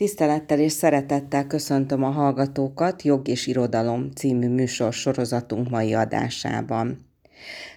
Tisztelettel 0.00 0.58
és 0.58 0.72
szeretettel 0.72 1.46
köszöntöm 1.46 2.04
a 2.04 2.10
hallgatókat 2.10 3.02
Jog 3.02 3.28
és 3.28 3.46
Irodalom 3.46 4.10
című 4.10 4.48
műsor 4.48 4.92
sorozatunk 4.92 5.70
mai 5.70 5.94
adásában. 5.94 7.09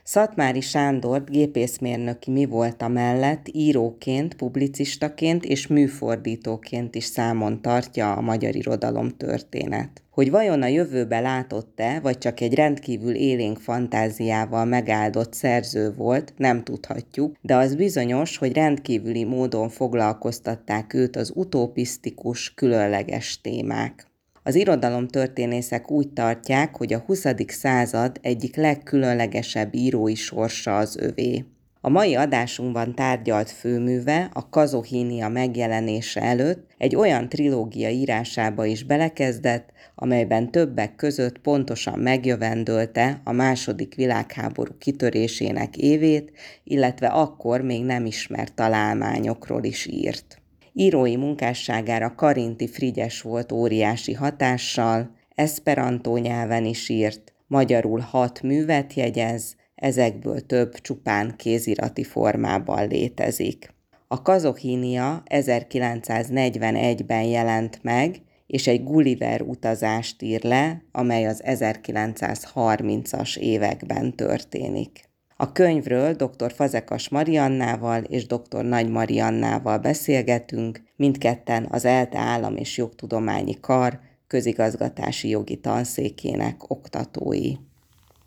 Szatmári 0.03 0.61
Sándort 0.61 1.29
gépészmérnöki 1.29 2.31
mi 2.31 2.45
volt 2.45 2.87
mellett 2.87 3.47
íróként, 3.51 4.33
publicistaként 4.33 5.45
és 5.45 5.67
műfordítóként 5.67 6.95
is 6.95 7.03
számon 7.03 7.61
tartja 7.61 8.13
a 8.13 8.21
magyar 8.21 8.55
irodalom 8.55 9.09
történet. 9.09 10.03
Hogy 10.09 10.31
vajon 10.31 10.61
a 10.61 10.67
jövőbe 10.67 11.19
látott-e, 11.19 11.99
vagy 11.99 12.17
csak 12.17 12.39
egy 12.39 12.53
rendkívül 12.53 13.15
élénk 13.15 13.59
fantáziával 13.59 14.65
megáldott 14.65 15.33
szerző 15.33 15.93
volt, 15.93 16.33
nem 16.37 16.63
tudhatjuk, 16.63 17.35
de 17.41 17.55
az 17.55 17.75
bizonyos, 17.75 18.37
hogy 18.37 18.53
rendkívüli 18.53 19.23
módon 19.23 19.69
foglalkoztatták 19.69 20.93
őt 20.93 21.15
az 21.15 21.31
utopisztikus, 21.35 22.53
különleges 22.53 23.41
témák. 23.41 24.11
Az 24.45 24.55
irodalomtörténészek 24.55 25.91
úgy 25.91 26.09
tartják, 26.09 26.75
hogy 26.77 26.93
a 26.93 27.03
20. 27.05 27.25
század 27.47 28.19
egyik 28.21 28.55
legkülönlegesebb 28.55 29.75
írói 29.75 30.15
sorsa 30.15 30.77
az 30.77 30.97
övé. 30.97 31.45
A 31.81 31.89
mai 31.89 32.15
adásunkban 32.15 32.95
tárgyalt 32.95 33.49
főműve 33.49 34.29
a 34.33 34.49
Kazohínia 34.49 35.29
megjelenése 35.29 36.21
előtt 36.21 36.73
egy 36.77 36.95
olyan 36.95 37.29
trilógia 37.29 37.89
írásába 37.89 38.65
is 38.65 38.83
belekezdett, 38.83 39.71
amelyben 39.95 40.51
többek 40.51 40.95
között 40.95 41.39
pontosan 41.39 41.99
megjövendölte 41.99 43.21
a 43.23 43.31
második 43.31 43.95
világháború 43.95 44.71
kitörésének 44.77 45.77
évét, 45.77 46.31
illetve 46.63 47.07
akkor 47.07 47.61
még 47.61 47.83
nem 47.83 48.05
ismert 48.05 48.53
találmányokról 48.53 49.63
is 49.63 49.85
írt. 49.85 50.42
Írói 50.73 51.15
munkásságára 51.15 52.15
Karinti 52.15 52.67
Frigyes 52.67 53.21
volt 53.21 53.51
óriási 53.51 54.13
hatással, 54.13 55.15
esperantó 55.35 56.17
nyelven 56.17 56.65
is 56.65 56.89
írt, 56.89 57.33
magyarul 57.47 57.99
hat 57.99 58.41
művet 58.41 58.93
jegyez, 58.93 59.55
ezekből 59.75 60.45
több 60.45 60.73
csupán 60.73 61.33
kézirati 61.37 62.03
formában 62.03 62.87
létezik. 62.87 63.73
A 64.07 64.21
Kazohínia 64.21 65.23
1941-ben 65.25 67.23
jelent 67.23 67.79
meg, 67.81 68.21
és 68.47 68.67
egy 68.67 68.83
Gulliver 68.83 69.41
utazást 69.41 70.21
ír 70.21 70.43
le, 70.43 70.83
amely 70.91 71.25
az 71.25 71.43
1930-as 71.45 73.37
években 73.37 74.15
történik. 74.15 75.11
A 75.37 75.51
könyvről 75.51 76.13
dr. 76.13 76.53
Fazekas 76.53 77.09
Mariannával 77.09 78.03
és 78.03 78.25
dr. 78.25 78.63
Nagy 78.63 78.89
Mariannával 78.89 79.77
beszélgetünk, 79.77 80.81
mindketten 80.95 81.67
az 81.69 81.85
ELTE 81.85 82.17
Állam 82.17 82.55
és 82.55 82.77
Jogtudományi 82.77 83.59
Kar 83.59 83.99
közigazgatási 84.27 85.29
jogi 85.29 85.57
tanszékének 85.57 86.69
oktatói. 86.69 87.53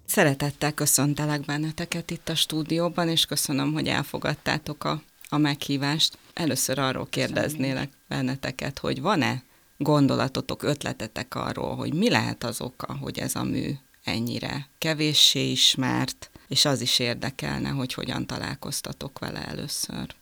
Szeretettel 0.06 0.72
köszöntelek 0.72 1.40
benneteket 1.40 2.10
itt 2.10 2.28
a 2.28 2.34
stúdióban, 2.34 3.08
és 3.08 3.26
köszönöm, 3.26 3.72
hogy 3.72 3.86
elfogadtátok 3.86 4.84
a, 4.84 5.02
a 5.28 5.38
meghívást. 5.38 6.18
Először 6.34 6.78
arról 6.78 7.06
kérdeznélek 7.10 7.88
benneteket, 8.08 8.78
hogy 8.78 9.00
van-e 9.00 9.42
gondolatotok, 9.78 10.62
ötletetek 10.62 11.34
arról, 11.34 11.74
hogy 11.74 11.94
mi 11.94 12.10
lehet 12.10 12.44
az 12.44 12.60
oka, 12.60 12.96
hogy 13.00 13.18
ez 13.18 13.34
a 13.34 13.42
mű 13.42 13.70
ennyire 14.04 14.68
kevéssé 14.78 15.50
ismert, 15.50 16.30
és 16.48 16.64
az 16.64 16.80
is 16.80 16.98
érdekelne, 16.98 17.68
hogy 17.68 17.94
hogyan 17.94 18.26
találkoztatok 18.26 19.18
vele 19.18 19.46
először. 19.46 20.14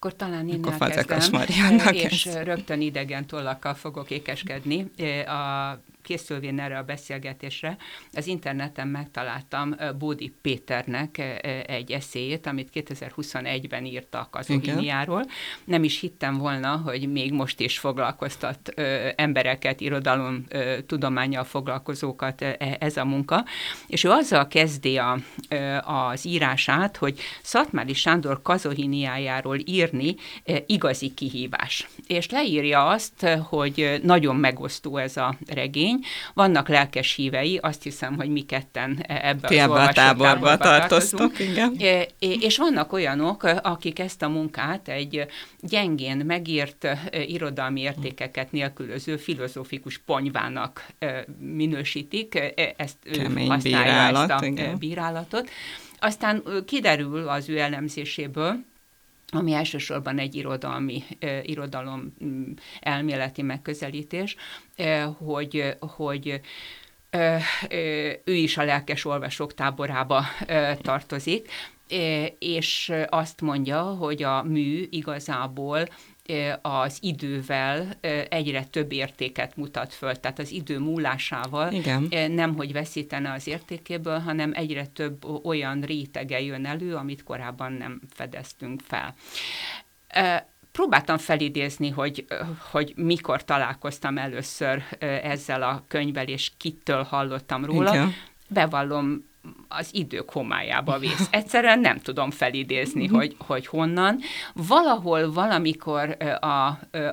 Akkor 0.00 0.16
talán 0.16 0.48
én 0.48 0.64
Akkor 0.64 0.90
elkezdem, 0.90 1.92
és 1.92 2.28
rögtön 2.42 2.80
idegen 2.80 3.26
tollakkal 3.26 3.74
fogok 3.74 4.10
ékeskedni. 4.10 4.90
A 5.26 5.78
készülvén 6.08 6.60
erre 6.60 6.78
a 6.78 6.82
beszélgetésre, 6.82 7.76
az 8.12 8.26
interneten 8.26 8.88
megtaláltam 8.88 9.76
Bódi 9.98 10.34
Péternek 10.42 11.18
egy 11.66 11.92
eszéjét, 11.92 12.46
amit 12.46 12.68
2021-ben 12.74 13.84
írtak 13.84 14.36
az 14.36 14.50
Oviniáról. 14.50 15.24
Nem 15.64 15.84
is 15.84 16.00
hittem 16.00 16.38
volna, 16.38 16.76
hogy 16.76 17.12
még 17.12 17.32
most 17.32 17.60
is 17.60 17.78
foglalkoztat 17.78 18.68
embereket, 19.16 19.80
irodalom 19.80 20.44
tudományjal 20.86 21.44
foglalkozókat 21.44 22.42
e, 22.42 22.76
ez 22.80 22.96
a 22.96 23.04
munka, 23.04 23.44
és 23.86 24.04
ő 24.04 24.10
azzal 24.10 24.48
kezdi 24.48 24.98
a, 24.98 25.18
az 25.84 26.26
írását, 26.26 26.96
hogy 26.96 27.20
Szatmári 27.42 27.94
Sándor 27.94 28.42
kazohiniájáról 28.42 29.58
írni 29.88 30.14
igazi 30.66 31.14
kihívás. 31.14 31.88
És 32.06 32.30
leírja 32.30 32.86
azt, 32.86 33.26
hogy 33.48 34.00
nagyon 34.02 34.36
megosztó 34.36 34.96
ez 34.96 35.16
a 35.16 35.34
regény, 35.46 35.98
vannak 36.34 36.68
lelkes 36.68 37.14
hívei, 37.14 37.58
azt 37.62 37.82
hiszem, 37.82 38.16
hogy 38.16 38.28
mi 38.28 38.40
ketten 38.40 39.02
ebbe 39.06 39.48
Ti 39.48 39.58
az 39.58 39.70
a 39.70 39.88
táborba 39.92 40.56
tartoztok, 40.56 41.38
igen. 41.38 41.76
És 42.18 42.56
vannak 42.56 42.92
olyanok, 42.92 43.42
akik 43.42 43.98
ezt 43.98 44.22
a 44.22 44.28
munkát 44.28 44.88
egy 44.88 45.26
gyengén 45.60 46.16
megírt 46.16 46.88
irodalmi 47.26 47.80
értékeket 47.80 48.52
nélkülöző 48.52 49.16
filozófikus 49.16 49.98
ponyvának 49.98 50.86
minősítik, 51.38 52.38
ezt 52.76 52.96
Kemény 53.12 53.48
használja 53.48 53.92
bírálat, 53.92 54.30
ezt 54.30 54.42
a 54.42 54.46
igen. 54.46 54.78
bírálatot. 54.78 55.50
Aztán 56.00 56.42
kiderül 56.66 57.28
az 57.28 57.48
ő 57.48 57.58
elemzéséből, 57.58 58.64
ami 59.32 59.52
elsősorban 59.52 60.18
egy 60.18 60.34
irodalmi, 60.34 61.02
irodalom 61.42 62.14
mm, 62.24 62.52
elméleti 62.80 63.42
megközelítés, 63.42 64.36
hogy, 65.18 65.76
hogy 65.80 66.40
ő 68.24 68.34
is 68.34 68.56
a 68.56 68.64
lelkes 68.64 69.04
olvasók 69.04 69.54
táborába 69.54 70.24
tartozik, 70.82 71.50
és 72.38 72.92
azt 73.08 73.40
mondja, 73.40 73.82
hogy 73.82 74.22
a 74.22 74.42
mű 74.42 74.86
igazából 74.90 75.88
az 76.62 76.98
idővel 77.00 77.96
egyre 78.28 78.64
több 78.64 78.92
értéket 78.92 79.56
mutat 79.56 79.94
föl, 79.94 80.14
tehát 80.14 80.38
az 80.38 80.50
idő 80.50 80.78
múlásával 80.78 81.72
Igen. 81.72 82.32
nem, 82.32 82.54
hogy 82.56 82.72
veszítene 82.72 83.32
az 83.32 83.46
értékéből, 83.46 84.18
hanem 84.18 84.52
egyre 84.54 84.86
több 84.86 85.24
olyan 85.44 85.80
rétege 85.80 86.40
jön 86.40 86.66
elő, 86.66 86.94
amit 86.94 87.22
korábban 87.22 87.72
nem 87.72 88.00
fedeztünk 88.14 88.80
fel 88.80 89.14
próbáltam 90.78 91.18
felidézni, 91.18 91.88
hogy, 91.88 92.24
hogy 92.70 92.92
mikor 92.96 93.44
találkoztam 93.44 94.18
először 94.18 94.82
ezzel 95.22 95.62
a 95.62 95.82
könyvvel, 95.88 96.28
és 96.28 96.52
kitől 96.56 97.02
hallottam 97.02 97.64
róla. 97.64 97.94
Igen. 97.94 98.12
Bevallom, 98.48 99.24
az 99.68 99.88
idők 99.92 100.30
homályába 100.30 100.98
vész. 100.98 101.28
Egyszerűen 101.30 101.78
nem 101.78 101.98
tudom 101.98 102.30
felidézni, 102.30 103.06
hogy, 103.06 103.36
hogy 103.38 103.66
honnan. 103.66 104.18
Valahol 104.54 105.32
valamikor 105.32 106.16
a, 106.40 106.66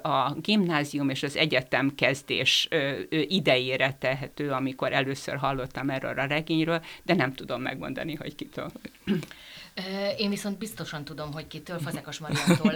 a 0.08 0.36
gimnázium 0.42 1.10
és 1.10 1.24
az 1.24 1.36
egyetem 1.36 1.96
kezdés 1.96 2.68
idejére 3.10 3.96
tehető, 4.00 4.52
amikor 4.52 4.94
először 4.94 5.36
hallottam 5.36 5.90
erről 5.90 6.20
a 6.20 6.26
regényről, 6.26 6.82
de 7.04 7.14
nem 7.14 7.34
tudom 7.34 7.62
megmondani, 7.62 8.16
hogy 8.16 8.36
kitől. 8.36 8.72
Én 10.18 10.30
viszont 10.30 10.58
biztosan 10.58 11.04
tudom, 11.04 11.34
hogy 11.34 11.48
kitől, 11.48 11.80
Fazekas 11.80 12.20
Mariantól 12.20 12.74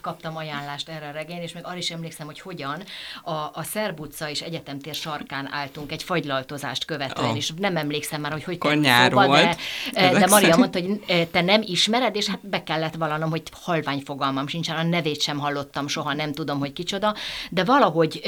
kaptam 0.00 0.36
ajánlást 0.36 0.88
erre 0.88 1.08
a 1.08 1.10
regény, 1.10 1.42
és 1.42 1.52
még 1.52 1.64
arra 1.66 1.76
is 1.76 1.90
emlékszem, 1.90 2.26
hogy 2.26 2.40
hogyan. 2.40 2.82
A, 3.22 3.32
a 3.32 3.62
Szerb 3.62 4.00
utca 4.00 4.30
és 4.30 4.40
egyetemtér 4.40 4.94
sarkán 4.94 5.52
álltunk 5.52 5.92
egy 5.92 6.02
fagylaltozást 6.02 6.84
követően, 6.84 7.30
oh. 7.30 7.36
és 7.36 7.52
nem 7.56 7.76
emlékszem 7.76 8.20
már, 8.20 8.32
hogy 8.32 8.44
hogy 8.44 8.58
került 8.58 8.86
szóba, 8.86 9.26
de, 9.26 9.56
de 9.92 10.26
Maria 10.26 10.56
mondta, 10.56 10.80
hogy 10.80 11.28
te 11.30 11.40
nem 11.40 11.62
ismered, 11.64 12.16
és 12.16 12.26
hát 12.26 12.48
be 12.48 12.62
kellett 12.62 12.94
vallanom, 12.94 13.30
hogy 13.30 13.42
halvány 13.52 14.02
fogalmam 14.04 14.46
sincsen, 14.46 14.76
a 14.76 14.82
nevét 14.82 15.20
sem 15.20 15.38
hallottam 15.38 15.88
soha, 15.88 16.12
nem 16.12 16.32
tudom, 16.32 16.58
hogy 16.58 16.72
kicsoda, 16.72 17.14
de 17.50 17.64
valahogy 17.64 18.20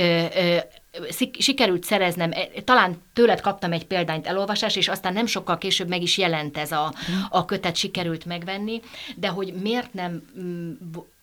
sikerült 1.39 1.85
szereznem, 1.85 2.33
e, 2.33 2.49
talán 2.65 3.03
tőled 3.13 3.41
kaptam 3.41 3.73
egy 3.73 3.87
példányt 3.87 4.27
elolvasás, 4.27 4.77
és 4.77 4.89
aztán 4.89 5.13
nem 5.13 5.27
sokkal 5.27 5.59
később 5.59 5.89
meg 5.89 6.03
is 6.03 6.19
jelent 6.19 6.57
ez 6.57 6.73
a, 6.73 6.95
a 7.29 7.45
kötet, 7.45 7.77
sikerült 7.77 8.25
megvenni, 8.25 8.81
de 9.17 9.29
hogy 9.29 9.55
miért 9.55 9.93
nem 9.95 10.23
mm, 10.41 10.73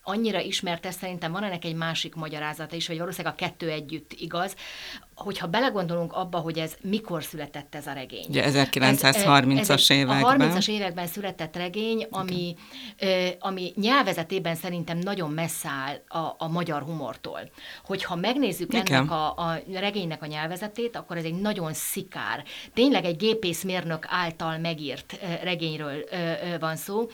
annyira 0.07 0.39
ismert 0.39 0.85
ez, 0.85 0.95
szerintem 0.95 1.31
van 1.31 1.43
ennek 1.43 1.65
egy 1.65 1.75
másik 1.75 2.15
magyarázata 2.15 2.75
is, 2.75 2.87
hogy 2.87 2.97
valószínűleg 2.97 3.33
a 3.33 3.35
kettő 3.35 3.69
együtt 3.69 4.11
igaz, 4.13 4.55
hogyha 5.15 5.47
belegondolunk 5.47 6.13
abba, 6.13 6.37
hogy 6.37 6.57
ez 6.57 6.75
mikor 6.81 7.23
született 7.23 7.75
ez 7.75 7.87
a 7.87 7.93
regény. 7.93 8.25
Ugye 8.29 8.43
1930-as 8.47 9.91
években. 9.91 10.41
A 10.41 10.45
30-as 10.45 10.69
években 10.69 11.07
született 11.07 11.55
regény, 11.55 12.07
ami, 12.09 12.55
okay. 12.95 13.35
ami 13.39 13.71
nyelvezetében 13.75 14.55
szerintem 14.55 14.97
nagyon 14.97 15.31
messze 15.31 15.69
áll 15.69 16.21
a, 16.23 16.35
a 16.37 16.47
magyar 16.47 16.81
humortól. 16.81 17.39
Hogyha 17.85 18.15
megnézzük 18.15 18.73
Igen. 18.73 18.85
ennek 18.85 19.11
a, 19.11 19.27
a 19.27 19.59
regénynek 19.73 20.21
a 20.21 20.25
nyelvezetét, 20.25 20.95
akkor 20.95 21.17
ez 21.17 21.23
egy 21.23 21.41
nagyon 21.41 21.73
szikár, 21.73 22.43
tényleg 22.73 23.05
egy 23.05 23.17
gépészmérnök 23.17 24.05
által 24.09 24.57
megírt 24.57 25.19
regényről 25.43 26.05
van 26.59 26.75
szó, 26.75 27.07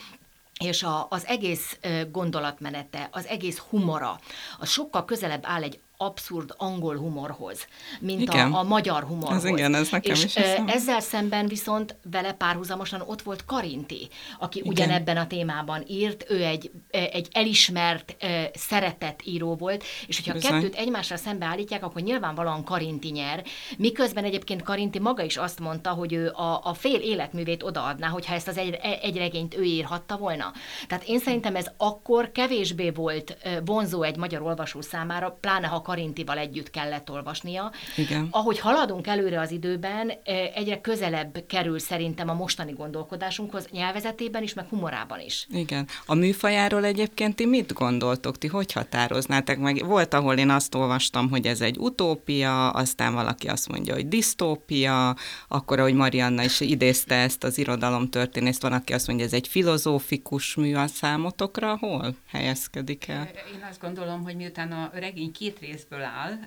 és 0.64 0.84
a, 0.84 1.08
az 1.10 1.26
egész 1.26 1.78
gondolatmenete, 2.12 3.10
az 3.12 3.26
egész 3.26 3.58
humora, 3.58 4.20
az 4.60 4.70
sokkal 4.70 5.06
közelebb 5.06 5.44
áll 5.46 5.64
egy 5.64 5.80
abszurd 6.06 6.54
angol 6.58 6.98
humorhoz, 6.98 7.68
mint 8.00 8.30
a, 8.30 8.58
a 8.58 8.64
magyar 8.64 9.04
humorhoz. 9.04 9.46
Ez 9.46 9.52
igen, 9.52 9.76
ez 9.76 9.90
nekem 9.90 10.14
és 10.14 10.24
is 10.24 10.36
ezzel 10.66 11.00
szemben 11.00 11.48
viszont 11.48 11.96
vele 12.12 12.34
párhuzamosan 12.34 13.02
ott 13.06 13.22
volt 13.22 13.46
Karinti, 13.46 14.08
aki 14.40 14.60
igen. 14.60 14.72
ugyanebben 14.72 15.18
a 15.18 15.28
témában 15.28 15.84
írt, 15.88 16.26
ő 16.30 16.44
egy, 16.44 16.72
egy 16.90 17.28
elismert, 17.32 18.16
szeretett 18.54 19.20
író 19.24 19.56
volt, 19.56 19.84
és 20.08 20.18
hogyha 20.18 20.34
Bizony. 20.34 20.52
kettőt 20.52 20.76
egymásra 20.76 21.18
szembe 21.18 21.46
állítják, 21.46 21.84
akkor 21.84 22.02
nyilvánvalóan 22.02 22.64
Karinti 22.64 23.10
nyer, 23.10 23.44
miközben 23.78 24.24
egyébként 24.24 24.62
Karinti 24.62 25.00
maga 25.00 25.24
is 25.24 25.38
azt 25.38 25.60
mondta, 25.60 25.90
hogy 25.90 26.14
ő 26.14 26.30
a, 26.30 26.62
a 26.64 26.74
fél 26.74 27.00
életművét 27.00 27.64
odaadná, 27.64 28.08
hogyha 28.08 28.34
ezt 28.34 28.48
az 28.48 28.58
egy, 28.58 28.80
egy 29.02 29.18
regényt 29.18 29.58
ő 29.58 29.64
írhatta 29.64 30.18
volna. 30.18 30.52
Tehát 30.88 31.04
én 31.04 31.20
szerintem 31.20 31.56
ez 31.56 31.72
akkor 31.78 32.32
kevésbé 32.32 32.90
volt 32.90 33.38
vonzó 33.66 34.04
egy 34.04 34.18
magyar 34.18 34.42
olvasó 34.42 34.82
számára, 34.82 35.38
pláne 35.42 35.68
ha 35.68 35.82
Karintival 35.94 36.38
együtt 36.38 36.70
kellett 36.70 37.12
olvasnia. 37.12 37.72
Igen. 37.98 38.28
Ahogy 38.32 38.60
haladunk 38.60 39.08
előre 39.08 39.40
az 39.40 39.52
időben, 39.52 40.12
egyre 40.56 40.82
közelebb 40.82 41.44
kerül 41.48 41.80
szerintem 41.80 42.30
a 42.30 42.34
mostani 42.34 42.72
gondolkodásunkhoz 42.72 43.68
nyelvezetében 43.72 44.44
is, 44.44 44.54
meg 44.54 44.66
humorában 44.70 45.20
is. 45.20 45.48
Igen. 45.52 45.88
A 46.06 46.14
műfajáról 46.14 46.86
egyébként 46.86 47.36
ti 47.36 47.46
mit 47.46 47.74
gondoltok? 47.74 48.38
Ti 48.38 48.48
hogy 48.48 48.72
határoznátok 48.72 49.58
meg? 49.58 49.86
Volt, 49.86 50.14
ahol 50.14 50.38
én 50.38 50.50
azt 50.50 50.76
olvastam, 50.76 51.30
hogy 51.30 51.46
ez 51.46 51.62
egy 51.62 51.78
utópia, 51.78 52.70
aztán 52.70 53.14
valaki 53.14 53.48
azt 53.48 53.70
mondja, 53.70 53.94
hogy 53.94 54.08
disztópia, 54.08 55.16
akkor, 55.48 55.80
ahogy 55.80 55.94
Marianna 55.94 56.44
is 56.44 56.60
idézte 56.60 57.16
ezt 57.16 57.44
az 57.44 57.58
irodalomtörténészt, 57.58 58.62
van, 58.62 58.74
aki 58.74 58.94
azt 58.94 59.08
mondja, 59.08 59.26
ez 59.26 59.34
egy 59.34 59.48
filozófikus 59.48 60.56
mű 60.56 60.76
a 60.76 60.88
számotokra, 60.88 61.78
hol 61.78 62.16
helyezkedik 62.28 63.08
el? 63.08 63.30
Én 63.56 63.68
azt 63.70 63.82
gondolom, 63.82 64.24
hogy 64.24 64.36
miután 64.36 64.72
a 64.72 64.92
regény 64.94 65.32
két 65.32 65.60
rész 65.60 65.83
részből 65.90 66.04
áll. 66.04 66.40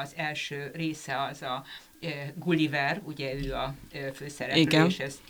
Az 0.00 0.12
első 0.16 0.70
része 0.74 1.22
az 1.22 1.42
a 1.42 1.64
Gulliver, 2.34 3.00
ugye 3.04 3.34
ő 3.34 3.54
a 3.54 3.74
főszereplő, 4.14 4.60
Igen. 4.60 4.86
és 4.86 4.98
ezt 4.98 5.20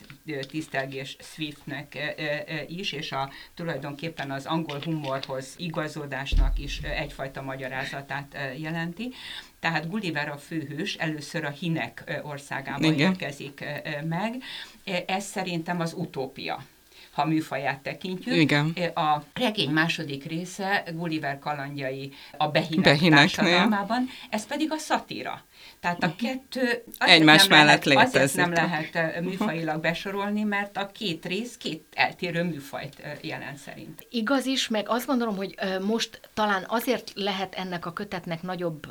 tisztelgés 0.48 1.16
Swiftnek 1.20 2.14
is, 2.66 2.92
és 2.92 3.12
a, 3.12 3.30
tulajdonképpen 3.54 4.30
az 4.30 4.46
angol 4.46 4.78
humorhoz 4.84 5.54
igazodásnak 5.56 6.58
is 6.58 6.78
egyfajta 6.78 7.42
magyarázatát 7.42 8.36
jelenti. 8.56 9.12
Tehát 9.60 9.88
Gulliver 9.90 10.28
a 10.28 10.36
főhős 10.36 10.94
először 10.94 11.44
a 11.44 11.50
hinek 11.50 12.20
országában 12.22 12.98
érkezik 12.98 13.64
meg. 14.04 14.42
Ez 15.06 15.24
szerintem 15.24 15.80
az 15.80 15.92
utópia 15.96 16.64
ha 17.12 17.26
műfaját 17.26 17.80
tekintjük. 17.80 18.34
Igen. 18.36 18.76
A 18.94 19.22
regény 19.34 19.70
második 19.70 20.24
része 20.24 20.84
Gulliver 20.92 21.38
kalandjai 21.38 22.12
a 22.36 22.48
behinek 22.48 22.84
Behineknél. 22.84 23.18
társadalmában, 23.18 24.08
ez 24.30 24.46
pedig 24.46 24.72
a 24.72 24.76
szatíra. 24.76 25.42
Tehát 25.80 26.02
a 26.02 26.14
kettő 26.16 26.84
egymás 26.98 27.46
nem 27.46 27.58
mellett 27.58 27.84
lehet, 27.84 28.06
Azért 28.06 28.34
nem 28.34 28.52
lehet 28.52 29.20
műfajilag 29.20 29.80
besorolni, 29.80 30.42
mert 30.42 30.76
a 30.76 30.86
két 30.86 31.26
rész 31.26 31.56
két 31.56 31.84
eltérő 31.94 32.42
műfajt 32.42 33.02
jelent 33.20 33.58
szerint. 33.58 34.06
Igaz 34.10 34.46
is, 34.46 34.68
meg 34.68 34.88
azt 34.88 35.06
gondolom, 35.06 35.36
hogy 35.36 35.54
most 35.80 36.20
talán 36.34 36.64
azért 36.68 37.12
lehet 37.14 37.54
ennek 37.54 37.86
a 37.86 37.92
kötetnek 37.92 38.42
nagyobb 38.42 38.86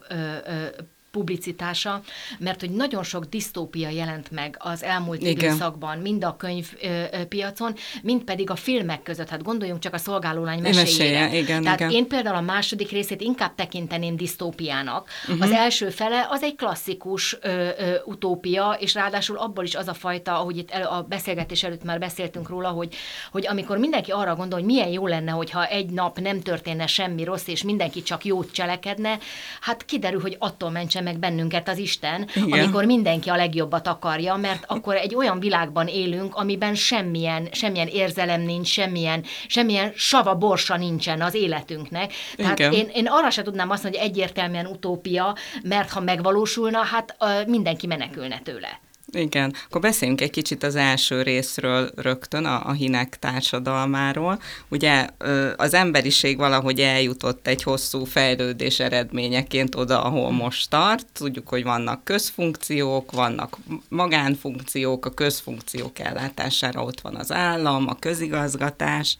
publicitása, 1.11 2.01
mert 2.39 2.59
hogy 2.59 2.69
nagyon 2.69 3.03
sok 3.03 3.25
disztópia 3.25 3.89
jelent 3.89 4.31
meg 4.31 4.55
az 4.59 4.83
elmúlt 4.83 5.21
Igen. 5.21 5.31
időszakban, 5.31 5.97
mind 5.97 6.23
a 6.23 6.35
könyvpiacon, 6.37 7.75
mind 8.01 8.23
pedig 8.23 8.49
a 8.49 8.55
filmek 8.55 9.03
között. 9.03 9.29
Hát 9.29 9.43
gondoljunk 9.43 9.79
csak 9.79 9.93
a 9.93 9.97
szolgálólány 9.97 10.61
meséjére. 10.61 11.19
Meséje, 11.19 11.41
igen, 11.41 11.63
Tehát 11.63 11.79
igen. 11.79 11.91
én 11.91 12.07
például 12.07 12.35
a 12.35 12.41
második 12.41 12.91
részét 12.91 13.21
inkább 13.21 13.55
tekinteném 13.55 14.15
disztópiának. 14.15 15.09
Uh-huh. 15.27 15.43
Az 15.43 15.51
első 15.51 15.89
fele 15.89 16.27
az 16.29 16.43
egy 16.43 16.55
klasszikus 16.55 17.37
ö, 17.41 17.69
ö, 17.77 17.95
utópia, 18.05 18.77
és 18.79 18.93
ráadásul 18.93 19.37
abból 19.37 19.63
is 19.63 19.75
az 19.75 19.87
a 19.87 19.93
fajta, 19.93 20.39
ahogy 20.39 20.57
itt 20.57 20.71
el, 20.71 20.83
a 20.83 21.01
beszélgetés 21.01 21.63
előtt 21.63 21.83
már 21.83 21.99
beszéltünk 21.99 22.49
róla, 22.49 22.69
hogy, 22.69 22.95
hogy 23.31 23.47
amikor 23.47 23.77
mindenki 23.77 24.11
arra 24.11 24.35
gondol, 24.35 24.59
hogy 24.59 24.67
milyen 24.67 24.89
jó 24.89 25.07
lenne, 25.07 25.31
hogyha 25.31 25.65
egy 25.65 25.89
nap 25.89 26.19
nem 26.19 26.41
történne 26.41 26.87
semmi 26.87 27.23
rossz, 27.23 27.47
és 27.47 27.63
mindenki 27.63 28.03
csak 28.03 28.25
jót 28.25 28.51
cselekedne, 28.51 29.17
hát 29.61 29.85
kiderül, 29.85 30.21
hogy 30.21 30.35
attól 30.39 30.69
mentse 31.01 31.19
meg 31.19 31.19
bennünket 31.19 31.69
az 31.69 31.77
Isten, 31.77 32.27
Igen. 32.36 32.59
amikor 32.59 32.86
mindenki 32.86 33.30
a 33.30 33.36
legjobbat 33.36 33.88
akarja, 33.88 34.36
mert 34.36 34.63
akkor 34.68 34.95
egy 34.95 35.15
olyan 35.15 35.39
világban 35.39 35.88
élünk, 35.88 36.36
amiben 36.36 36.75
semmilyen, 36.75 37.48
semmilyen 37.51 37.88
érzelem 37.88 38.42
nincs, 38.42 38.68
semmilyen, 38.68 39.24
semmilyen 39.48 39.92
sava 39.95 40.36
borsa 40.36 40.77
nincsen 40.77 41.21
az 41.21 41.33
életünknek. 41.33 42.13
Tehát 42.38 42.59
én, 42.59 42.89
én 42.94 43.07
arra 43.07 43.30
se 43.30 43.42
tudnám 43.42 43.69
azt 43.69 43.83
mondani, 43.83 44.03
hogy 44.03 44.13
egyértelműen 44.13 44.65
utópia, 44.65 45.36
mert 45.63 45.89
ha 45.89 46.00
megvalósulna, 46.00 46.83
hát 46.83 47.18
mindenki 47.48 47.88
menekülne 47.88 48.39
tőle. 48.44 48.80
Igen, 49.13 49.53
akkor 49.65 49.81
beszéljünk 49.81 50.21
egy 50.21 50.29
kicsit 50.29 50.63
az 50.63 50.75
első 50.75 51.21
részről 51.21 51.91
rögtön, 51.95 52.45
a, 52.45 52.67
a 52.67 52.71
hinek 52.71 53.19
társadalmáról. 53.19 54.41
Ugye 54.69 55.07
az 55.55 55.73
emberiség 55.73 56.37
valahogy 56.37 56.79
eljutott 56.79 57.47
egy 57.47 57.63
hosszú 57.63 58.03
fejlődés 58.03 58.79
eredményeként 58.79 59.75
oda, 59.75 60.03
ahol 60.03 60.31
most 60.31 60.69
tart. 60.69 61.05
Tudjuk, 61.13 61.47
hogy 61.49 61.63
vannak 61.63 62.03
közfunkciók, 62.03 63.11
vannak 63.11 63.57
magánfunkciók, 63.89 65.05
a 65.05 65.09
közfunkciók 65.09 65.99
ellátására 65.99 66.83
ott 66.83 67.01
van 67.01 67.15
az 67.15 67.31
állam, 67.31 67.87
a 67.87 67.99
közigazgatás, 67.99 69.17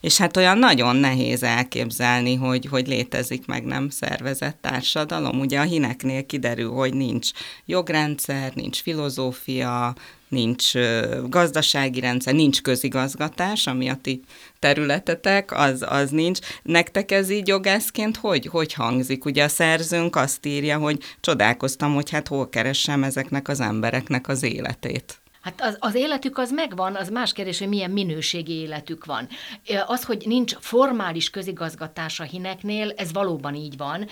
és 0.00 0.16
hát 0.16 0.36
olyan 0.36 0.58
nagyon 0.58 0.96
nehéz 0.96 1.42
elképzelni, 1.42 2.34
hogy, 2.34 2.66
hogy 2.70 2.86
létezik 2.86 3.46
meg 3.46 3.64
nem 3.64 3.88
szervezett 3.88 4.58
társadalom. 4.60 5.40
Ugye 5.40 5.60
a 5.60 5.62
hineknél 5.62 6.26
kiderül, 6.26 6.70
hogy 6.70 6.94
nincs 6.94 7.30
jogrendszer, 7.66 8.52
nincs 8.54 8.82
filozófia, 8.82 9.94
nincs 10.28 10.72
gazdasági 11.26 12.00
rendszer, 12.00 12.34
nincs 12.34 12.62
közigazgatás, 12.62 13.66
ami 13.66 13.88
a 13.88 13.98
ti 14.02 14.22
területetek, 14.58 15.52
az, 15.52 15.84
az 15.88 16.10
nincs. 16.10 16.38
Nektek 16.62 17.10
ez 17.10 17.30
így 17.30 17.48
jogászként 17.48 18.16
hogy, 18.16 18.46
hogy 18.46 18.72
hangzik? 18.72 19.24
Ugye 19.24 19.44
a 19.44 19.48
szerzőnk 19.48 20.16
azt 20.16 20.46
írja, 20.46 20.78
hogy 20.78 20.98
csodálkoztam, 21.20 21.94
hogy 21.94 22.10
hát 22.10 22.28
hol 22.28 22.48
keressem 22.48 23.02
ezeknek 23.02 23.48
az 23.48 23.60
embereknek 23.60 24.28
az 24.28 24.42
életét. 24.42 25.20
Hát 25.42 25.60
az, 25.60 25.76
az 25.78 25.94
életük 25.94 26.38
az 26.38 26.50
megvan, 26.50 26.94
az 26.94 27.08
más 27.08 27.32
kérdés, 27.32 27.58
hogy 27.58 27.68
milyen 27.68 27.90
minőségi 27.90 28.52
életük 28.52 29.04
van. 29.04 29.28
Az, 29.86 30.04
hogy 30.04 30.22
nincs 30.26 30.54
formális 30.60 31.30
közigazgatás 31.30 32.20
a 32.20 32.24
hineknél, 32.24 32.92
ez 32.96 33.12
valóban 33.12 33.54
így 33.54 33.76
van, 33.76 34.06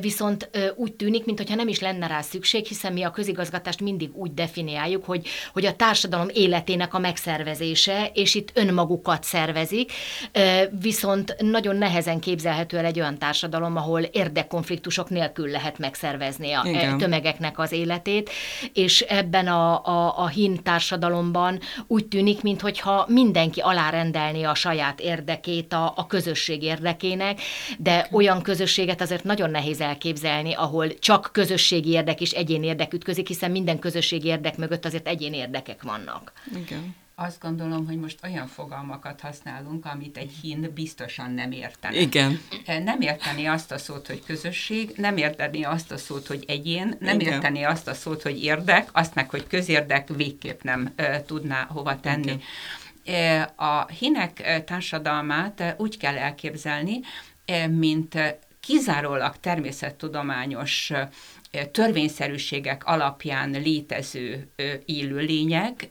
viszont 0.00 0.50
úgy 0.76 0.92
tűnik, 0.92 1.24
mintha 1.24 1.54
nem 1.54 1.68
is 1.68 1.80
lenne 1.80 2.06
rá 2.06 2.20
szükség, 2.20 2.66
hiszen 2.66 2.92
mi 2.92 3.02
a 3.02 3.10
közigazgatást 3.10 3.80
mindig 3.80 4.16
úgy 4.16 4.34
definiáljuk, 4.34 5.04
hogy, 5.04 5.28
hogy 5.52 5.66
a 5.66 5.76
társadalom 5.76 6.28
életének 6.32 6.94
a 6.94 6.98
megszervezése, 6.98 8.10
és 8.14 8.34
itt 8.34 8.50
önmagukat 8.54 9.24
szervezik, 9.24 9.92
viszont 10.80 11.36
nagyon 11.38 11.76
nehezen 11.76 12.20
képzelhető 12.20 12.78
el 12.78 12.84
egy 12.84 13.00
olyan 13.00 13.18
társadalom, 13.18 13.76
ahol 13.76 14.00
érdekkonfliktusok 14.00 15.10
nélkül 15.10 15.50
lehet 15.50 15.78
megszervezni 15.78 16.52
a 16.52 16.62
Igen. 16.66 16.98
tömegeknek 16.98 17.58
az 17.58 17.72
életét, 17.72 18.30
és 18.72 19.00
ebben 19.00 19.46
a, 19.46 19.84
a, 19.84 20.18
a 20.18 20.26
hin 20.26 20.62
társadalomban 20.74 21.60
úgy 21.86 22.06
tűnik, 22.06 22.42
mintha 22.42 23.04
mindenki 23.08 23.60
alárendelné 23.60 24.42
a 24.42 24.54
saját 24.54 25.00
érdekét 25.00 25.72
a, 25.72 25.92
a 25.96 26.06
közösség 26.06 26.62
érdekének, 26.62 27.40
de 27.78 28.08
olyan 28.12 28.42
közösséget 28.42 29.00
azért 29.00 29.24
nagyon 29.24 29.50
nehéz 29.50 29.80
elképzelni, 29.80 30.54
ahol 30.54 30.98
csak 30.98 31.30
közösségi 31.32 31.90
érdek 31.90 32.20
és 32.20 32.30
egyén 32.30 32.62
érdek 32.62 32.92
ütközik, 32.92 33.28
hiszen 33.28 33.50
minden 33.50 33.78
közösségi 33.78 34.28
érdek 34.28 34.56
mögött 34.56 34.84
azért 34.84 35.06
egyén 35.08 35.32
érdekek 35.32 35.82
vannak. 35.82 36.32
Igen 36.56 37.02
azt 37.14 37.40
gondolom, 37.40 37.86
hogy 37.86 37.98
most 37.98 38.18
olyan 38.24 38.46
fogalmakat 38.46 39.20
használunk, 39.20 39.86
amit 39.86 40.16
egy 40.16 40.32
hin 40.42 40.70
biztosan 40.74 41.30
nem 41.30 41.52
értene. 41.52 41.96
Igen. 41.96 42.40
Nem 42.66 43.00
érteni 43.00 43.46
azt 43.46 43.72
a 43.72 43.78
szót, 43.78 44.06
hogy 44.06 44.22
közösség, 44.26 44.92
nem 44.96 45.16
érteni 45.16 45.64
azt 45.64 45.92
a 45.92 45.96
szót, 45.96 46.26
hogy 46.26 46.44
egyén, 46.46 46.96
nem 47.00 47.20
Igen. 47.20 47.32
érteni 47.32 47.62
azt 47.62 47.88
a 47.88 47.94
szót, 47.94 48.22
hogy 48.22 48.42
érdek, 48.42 48.88
azt 48.92 49.14
meg, 49.14 49.30
hogy 49.30 49.46
közérdek 49.46 50.08
végképp 50.08 50.62
nem 50.62 50.92
uh, 50.98 51.24
tudná 51.26 51.66
hova 51.70 52.00
tenni. 52.00 52.40
Igen. 53.04 53.42
A 53.56 53.86
hinek 53.86 54.62
társadalmát 54.64 55.74
úgy 55.78 55.96
kell 55.96 56.16
elképzelni, 56.16 57.00
mint 57.68 58.18
kizárólag 58.60 59.34
természettudományos 59.40 60.92
törvényszerűségek 61.72 62.84
alapján 62.84 63.50
létező 63.50 64.48
élőlények 64.84 65.86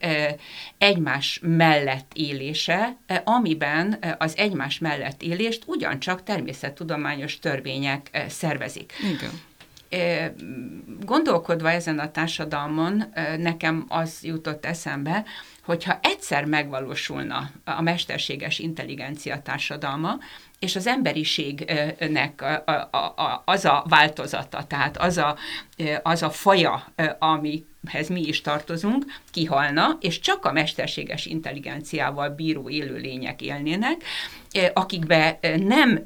egymás 0.78 1.40
mellett 1.42 2.10
élése, 2.14 2.96
amiben 3.24 3.98
az 4.18 4.36
egymás 4.36 4.78
mellett 4.78 5.22
élést 5.22 5.62
ugyancsak 5.66 6.22
természettudományos 6.22 7.38
törvények 7.38 8.24
szervezik. 8.28 8.92
Igen 9.14 9.30
Gondolkodva 11.00 11.70
ezen 11.70 11.98
a 11.98 12.10
társadalmon, 12.10 13.04
nekem 13.38 13.84
az 13.88 14.18
jutott 14.22 14.66
eszembe, 14.66 15.24
hogyha 15.64 15.98
egyszer 16.02 16.44
megvalósulna 16.44 17.50
a 17.64 17.82
mesterséges 17.82 18.58
intelligencia 18.58 19.42
társadalma, 19.42 20.18
és 20.64 20.76
az 20.76 20.86
emberiségnek 20.86 22.44
az 23.44 23.64
a 23.64 23.84
változata, 23.88 24.64
tehát 24.64 24.96
az 24.96 25.18
a, 25.18 25.36
az 26.02 26.22
a 26.22 26.30
faja, 26.30 26.86
amihez 27.18 28.08
mi 28.08 28.20
is 28.20 28.40
tartozunk, 28.40 29.04
kihalna, 29.30 29.96
és 30.00 30.20
csak 30.20 30.44
a 30.44 30.52
mesterséges 30.52 31.26
intelligenciával 31.26 32.28
bíró 32.28 32.68
élőlények 32.68 33.42
élnének, 33.42 34.04
akikbe 34.72 35.38
nem 35.56 36.02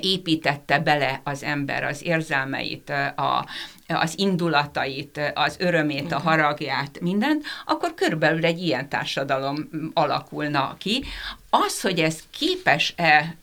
építette 0.00 0.78
bele 0.78 1.20
az 1.24 1.42
ember 1.42 1.84
az 1.84 2.04
érzelmeit, 2.04 2.90
a, 3.16 3.46
az 3.86 4.18
indulatait, 4.18 5.20
az 5.34 5.56
örömét, 5.58 6.12
a 6.12 6.18
haragját, 6.18 7.00
mindent, 7.00 7.44
akkor 7.66 7.94
körülbelül 7.94 8.44
egy 8.44 8.62
ilyen 8.62 8.88
társadalom 8.88 9.68
alakulna 9.94 10.76
ki. 10.78 11.04
Az, 11.50 11.80
hogy 11.80 12.00
ez 12.00 12.18
képes-e 12.30 13.36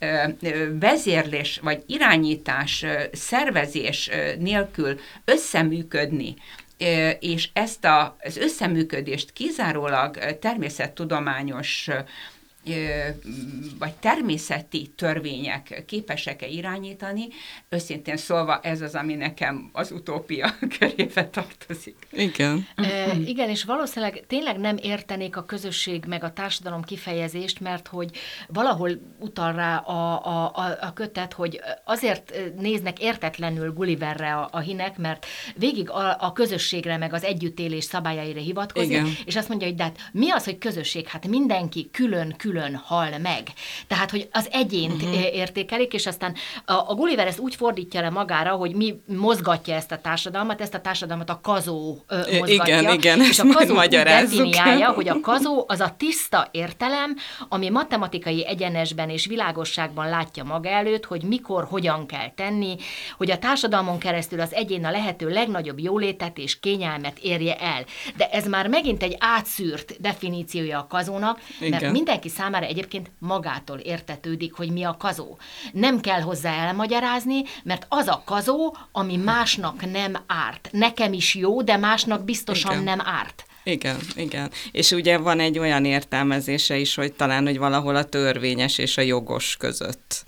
vezérlés 0.79 1.59
vagy 1.63 1.83
irányítás, 1.87 2.85
szervezés 3.11 4.09
nélkül 4.39 4.99
összeműködni, 5.25 6.35
és 7.19 7.49
ezt 7.53 7.85
a, 7.85 8.17
az 8.23 8.37
összeműködést 8.37 9.31
kizárólag 9.31 10.17
természettudományos 10.39 11.89
vagy 13.79 13.93
természeti 13.93 14.93
törvények 14.95 15.83
képesek-e 15.87 16.47
irányítani, 16.47 17.27
őszintén 17.69 18.17
szólva 18.17 18.59
ez 18.59 18.81
az, 18.81 18.95
ami 18.95 19.13
nekem 19.13 19.69
az 19.73 19.91
utópia 19.91 20.53
körébe 20.79 21.29
tartozik. 21.29 21.95
Igen. 22.11 22.67
E, 22.75 23.15
igen, 23.25 23.49
és 23.49 23.63
valószínűleg 23.63 24.23
tényleg 24.27 24.57
nem 24.57 24.77
értenék 24.81 25.37
a 25.37 25.45
közösség 25.45 26.05
meg 26.07 26.23
a 26.23 26.33
társadalom 26.33 26.81
kifejezést, 26.81 27.59
mert 27.59 27.87
hogy 27.87 28.09
valahol 28.47 28.91
utal 29.19 29.53
rá 29.53 29.77
a, 29.77 30.25
a, 30.25 30.51
a, 30.53 30.77
a 30.81 30.93
kötet, 30.93 31.33
hogy 31.33 31.59
azért 31.83 32.33
néznek 32.57 32.99
értetlenül 32.99 33.73
Gulliverre 33.73 34.33
a, 34.33 34.49
a 34.51 34.59
hinek, 34.59 34.97
mert 34.97 35.25
végig 35.55 35.89
a, 35.89 36.15
a 36.19 36.33
közösségre 36.33 36.97
meg 36.97 37.13
az 37.13 37.23
együttélés 37.23 37.83
szabályaira 37.83 38.39
hivatkozik, 38.39 38.89
Igen. 38.89 39.07
és 39.25 39.35
azt 39.35 39.49
mondja, 39.49 39.67
hogy 39.67 39.75
de 39.75 39.83
hát 39.83 39.97
mi 40.11 40.31
az, 40.31 40.43
hogy 40.45 40.57
közösség? 40.57 41.07
Hát 41.07 41.27
mindenki 41.27 41.89
külön-külön 41.91 42.49
külön 42.51 42.81
hal 42.85 43.09
meg. 43.21 43.47
Tehát, 43.87 44.11
hogy 44.11 44.27
az 44.31 44.47
egyént 44.51 45.01
uh-huh. 45.01 45.35
értékelik, 45.35 45.93
és 45.93 46.05
aztán 46.05 46.35
a, 46.65 46.73
a 46.73 46.93
Gulliver 46.95 47.27
ezt 47.27 47.39
úgy 47.39 47.55
fordítja 47.55 48.01
le 48.01 48.09
magára, 48.09 48.51
hogy 48.51 48.75
mi 48.75 49.01
mozgatja 49.05 49.75
ezt 49.75 49.91
a 49.91 49.97
társadalmat, 49.97 50.61
ezt 50.61 50.73
a 50.73 50.81
társadalmat 50.81 51.29
a 51.29 51.39
kazó 51.41 51.97
ö, 52.07 52.15
mozgatja. 52.15 52.79
Igen, 52.79 52.93
igen, 52.93 53.21
és 53.21 53.39
a 53.39 53.45
kazó 53.53 53.77
úgy 53.77 53.89
definiálja, 53.89 54.89
hogy 54.89 55.07
a 55.07 55.19
kazó 55.19 55.65
az 55.67 55.79
a 55.79 55.95
tiszta 55.97 56.47
értelem, 56.51 57.15
ami 57.49 57.69
matematikai 57.69 58.45
egyenesben 58.47 59.09
és 59.09 59.25
világosságban 59.25 60.09
látja 60.09 60.43
maga 60.43 60.69
előtt, 60.69 61.05
hogy 61.05 61.23
mikor, 61.23 61.67
hogyan 61.69 62.07
kell 62.07 62.29
tenni, 62.35 62.75
hogy 63.17 63.31
a 63.31 63.37
társadalmon 63.37 63.97
keresztül 63.97 64.39
az 64.39 64.53
egyén 64.53 64.85
a 64.85 64.91
lehető 64.91 65.29
legnagyobb 65.29 65.79
jólétet 65.79 66.37
és 66.37 66.59
kényelmet 66.59 67.17
érje 67.19 67.55
el. 67.55 67.85
De 68.15 68.29
ez 68.29 68.47
már 68.47 68.67
megint 68.67 69.03
egy 69.03 69.15
átszűrt 69.19 70.01
definíciója 70.01 70.79
a 70.79 70.87
kazónak, 70.87 71.39
mert 71.59 71.81
Igen. 71.81 71.91
mindenki 71.91 72.29
számára 72.41 72.65
egyébként 72.65 73.11
magától 73.19 73.77
értetődik, 73.77 74.53
hogy 74.53 74.71
mi 74.71 74.83
a 74.83 74.95
kazó. 74.99 75.37
Nem 75.73 75.99
kell 75.99 76.21
hozzá 76.21 76.53
elmagyarázni, 76.53 77.43
mert 77.63 77.85
az 77.89 78.07
a 78.07 78.21
kazó, 78.25 78.75
ami 78.91 79.15
másnak 79.15 79.91
nem 79.91 80.17
árt. 80.27 80.69
Nekem 80.71 81.13
is 81.13 81.35
jó, 81.35 81.61
de 81.61 81.77
másnak 81.77 82.23
biztosan 82.23 82.71
Igen. 82.71 82.83
nem 82.83 82.99
árt. 83.03 83.45
Igen, 83.63 83.97
igen. 84.15 84.51
És 84.71 84.91
ugye 84.91 85.17
van 85.17 85.39
egy 85.39 85.59
olyan 85.59 85.85
értelmezése 85.85 86.77
is, 86.77 86.95
hogy 86.95 87.13
talán, 87.13 87.45
hogy 87.45 87.57
valahol 87.57 87.95
a 87.95 88.03
törvényes 88.03 88.77
és 88.77 88.97
a 88.97 89.01
jogos 89.01 89.55
között 89.59 90.25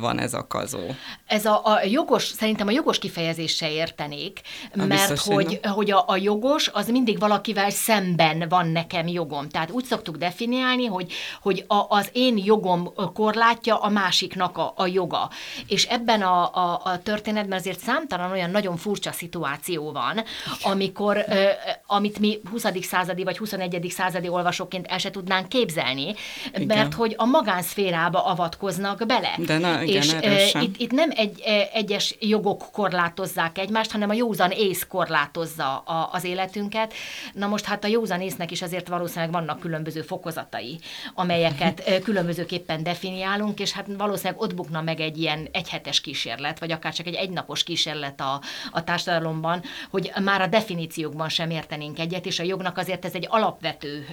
van 0.00 0.18
ez 0.18 0.34
a 0.34 0.46
kazó. 0.46 0.80
Ez 1.26 1.44
a, 1.44 1.60
a 1.64 1.84
jogos, 1.84 2.24
szerintem 2.24 2.66
a 2.66 2.70
jogos 2.70 2.98
kifejezéssel 2.98 3.70
értenék, 3.70 4.40
a 4.78 4.84
mert 4.84 5.18
hogy, 5.18 5.60
hogy 5.62 5.90
a, 5.90 6.04
a 6.06 6.16
jogos 6.16 6.68
az 6.68 6.88
mindig 6.88 7.18
valakivel 7.18 7.70
szemben 7.70 8.48
van 8.48 8.68
nekem 8.68 9.06
jogom. 9.06 9.48
Tehát 9.48 9.70
úgy 9.70 9.84
szoktuk 9.84 10.16
definiálni, 10.16 10.86
hogy, 10.86 11.12
hogy 11.42 11.64
a, 11.66 11.84
az 11.88 12.08
én 12.12 12.38
jogom 12.44 12.92
korlátja 13.14 13.76
a 13.76 13.88
másiknak 13.88 14.58
a, 14.58 14.72
a 14.76 14.86
joga. 14.86 15.30
És 15.66 15.84
ebben 15.84 16.22
a, 16.22 16.54
a, 16.54 16.80
a 16.84 17.02
történetben 17.02 17.58
azért 17.58 17.78
számtalan 17.78 18.30
olyan 18.30 18.50
nagyon 18.50 18.76
furcsa 18.76 19.12
szituáció 19.12 19.92
van, 19.92 20.24
amikor, 20.62 21.24
ö, 21.28 21.44
amit 21.86 22.18
mi 22.18 22.40
20. 22.50 22.64
századi 22.82 23.24
vagy 23.24 23.38
21. 23.38 23.86
századi 23.90 24.28
olvasóként 24.28 24.86
el 24.86 24.98
se 24.98 25.10
tudnánk 25.10 25.48
képzelni, 25.48 26.14
Igen. 26.54 26.66
mert 26.66 26.94
hogy 26.94 27.14
a 27.16 27.24
magánszférába 27.24 28.24
avatkoznak 28.24 29.06
bele. 29.06 29.34
De 29.38 29.58
na, 29.60 29.82
igen, 29.82 30.22
és 30.22 30.54
itt, 30.54 30.76
itt 30.80 30.90
nem 30.90 31.10
egy, 31.14 31.40
egyes 31.72 32.16
jogok 32.20 32.64
korlátozzák 32.72 33.58
egymást, 33.58 33.90
hanem 33.90 34.10
a 34.10 34.14
józan 34.14 34.50
ész 34.50 34.86
korlátozza 34.88 35.76
a, 35.78 36.08
az 36.12 36.24
életünket. 36.24 36.92
Na 37.32 37.46
most 37.46 37.64
hát 37.64 37.84
a 37.84 37.88
józan 37.88 38.20
észnek 38.20 38.50
is 38.50 38.62
azért 38.62 38.88
valószínűleg 38.88 39.30
vannak 39.32 39.60
különböző 39.60 40.02
fokozatai, 40.02 40.78
amelyeket 41.14 42.00
különbözőképpen 42.02 42.82
definiálunk, 42.82 43.60
és 43.60 43.72
hát 43.72 43.86
valószínűleg 43.98 44.40
ott 44.40 44.54
bukna 44.54 44.82
meg 44.82 45.00
egy 45.00 45.18
ilyen 45.18 45.48
egyhetes 45.52 46.00
kísérlet, 46.00 46.58
vagy 46.58 46.72
akár 46.72 46.92
csak 46.92 47.06
egy 47.06 47.14
egynapos 47.14 47.62
kísérlet 47.62 48.20
a, 48.20 48.40
a 48.70 48.84
társadalomban, 48.84 49.62
hogy 49.90 50.12
már 50.22 50.40
a 50.40 50.46
definíciókban 50.46 51.28
sem 51.28 51.50
értenénk 51.50 51.98
egyet, 51.98 52.26
és 52.26 52.38
a 52.38 52.42
jognak 52.42 52.78
azért 52.78 53.04
ez 53.04 53.14
egy 53.14 53.26
alapvető 53.28 54.06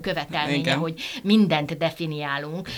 követelménye, 0.00 0.58
Igen. 0.58 0.78
hogy 0.78 1.00
mindent 1.22 1.78
definiálunk. 1.78 2.68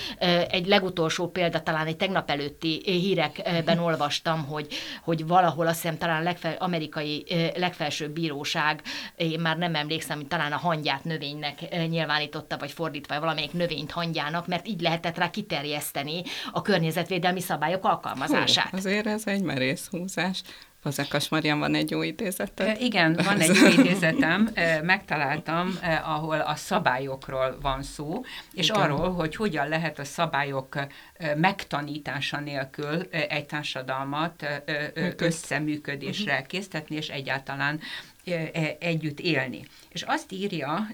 Egy 0.49 0.67
legutolsó 0.67 1.31
példa 1.31 1.63
talán 1.63 1.87
egy 1.87 1.97
tegnap 2.03 2.31
előtti 2.31 2.83
hírekben 2.85 3.79
olvastam, 3.79 4.45
hogy, 4.45 4.67
hogy 5.03 5.27
valahol 5.27 5.67
azt 5.67 5.81
hiszem 5.81 5.99
talán 5.99 6.23
legfel, 6.23 6.57
amerikai 6.59 7.25
legfelsőbb 7.57 8.13
bíróság, 8.13 8.83
én 9.17 9.41
már 9.41 9.59
nem 9.59 9.75
emlékszem, 9.75 10.17
hogy 10.17 10.27
talán 10.27 10.53
a 10.53 10.57
hangyát 10.57 11.05
növénynek 11.05 11.87
nyilvánította, 11.89 12.59
vagy 12.59 12.73
fordítva 12.73 13.21
valamelyik 13.21 13.53
növényt 13.53 13.91
hangyának, 13.91 14.47
mert 14.47 14.69
így 14.69 14.81
lehetett 14.81 15.19
rá 15.19 15.31
kiterjeszteni 15.31 16.23
a 16.53 16.63
környezetvédelmi 16.63 17.41
szabályok 17.41 17.85
alkalmazását. 17.85 18.71
Hú, 18.71 18.77
azért 18.77 19.07
ez 19.07 19.23
egy 19.27 19.43
merész 19.43 19.89
húzás. 19.91 20.43
Fazekas 20.83 21.29
Marian, 21.29 21.59
van 21.59 21.75
egy 21.75 21.91
jó 21.91 22.03
idézeted? 22.03 22.81
Igen, 22.81 23.21
van 23.25 23.41
egy 23.41 23.57
jó 23.57 23.67
idézetem, 23.67 24.49
megtaláltam, 24.83 25.79
ahol 26.05 26.41
a 26.41 26.55
szabályokról 26.55 27.59
van 27.61 27.83
szó, 27.83 28.21
és 28.53 28.69
Igen. 28.69 28.81
arról, 28.81 29.13
hogy 29.13 29.37
hogyan 29.37 29.69
lehet 29.69 29.99
a 29.99 30.05
szabályok 30.05 30.79
megtanítása 31.37 32.41
nélkül 32.41 33.03
egy 33.11 33.47
társadalmat 33.47 34.47
összeműködésre 35.17 36.43
késztetni, 36.43 36.97
és 36.97 37.09
egyáltalán 37.09 37.81
együtt 38.79 39.21
élni. 39.21 39.67
És 39.89 40.03
azt 40.03 40.33
írja, 40.33 40.87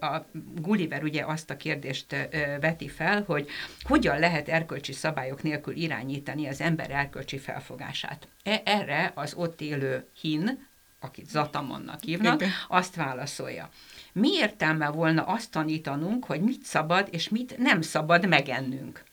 a 0.00 0.26
Gulliver 0.60 1.02
ugye 1.02 1.24
azt 1.24 1.50
a 1.50 1.56
kérdést 1.56 2.28
veti 2.60 2.88
fel, 2.88 3.22
hogy 3.26 3.48
hogyan 3.82 4.18
lehet 4.18 4.48
erkölcsi 4.48 4.92
szabályok 4.92 5.42
nélkül 5.42 5.76
irányítani 5.76 6.48
az 6.48 6.60
ember 6.60 6.90
erkölcsi 6.90 7.38
felfogását. 7.38 8.28
E, 8.42 8.62
erre 8.64 9.12
az 9.14 9.34
ott 9.34 9.60
élő 9.60 10.06
hin, 10.20 10.66
akit 11.00 11.28
Zatamonnak 11.28 12.02
hívnak, 12.02 12.40
Igen. 12.40 12.50
azt 12.68 12.94
válaszolja. 12.94 13.68
Mi 14.12 14.32
értelme 14.32 14.88
volna 14.88 15.22
azt 15.22 15.50
tanítanunk, 15.50 16.24
hogy 16.24 16.40
mit 16.40 16.62
szabad 16.62 17.08
és 17.10 17.28
mit 17.28 17.58
nem 17.58 17.82
szabad 17.82 18.28
megennünk? 18.28 19.04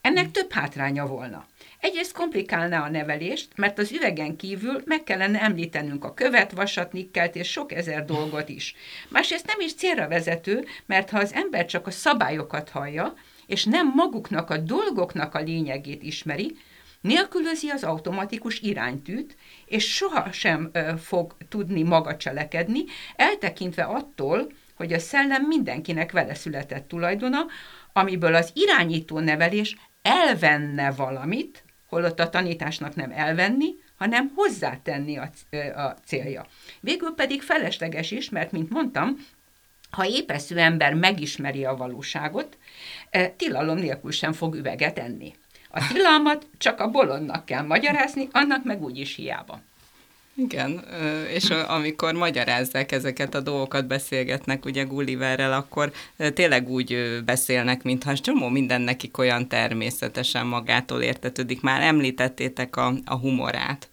Ennek 0.00 0.30
több 0.30 0.52
hátránya 0.52 1.06
volna. 1.06 1.46
Egyrészt 1.80 2.12
komplikálná 2.12 2.82
a 2.82 2.90
nevelést, 2.90 3.48
mert 3.56 3.78
az 3.78 3.92
üvegen 3.92 4.36
kívül 4.36 4.82
meg 4.84 5.02
kellene 5.02 5.40
említenünk 5.40 6.04
a 6.04 6.14
követ, 6.14 6.52
vasat, 6.52 6.92
nikkelt 6.92 7.36
és 7.36 7.50
sok 7.50 7.72
ezer 7.72 8.04
dolgot 8.04 8.48
is. 8.48 8.74
Másrészt 9.08 9.46
nem 9.46 9.60
is 9.60 9.74
célra 9.74 10.08
vezető, 10.08 10.64
mert 10.86 11.10
ha 11.10 11.18
az 11.18 11.32
ember 11.32 11.66
csak 11.66 11.86
a 11.86 11.90
szabályokat 11.90 12.68
hallja, 12.68 13.14
és 13.46 13.64
nem 13.64 13.92
maguknak 13.94 14.50
a 14.50 14.56
dolgoknak 14.56 15.34
a 15.34 15.40
lényegét 15.40 16.02
ismeri, 16.02 16.56
nélkülözi 17.00 17.68
az 17.68 17.84
automatikus 17.84 18.58
iránytűt, 18.58 19.36
és 19.66 19.94
sohasem 19.94 20.70
ö, 20.72 20.92
fog 20.98 21.36
tudni 21.48 21.82
maga 21.82 22.16
cselekedni, 22.16 22.84
eltekintve 23.16 23.82
attól, 23.82 24.52
hogy 24.74 24.92
a 24.92 24.98
szellem 24.98 25.46
mindenkinek 25.46 26.12
vele 26.12 26.34
született 26.34 26.88
tulajdona, 26.88 27.46
amiből 27.92 28.34
az 28.34 28.50
irányító 28.54 29.18
nevelés 29.18 29.76
elvenne 30.02 30.90
valamit, 30.90 31.64
holott 31.90 32.20
a 32.20 32.30
tanításnak 32.30 32.94
nem 32.94 33.12
elvenni, 33.14 33.74
hanem 33.96 34.32
hozzátenni 34.34 35.18
a, 35.18 35.30
a 35.80 35.96
célja. 36.04 36.46
Végül 36.80 37.14
pedig 37.14 37.42
felesleges 37.42 38.10
is, 38.10 38.30
mert, 38.30 38.52
mint 38.52 38.70
mondtam, 38.70 39.26
ha 39.90 40.06
épeszű 40.06 40.56
ember 40.56 40.94
megismeri 40.94 41.64
a 41.64 41.76
valóságot, 41.76 42.58
tilalom 43.36 43.76
nélkül 43.76 44.10
sem 44.10 44.32
fog 44.32 44.54
üveget 44.54 44.98
enni. 44.98 45.34
A 45.68 45.86
tilalmat 45.92 46.46
csak 46.58 46.80
a 46.80 46.90
bolondnak 46.90 47.44
kell 47.44 47.62
magyarázni, 47.62 48.28
annak 48.32 48.64
meg 48.64 48.82
úgyis 48.82 49.14
hiába. 49.14 49.60
Igen, 50.40 50.84
és 51.34 51.50
amikor 51.50 52.12
magyarázzák 52.14 52.92
ezeket 52.92 53.34
a 53.34 53.40
dolgokat, 53.40 53.86
beszélgetnek 53.86 54.64
ugye 54.64 54.82
Gulliverrel, 54.82 55.52
akkor 55.52 55.92
tényleg 56.34 56.68
úgy 56.68 57.20
beszélnek, 57.24 57.82
mintha 57.82 58.14
csomó 58.14 58.48
minden 58.48 58.80
nekik 58.80 59.18
olyan 59.18 59.48
természetesen 59.48 60.46
magától 60.46 61.02
értetődik. 61.02 61.60
Már 61.60 61.80
említettétek 61.80 62.76
a, 62.76 62.92
a 63.04 63.14
humorát. 63.14 63.88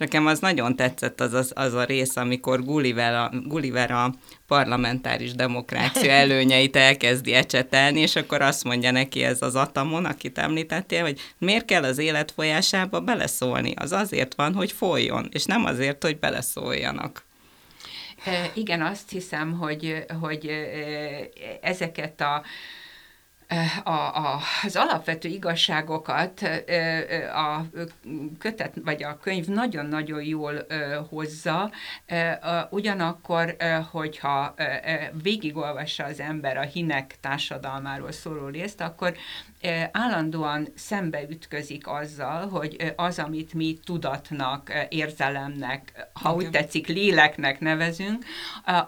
Nekem 0.00 0.26
az 0.26 0.38
nagyon 0.38 0.76
tetszett 0.76 1.20
az, 1.20 1.32
az, 1.32 1.52
az 1.54 1.74
a 1.74 1.84
rész, 1.84 2.16
amikor 2.16 2.64
Gulliver 2.64 3.14
a, 3.14 3.30
Gulliver 3.44 3.90
a 3.90 4.14
parlamentáris 4.46 5.32
demokrácia 5.32 6.10
előnyeit 6.22 6.76
elkezdi 6.76 7.32
ecsetelni, 7.32 8.00
és 8.00 8.16
akkor 8.16 8.42
azt 8.42 8.64
mondja 8.64 8.90
neki 8.90 9.22
ez 9.22 9.42
az 9.42 9.54
Atamon, 9.54 10.04
akit 10.04 10.38
említettél, 10.38 11.02
hogy 11.02 11.20
miért 11.38 11.64
kell 11.64 11.82
az 11.82 11.98
élet 11.98 12.30
folyásába 12.30 13.00
beleszólni? 13.00 13.72
Az 13.76 13.92
azért 13.92 14.34
van, 14.34 14.54
hogy 14.54 14.72
folyjon, 14.72 15.28
és 15.32 15.44
nem 15.44 15.64
azért, 15.64 16.02
hogy 16.02 16.18
beleszóljanak. 16.18 17.24
Igen, 18.54 18.82
azt 18.82 19.10
hiszem, 19.10 19.52
hogy, 19.52 20.04
hogy 20.20 20.50
ezeket 21.60 22.20
a 22.20 22.42
a, 23.84 23.90
a, 23.90 24.40
az 24.62 24.76
alapvető 24.76 25.28
igazságokat 25.28 26.40
a 27.34 27.62
kötet 28.38 28.74
vagy 28.84 29.02
a 29.02 29.18
könyv 29.22 29.46
nagyon-nagyon 29.46 30.22
jól 30.22 30.66
hozza, 31.08 31.70
ugyanakkor, 32.70 33.56
hogyha 33.90 34.54
végigolvassa 35.22 36.04
az 36.04 36.20
ember 36.20 36.56
a 36.56 36.62
hinek 36.62 37.16
társadalmáról 37.20 38.12
szóló 38.12 38.46
részt, 38.46 38.80
akkor 38.80 39.16
állandóan 39.92 40.68
szembeütközik 40.74 41.86
azzal, 41.86 42.48
hogy 42.48 42.92
az, 42.96 43.18
amit 43.18 43.54
mi 43.54 43.78
tudatnak, 43.84 44.72
érzelemnek, 44.88 46.08
ha 46.12 46.34
úgy 46.34 46.50
tetszik, 46.50 46.86
léleknek 46.86 47.60
nevezünk, 47.60 48.24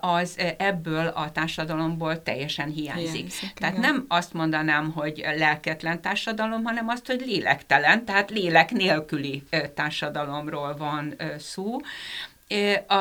az 0.00 0.38
ebből 0.58 1.06
a 1.06 1.32
társadalomból 1.32 2.22
teljesen 2.22 2.68
hiányzik. 2.68 3.12
hiányzik 3.12 3.52
Tehát 3.54 3.78
igen. 3.78 3.90
nem 3.90 4.04
azt 4.08 4.32
mondanám, 4.52 4.92
hogy 4.92 5.24
lelketlen 5.36 6.00
társadalom, 6.00 6.64
hanem 6.64 6.88
azt, 6.88 7.06
hogy 7.06 7.22
lélektelen, 7.26 8.04
tehát 8.04 8.30
lélek 8.30 8.70
nélküli 8.70 9.42
társadalomról 9.74 10.76
van 10.76 11.14
szó. 11.38 11.76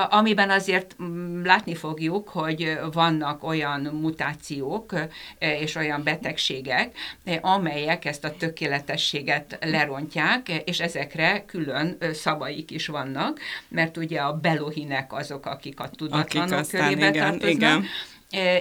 Amiben 0.10 0.50
azért 0.50 0.96
mm, 1.04 1.44
látni 1.44 1.76
fogjuk, 1.76 2.30
hogy 2.30 2.80
vannak 2.92 3.44
olyan 3.44 3.82
mutációk 3.82 4.94
és 5.40 5.76
olyan 5.76 6.04
betegségek, 6.04 6.96
amelyek 7.42 8.06
ezt 8.06 8.24
a 8.24 8.36
tökéletességet 8.36 9.58
lerontják, 9.62 10.50
és 10.50 10.80
ezekre 10.80 11.46
külön 11.46 11.98
szavaik 12.14 12.72
is 12.72 12.88
vannak, 12.88 13.40
mert 13.68 13.98
ugye 13.98 14.20
a 14.20 14.34
belohinek 14.34 15.14
azok, 15.14 15.46
akik 15.46 15.80
a 15.80 15.90
tudatlanok 15.90 16.52
akik 16.52 16.72
körébe 16.72 17.10
igen, 17.10 17.14
tartoznak, 17.14 17.52
igen 17.52 17.86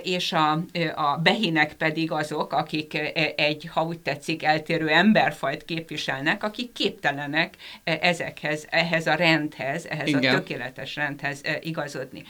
és 0.02 0.32
a, 0.32 0.52
a 0.94 1.16
behinek 1.22 1.72
pedig 1.72 2.12
azok, 2.12 2.52
akik 2.52 2.98
egy, 3.36 3.68
ha 3.72 3.84
úgy 3.84 3.98
tetszik, 3.98 4.42
eltérő 4.42 4.88
emberfajt 4.88 5.64
képviselnek, 5.64 6.44
akik 6.44 6.72
képtelenek 6.72 7.54
ezekhez, 7.84 8.66
ehhez 8.70 9.06
a 9.06 9.14
rendhez, 9.14 9.86
ehhez 9.86 10.08
Igen. 10.08 10.34
a 10.34 10.38
tökéletes 10.38 10.96
rendhez 10.96 11.40
igazodni. 11.60 12.24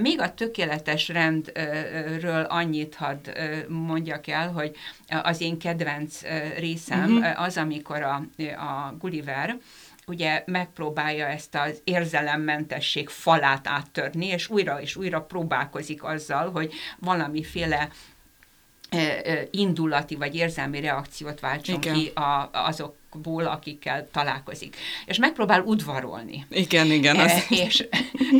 Még 0.00 0.20
a 0.20 0.34
tökéletes 0.34 1.08
rendről 1.08 2.44
annyit 2.48 2.94
hadd 2.94 3.28
mondjak 3.68 4.26
el, 4.26 4.52
hogy 4.52 4.76
az 5.22 5.40
én 5.40 5.58
kedvenc 5.58 6.20
részem 6.58 7.16
uh-huh. 7.16 7.42
az, 7.42 7.56
amikor 7.56 8.02
a, 8.02 8.14
a 8.56 8.94
Gulliver 8.98 9.56
ugye 10.06 10.42
megpróbálja 10.46 11.26
ezt 11.26 11.54
az 11.54 11.80
érzelemmentesség 11.84 13.08
falát 13.08 13.68
áttörni, 13.68 14.26
és 14.26 14.48
újra 14.48 14.80
és 14.80 14.96
újra 14.96 15.22
próbálkozik 15.22 16.02
azzal, 16.02 16.50
hogy 16.50 16.72
valamiféle 16.98 17.88
indulati 19.50 20.14
vagy 20.14 20.34
érzelmi 20.34 20.80
reakciót 20.80 21.40
váltson 21.40 21.74
Igen. 21.74 21.94
ki 21.94 22.08
a, 22.08 22.50
azok 22.52 22.96
ból, 23.22 23.44
akikkel 23.44 24.08
találkozik. 24.12 24.76
És 25.06 25.18
megpróbál 25.18 25.62
udvarolni. 25.62 26.46
Igen, 26.50 26.86
igen. 26.86 27.18
Az... 27.18 27.30
E, 27.30 27.44
és 27.48 27.86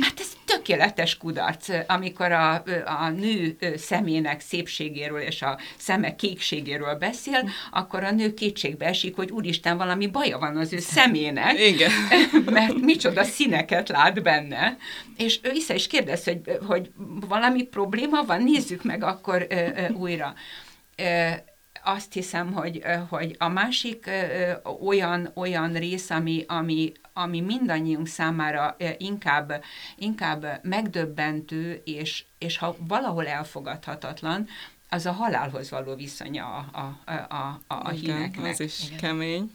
hát 0.01 0.21
ez 0.21 0.33
tökéletes 0.45 1.17
kudarc, 1.17 1.69
amikor 1.87 2.33
a, 2.33 2.63
a 2.85 3.09
nő 3.09 3.57
szemének 3.77 4.41
szépségéről 4.41 5.21
és 5.21 5.43
a 5.43 5.59
szeme 5.77 6.15
kékségéről 6.15 6.95
beszél, 6.95 7.49
akkor 7.71 8.05
a 8.05 8.11
nő 8.11 8.35
kétségbe 8.35 8.87
esik, 8.87 9.17
hogy 9.17 9.31
úristen, 9.31 9.77
valami 9.77 10.07
baja 10.07 10.39
van 10.39 10.57
az 10.57 10.73
ő 10.73 10.79
szemének, 10.79 11.61
Igen. 11.61 11.91
mert 12.45 12.75
micsoda 12.81 13.25
színeket 13.25 13.89
lát 13.89 14.23
benne. 14.23 14.77
És 15.17 15.39
ő 15.43 15.51
vissza 15.51 15.75
is 15.75 15.87
kérdez, 15.87 16.25
hogy, 16.25 16.41
hogy 16.67 16.91
valami 17.29 17.63
probléma 17.63 18.25
van, 18.25 18.43
nézzük 18.43 18.85
meg 18.85 19.03
akkor 19.03 19.47
ö, 19.49 19.55
ö, 19.55 19.89
újra. 19.93 20.35
Ö, 20.97 21.31
azt 21.85 22.13
hiszem, 22.13 22.53
hogy, 22.53 22.83
hogy 23.09 23.37
a 23.39 23.49
másik 23.49 24.11
olyan, 24.81 25.31
olyan 25.35 25.73
rész, 25.73 26.11
ami, 26.11 26.45
ami, 26.49 26.93
ami 27.13 27.41
mindannyiunk 27.41 28.07
számára 28.07 28.77
inkább, 28.99 29.65
inkább 29.97 30.61
megdöbbentő, 30.63 31.83
és, 31.85 32.25
és 32.39 32.59
ha 32.59 32.77
valahol 32.79 33.27
elfogadhatatlan, 33.27 34.49
az 34.89 35.07
a 35.07 35.13
halálhoz 35.13 35.71
való 35.71 35.95
viszonya 35.95 36.47
a, 36.47 36.79
a, 37.05 37.13
a, 37.35 37.61
a, 37.67 37.75
a 37.75 37.89
híneknek. 37.89 38.53
az 38.53 38.61
is 38.61 38.85
Igen. 38.87 38.99
kemény. 38.99 39.51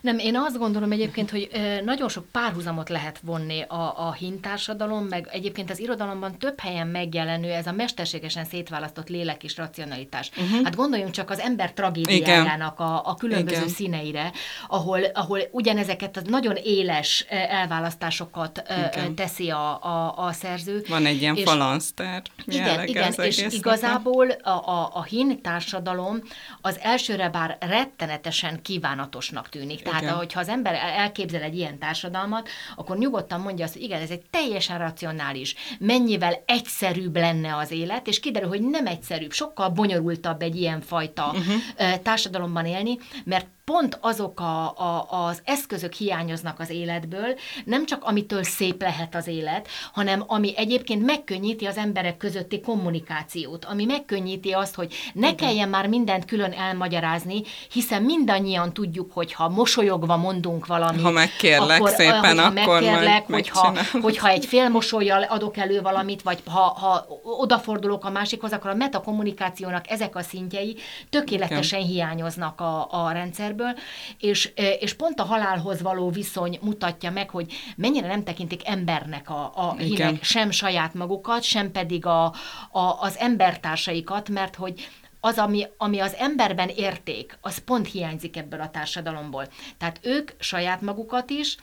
Nem, 0.00 0.18
én 0.18 0.36
azt 0.36 0.58
gondolom 0.58 0.92
egyébként, 0.92 1.30
hogy 1.30 1.50
nagyon 1.84 2.08
sok 2.08 2.26
párhuzamot 2.32 2.88
lehet 2.88 3.20
vonni 3.22 3.62
a, 3.62 4.08
a 4.08 4.12
hintársadalom, 4.12 5.04
meg 5.04 5.28
egyébként 5.32 5.70
az 5.70 5.78
irodalomban 5.78 6.38
több 6.38 6.60
helyen 6.60 6.86
megjelenő 6.86 7.50
ez 7.50 7.66
a 7.66 7.72
mesterségesen 7.72 8.44
szétválasztott 8.44 9.08
lélek 9.08 9.44
és 9.44 9.56
racionalitás. 9.56 10.30
Uh-huh. 10.36 10.64
Hát 10.64 10.76
gondoljunk 10.76 11.10
csak 11.10 11.30
az 11.30 11.38
ember 11.38 11.72
tragédiájának 11.72 12.80
a, 12.80 13.02
a 13.04 13.14
különböző 13.14 13.56
Igen. 13.56 13.68
színeire, 13.68 14.32
ahol, 14.68 15.04
ahol 15.04 15.40
ugyanezeket 15.50 16.16
a 16.16 16.20
nagyon 16.24 16.56
éles 16.62 17.26
elválasztásokat 17.48 18.62
Igen. 18.94 19.14
teszi 19.14 19.50
a, 19.50 19.84
a, 19.84 20.14
a 20.26 20.32
szerző. 20.32 20.84
Van 20.88 21.06
egy 21.06 21.20
ilyen 21.20 21.36
falansztár. 21.36 22.22
Igen, 22.46 22.86
igen 22.86 23.12
és 23.12 23.46
igazából 23.50 24.30
a, 24.30 24.50
a, 24.50 24.90
a 24.92 25.02
hin 25.02 25.42
társadalom 25.42 26.22
az 26.60 26.78
elsőre 26.82 27.28
bár 27.28 27.56
rettenetesen 27.60 28.62
kívánatosnak 28.62 29.48
tűnik. 29.48 29.65
Tehát 29.74 29.96
tehát, 30.00 30.14
ahogy 30.14 30.32
ha 30.32 30.40
az 30.40 30.48
ember 30.48 30.74
elképzel 30.74 31.42
egy 31.42 31.56
ilyen 31.56 31.78
társadalmat, 31.78 32.48
akkor 32.76 32.98
nyugodtan 32.98 33.40
mondja 33.40 33.64
azt, 33.64 33.74
hogy 33.74 33.82
igen, 33.82 34.00
ez 34.00 34.10
egy 34.10 34.22
teljesen 34.30 34.78
racionális, 34.78 35.54
mennyivel 35.78 36.42
egyszerűbb 36.46 37.16
lenne 37.16 37.56
az 37.56 37.70
élet, 37.70 38.06
és 38.06 38.20
kiderül, 38.20 38.48
hogy 38.48 38.62
nem 38.62 38.86
egyszerűbb, 38.86 39.32
sokkal 39.32 39.68
bonyolultabb 39.68 40.42
egy 40.42 40.56
ilyen 40.56 40.80
fajta 40.80 41.26
uh-huh. 41.26 42.02
társadalomban 42.02 42.66
élni, 42.66 42.98
mert 43.24 43.46
pont 43.72 43.98
azok 44.00 44.40
a, 44.40 44.78
a, 44.78 45.06
az 45.10 45.40
eszközök 45.44 45.92
hiányoznak 45.92 46.60
az 46.60 46.70
életből, 46.70 47.34
nem 47.64 47.86
csak 47.86 48.04
amitől 48.04 48.42
szép 48.42 48.82
lehet 48.82 49.14
az 49.14 49.26
élet, 49.26 49.68
hanem 49.92 50.24
ami 50.26 50.56
egyébként 50.56 51.04
megkönnyíti 51.04 51.64
az 51.64 51.76
emberek 51.76 52.16
közötti 52.16 52.60
kommunikációt, 52.60 53.64
ami 53.64 53.84
megkönnyíti 53.84 54.52
azt, 54.52 54.74
hogy 54.74 54.94
ne 55.12 55.26
Igen. 55.26 55.36
kelljen 55.36 55.68
már 55.68 55.86
mindent 55.86 56.24
külön 56.24 56.52
elmagyarázni, 56.52 57.42
hiszen 57.72 58.02
mindannyian 58.02 58.72
tudjuk, 58.72 59.12
hogy 59.12 59.32
ha 59.32 59.48
mosolyogva 59.48 60.16
mondunk 60.16 60.66
valamit, 60.66 61.02
ha 61.02 61.10
megkérlek 61.10 61.80
akkor, 61.80 61.90
szépen, 61.90 62.38
akkor 62.38 62.52
megkérlek, 62.52 63.26
hogyha, 63.26 63.76
hogyha 64.02 64.28
egy 64.28 64.46
fél 64.46 64.68
mosolyjal 64.68 65.22
adok 65.22 65.56
elő 65.56 65.80
valamit, 65.80 66.22
vagy 66.22 66.42
ha, 66.44 66.60
ha 66.60 67.06
odafordulok 67.22 68.04
a 68.04 68.10
másikhoz, 68.10 68.52
akkor 68.52 68.70
a 68.70 68.74
metakommunikációnak 68.74 69.90
ezek 69.90 70.16
a 70.16 70.22
szintjei 70.22 70.76
tökéletesen 71.10 71.80
Igen. 71.80 71.90
hiányoznak 71.90 72.60
a, 72.60 72.86
a 72.90 73.12
rendszer 73.12 73.54
emberből, 73.56 73.82
és, 74.18 74.52
és 74.80 74.94
pont 74.94 75.20
a 75.20 75.24
halálhoz 75.24 75.82
való 75.82 76.10
viszony 76.10 76.58
mutatja 76.62 77.10
meg, 77.10 77.30
hogy 77.30 77.52
mennyire 77.76 78.06
nem 78.06 78.24
tekintik 78.24 78.68
embernek 78.68 79.30
a, 79.30 79.52
a 79.54 79.76
hínek 79.76 80.22
sem 80.22 80.50
saját 80.50 80.94
magukat, 80.94 81.42
sem 81.42 81.72
pedig 81.72 82.06
a, 82.06 82.24
a, 82.70 83.00
az 83.00 83.16
embertársaikat, 83.18 84.28
mert 84.28 84.54
hogy 84.54 84.88
az, 85.20 85.38
ami, 85.38 85.66
ami 85.76 85.98
az 85.98 86.14
emberben 86.14 86.68
érték, 86.68 87.38
az 87.40 87.58
pont 87.58 87.90
hiányzik 87.90 88.36
ebből 88.36 88.60
a 88.60 88.70
társadalomból. 88.70 89.48
Tehát 89.78 89.98
ők 90.02 90.30
saját 90.38 90.80
magukat 90.80 91.30
is, 91.30 91.56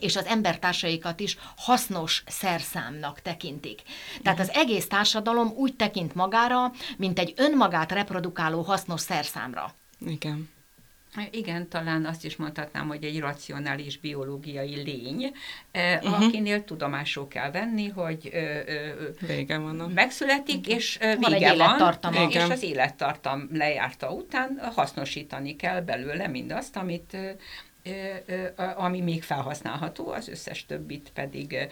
és 0.00 0.16
az 0.16 0.24
embertársaikat 0.24 1.20
is 1.20 1.38
hasznos 1.56 2.22
szerszámnak 2.26 3.20
tekintik. 3.20 3.82
Tehát 4.22 4.40
az 4.40 4.50
egész 4.52 4.88
társadalom 4.88 5.52
úgy 5.56 5.76
tekint 5.76 6.14
magára, 6.14 6.72
mint 6.96 7.18
egy 7.18 7.32
önmagát 7.36 7.92
reprodukáló 7.92 8.62
hasznos 8.62 9.00
szerszámra. 9.00 9.74
Igen. 10.06 10.48
Igen, 11.30 11.68
talán 11.68 12.04
azt 12.04 12.24
is 12.24 12.36
mondhatnám, 12.36 12.88
hogy 12.88 13.04
egy 13.04 13.20
racionális 13.20 13.98
biológiai 13.98 14.74
lény, 14.82 15.32
uh-huh. 15.72 16.22
akinél 16.22 16.64
tudomásul 16.64 17.28
kell 17.28 17.50
venni, 17.50 17.88
hogy 17.88 18.30
vége 19.26 19.58
van. 19.58 19.90
megszületik, 19.94 20.66
és 20.66 20.98
van 21.20 21.32
vége 21.32 21.54
van, 21.56 22.30
és 22.30 22.42
az 22.42 22.62
élettartam 22.62 23.48
lejárta 23.52 24.12
után 24.12 24.60
hasznosítani 24.74 25.56
kell 25.56 25.80
belőle 25.80 26.26
mindazt, 26.26 26.76
amit 26.76 27.16
ami 28.76 29.00
még 29.00 29.22
felhasználható, 29.22 30.08
az 30.08 30.28
összes 30.28 30.66
többit 30.66 31.10
pedig 31.14 31.68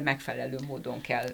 megfelelő 0.00 0.58
módon 0.66 1.00
kell 1.00 1.32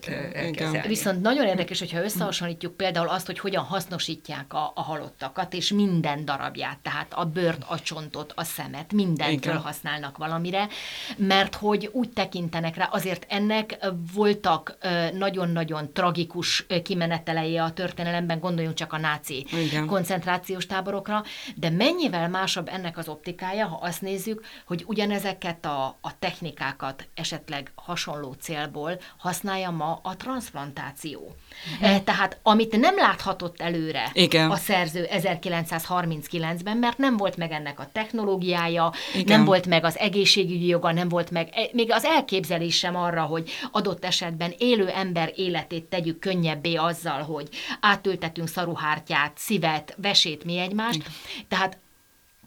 kezelni. 0.53 0.89
Viszont 0.89 1.21
nagyon 1.21 1.47
érdekes, 1.47 1.79
hogyha 1.79 2.03
összehasonlítjuk 2.03 2.77
például 2.77 3.09
azt, 3.09 3.27
hogy 3.27 3.39
hogyan 3.39 3.65
hasznosítják 3.65 4.53
a, 4.53 4.73
a 4.75 4.83
halottakat, 4.83 5.55
és 5.55 5.73
minden 5.73 6.25
darabját, 6.25 6.79
tehát 6.79 7.13
a 7.15 7.25
bőrt, 7.25 7.63
a 7.67 7.81
csontot, 7.81 8.33
a 8.37 8.45
szemet, 8.45 8.93
mindent 8.93 9.33
Igen. 9.33 9.53
felhasználnak 9.53 10.17
valamire, 10.17 10.69
mert 11.17 11.55
hogy 11.55 11.89
úgy 11.93 12.11
tekintenek 12.11 12.77
rá, 12.77 12.85
azért 12.85 13.27
ennek 13.29 13.79
voltak 14.15 14.79
nagyon-nagyon 15.13 15.93
tragikus 15.93 16.67
kimenetelei 16.83 17.57
a 17.57 17.71
történelemben, 17.71 18.41
gondoljunk 18.41 18.77
csak 18.77 18.93
a 18.93 18.99
náci 18.99 19.47
Igen. 19.53 19.87
koncentrációs 19.87 20.67
táborokra, 20.67 21.23
de 21.57 21.71
mennyivel 21.71 22.29
másabb 22.29 22.69
ennek 22.69 22.99
az 22.99 23.09
optikája, 23.09 23.67
ha 23.67 23.79
azt 23.83 24.03
nézzük, 24.03 24.45
hogy 24.67 24.85
ugyanezeket 24.87 25.65
a, 25.65 25.99
a 26.01 26.19
technikákat 26.19 27.09
esetleg 27.15 27.73
hasonló 27.75 28.35
célból 28.49 29.01
használja 29.17 29.71
ma 29.71 30.01
a 30.03 30.17
transplantáció. 30.17 31.35
Uh-huh. 31.81 32.03
Tehát 32.03 32.39
amit 32.43 32.81
nem 32.81 32.97
láthatott 32.97 33.61
előre 33.61 34.11
Igen. 34.13 34.51
a 34.51 34.57
szerző 34.57 35.07
1939-ben, 35.11 36.77
mert 36.77 36.99
nem 36.99 37.17
volt 37.17 37.37
meg 37.37 37.53
ennek 37.53 37.81
a 37.81 37.89
technológiája, 37.93 38.93
Igen. 39.15 39.37
nem 39.37 39.45
volt 39.45 39.67
meg 39.67 39.85
az 39.85 39.99
egészségügyi 39.99 40.67
joga, 40.67 40.93
nem 40.93 41.09
volt 41.09 41.31
meg 41.31 41.49
e, 41.53 41.69
még 41.73 41.93
az 41.93 42.05
elképzelés 42.05 42.77
sem 42.77 42.97
arra, 42.97 43.23
hogy 43.23 43.51
adott 43.73 44.05
esetben 44.05 44.55
élő 44.59 44.89
ember 44.89 45.33
életét 45.37 45.85
tegyük 45.85 46.19
könnyebbé 46.19 46.75
azzal, 46.75 47.23
hogy 47.23 47.49
átültetünk 47.81 48.49
szaruhártyát, 48.49 49.33
szívet, 49.37 49.95
vesét, 49.97 50.45
mi 50.45 50.59
egymást. 50.59 50.95
Igen. 50.95 51.13
Tehát 51.49 51.79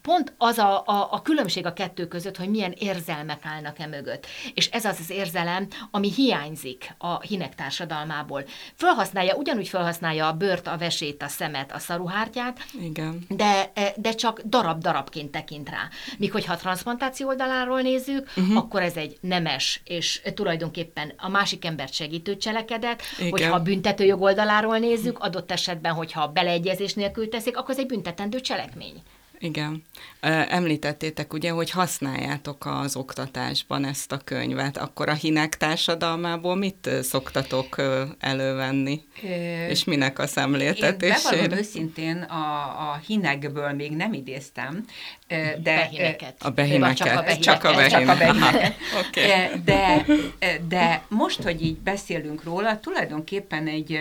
pont 0.02 0.34
az 0.38 0.58
a, 0.58 0.82
a, 0.86 1.08
a 1.10 1.22
különbség 1.22 1.66
a 1.66 1.72
kettő 1.72 2.06
között, 2.06 2.36
hogy 2.36 2.48
milyen 2.48 2.74
érzelmek 2.78 3.40
állnak 3.42 3.78
e 3.78 3.86
mögött. 3.86 4.26
És 4.54 4.66
ez 4.66 4.84
az 4.84 4.96
az 5.00 5.10
érzelem, 5.10 5.68
ami 5.90 6.12
hiányzik 6.12 6.94
a 6.98 7.20
hinek 7.20 7.54
társadalmából. 7.54 8.44
Fölhasználja, 8.76 9.34
ugyanúgy 9.34 9.68
felhasználja 9.68 10.26
a 10.26 10.32
bőrt, 10.32 10.66
a 10.66 10.76
vesét, 10.76 11.22
a 11.22 11.28
szemet, 11.28 11.72
a 11.72 11.78
szaruhártyát, 11.78 12.58
Igen. 12.80 13.18
De, 13.28 13.70
e, 13.74 13.94
de 13.96 14.12
csak 14.12 14.40
darab-darabként 14.40 15.30
tekint 15.30 15.68
rá. 15.68 15.88
Míg 16.18 16.32
hogyha 16.32 16.52
a 16.52 16.56
transplantáció 16.56 17.28
oldaláról 17.28 17.80
nézzük, 17.80 18.30
uh-huh. 18.36 18.56
akkor 18.56 18.82
ez 18.82 18.96
egy 18.96 19.16
nemes, 19.20 19.80
és 19.84 20.22
tulajdonképpen 20.34 21.12
a 21.16 21.28
másik 21.28 21.64
embert 21.64 21.92
segítő 21.92 22.36
cselekedet, 22.36 23.02
Igen. 23.18 23.30
hogyha 23.30 23.54
a 23.54 23.62
büntetőjog 23.62 24.20
oldaláról 24.22 24.78
nézzük, 24.78 25.18
adott 25.18 25.50
esetben, 25.50 25.92
hogyha 25.92 26.28
beleegyezés 26.28 26.94
nélkül 26.94 27.28
teszik, 27.28 27.56
akkor 27.56 27.70
ez 27.70 27.78
egy 27.78 27.86
büntetendő 27.86 28.40
cselekmény. 28.40 29.02
Igen. 29.42 29.82
Említettétek 30.48 31.32
ugye, 31.32 31.50
hogy 31.50 31.70
használjátok 31.70 32.66
az 32.66 32.96
oktatásban 32.96 33.84
ezt 33.84 34.12
a 34.12 34.16
könyvet. 34.24 34.76
Akkor 34.76 35.08
a 35.08 35.14
hinek 35.14 35.56
társadalmából 35.56 36.56
mit 36.56 36.90
szoktatok 37.02 37.76
elővenni? 38.18 39.00
É, 39.22 39.66
És 39.68 39.84
minek 39.84 40.18
a 40.18 40.26
szemléltetésére? 40.26 41.14
Én 41.14 41.22
bevallom 41.32 41.58
őszintén, 41.58 42.16
a, 42.16 42.64
a 42.90 43.00
hinekből 43.06 43.72
még 43.72 43.92
nem 43.92 44.12
idéztem, 44.12 44.84
de... 45.26 45.56
Behineket. 45.62 46.34
A 46.38 46.50
behineket. 46.50 46.96
Csak 47.40 47.64
a 47.64 47.74
behineket. 47.74 47.90
Csak 47.90 48.08
a 48.08 48.16
behineket. 48.16 48.74
okay. 49.08 49.62
de, 49.64 50.06
de 50.68 51.02
most, 51.08 51.42
hogy 51.42 51.62
így 51.64 51.76
beszélünk 51.76 52.44
róla, 52.44 52.80
tulajdonképpen 52.80 53.66
egy, 53.66 54.00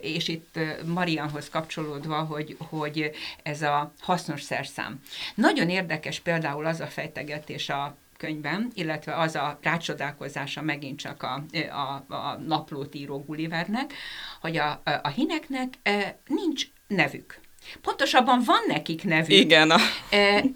és 0.00 0.28
itt 0.28 0.58
Marianhoz 0.84 1.48
kapcsolódva, 1.48 2.16
hogy, 2.16 2.56
hogy 2.58 3.10
ez 3.42 3.62
a 3.62 3.92
hasznos 4.00 4.42
szerszám. 4.66 5.00
Nagyon 5.34 5.68
érdekes 5.68 6.20
például 6.20 6.66
az 6.66 6.80
a 6.80 6.86
fejtegetés 6.86 7.68
a 7.68 7.96
könyvben, 8.16 8.70
illetve 8.74 9.16
az 9.16 9.34
a 9.34 9.58
rácsodálkozása 9.62 10.62
megint 10.62 10.98
csak 10.98 11.22
a, 11.22 11.44
a, 11.70 12.14
a 12.14 12.38
naplót 12.46 12.94
író 12.94 13.24
Gullivernek, 13.26 13.92
hogy 14.40 14.56
a, 14.56 14.82
a 15.02 15.08
hineknek 15.08 15.74
nincs 16.26 16.64
nevük. 16.86 17.40
Pontosabban 17.80 18.42
van 18.44 18.60
nekik 18.66 19.04
nevük. 19.04 19.30
Igen. 19.30 19.70
A... 19.70 19.78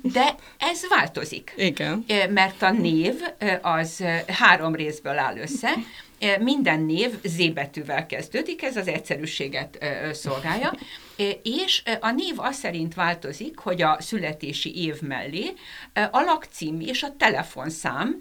De 0.02 0.34
ez 0.58 0.88
változik. 0.88 1.52
Igen. 1.56 2.04
Mert 2.28 2.62
a 2.62 2.70
név 2.70 3.14
az 3.62 4.04
három 4.26 4.74
részből 4.74 5.18
áll 5.18 5.36
össze. 5.36 5.70
Minden 6.38 6.80
név 6.80 7.10
Z 7.22 7.52
betűvel 7.52 8.06
kezdődik, 8.06 8.62
ez 8.62 8.76
az 8.76 8.88
egyszerűséget 8.88 9.84
szolgálja, 10.12 10.72
és 11.42 11.83
a 12.00 12.11
név 12.11 12.35
az 12.37 12.56
szerint 12.56 12.94
változik, 12.94 13.59
hogy 13.59 13.83
a 13.83 13.96
születési 14.00 14.85
év 14.85 15.00
mellé 15.00 15.52
a 16.11 16.20
lakcím 16.20 16.80
és 16.80 17.02
a 17.02 17.16
telefonszám 17.16 18.16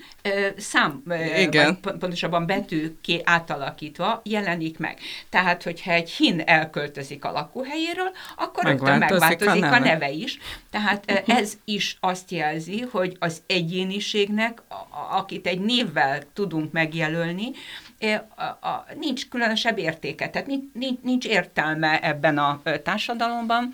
szám, 0.57 1.03
Igen. 1.37 1.79
Vagy 1.81 1.97
pontosabban 1.97 2.45
betűké 2.45 3.21
átalakítva 3.23 4.21
jelenik 4.23 4.77
meg. 4.77 4.97
Tehát, 5.29 5.63
hogyha 5.63 5.91
egy 5.91 6.09
hin 6.09 6.41
elköltözik 6.45 7.25
a 7.25 7.31
lakóhelyéről, 7.31 8.11
akkor 8.35 8.63
megváltozik, 8.63 9.09
megváltozik 9.09 9.63
a, 9.63 9.69
neve. 9.69 9.75
a 9.75 9.79
neve 9.79 10.09
is. 10.09 10.37
Tehát 10.71 11.23
ez 11.27 11.57
is 11.65 11.97
azt 11.99 12.31
jelzi, 12.31 12.79
hogy 12.91 13.15
az 13.19 13.41
egyéniségnek, 13.47 14.61
akit 15.11 15.47
egy 15.47 15.59
névvel 15.59 16.23
tudunk 16.33 16.71
megjelölni, 16.71 17.51
nincs 18.99 19.29
különösebb 19.29 19.77
értéke, 19.77 20.29
tehát 20.29 20.47
nincs, 20.47 20.99
nincs 21.01 21.25
értelme 21.25 21.99
ebben 21.99 22.37
a 22.37 22.61
társadalomban, 22.83 23.73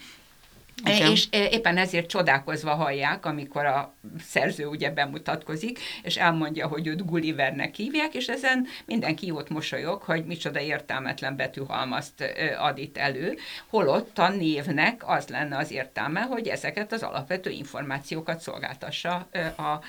igen. 0.84 1.12
És 1.12 1.28
éppen 1.32 1.78
ezért 1.78 2.08
csodálkozva 2.08 2.74
hallják, 2.74 3.26
amikor 3.26 3.66
a 3.66 3.94
szerző 4.20 4.66
ugye 4.66 4.92
bemutatkozik, 4.92 5.80
és 6.02 6.18
elmondja, 6.18 6.68
hogy 6.68 6.88
őt 6.88 7.06
Gullivernek 7.06 7.76
hívják, 7.76 8.14
és 8.14 8.28
ezen 8.28 8.68
mindenki 8.86 9.26
jót 9.26 9.50
mosolyog, 9.50 10.02
hogy 10.02 10.26
micsoda 10.26 10.60
értelmetlen 10.60 11.36
betűhalmazt 11.36 12.24
ad 12.58 12.78
itt 12.78 12.98
elő, 12.98 13.38
holott 13.68 14.18
a 14.18 14.30
névnek 14.30 15.08
az 15.08 15.28
lenne 15.28 15.58
az 15.58 15.72
értelme, 15.72 16.22
hogy 16.22 16.48
ezeket 16.48 16.92
az 16.92 17.04
alapvető 17.04 17.50
információkat 17.50 18.40
szolgáltassa 18.40 19.28
a 19.58 19.80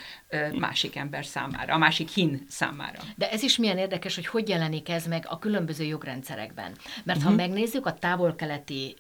másik 0.59 0.97
ember 0.97 1.25
számára, 1.25 1.75
a 1.75 1.79
másik 1.79 2.09
hin 2.09 2.47
számára. 2.49 2.99
De 3.17 3.31
ez 3.31 3.43
is 3.43 3.57
milyen 3.57 3.79
érdekes, 3.79 4.15
hogy 4.15 4.27
hogy 4.27 4.49
jelenik 4.49 4.89
ez 4.89 5.07
meg 5.07 5.27
a 5.29 5.39
különböző 5.39 5.85
jogrendszerekben. 5.85 6.71
Mert 7.05 7.19
uh-huh. 7.19 7.23
ha 7.23 7.31
mhm. 7.31 7.39
megnézzük 7.39 7.87
a 7.87 7.93
távol-keleti 7.93 8.97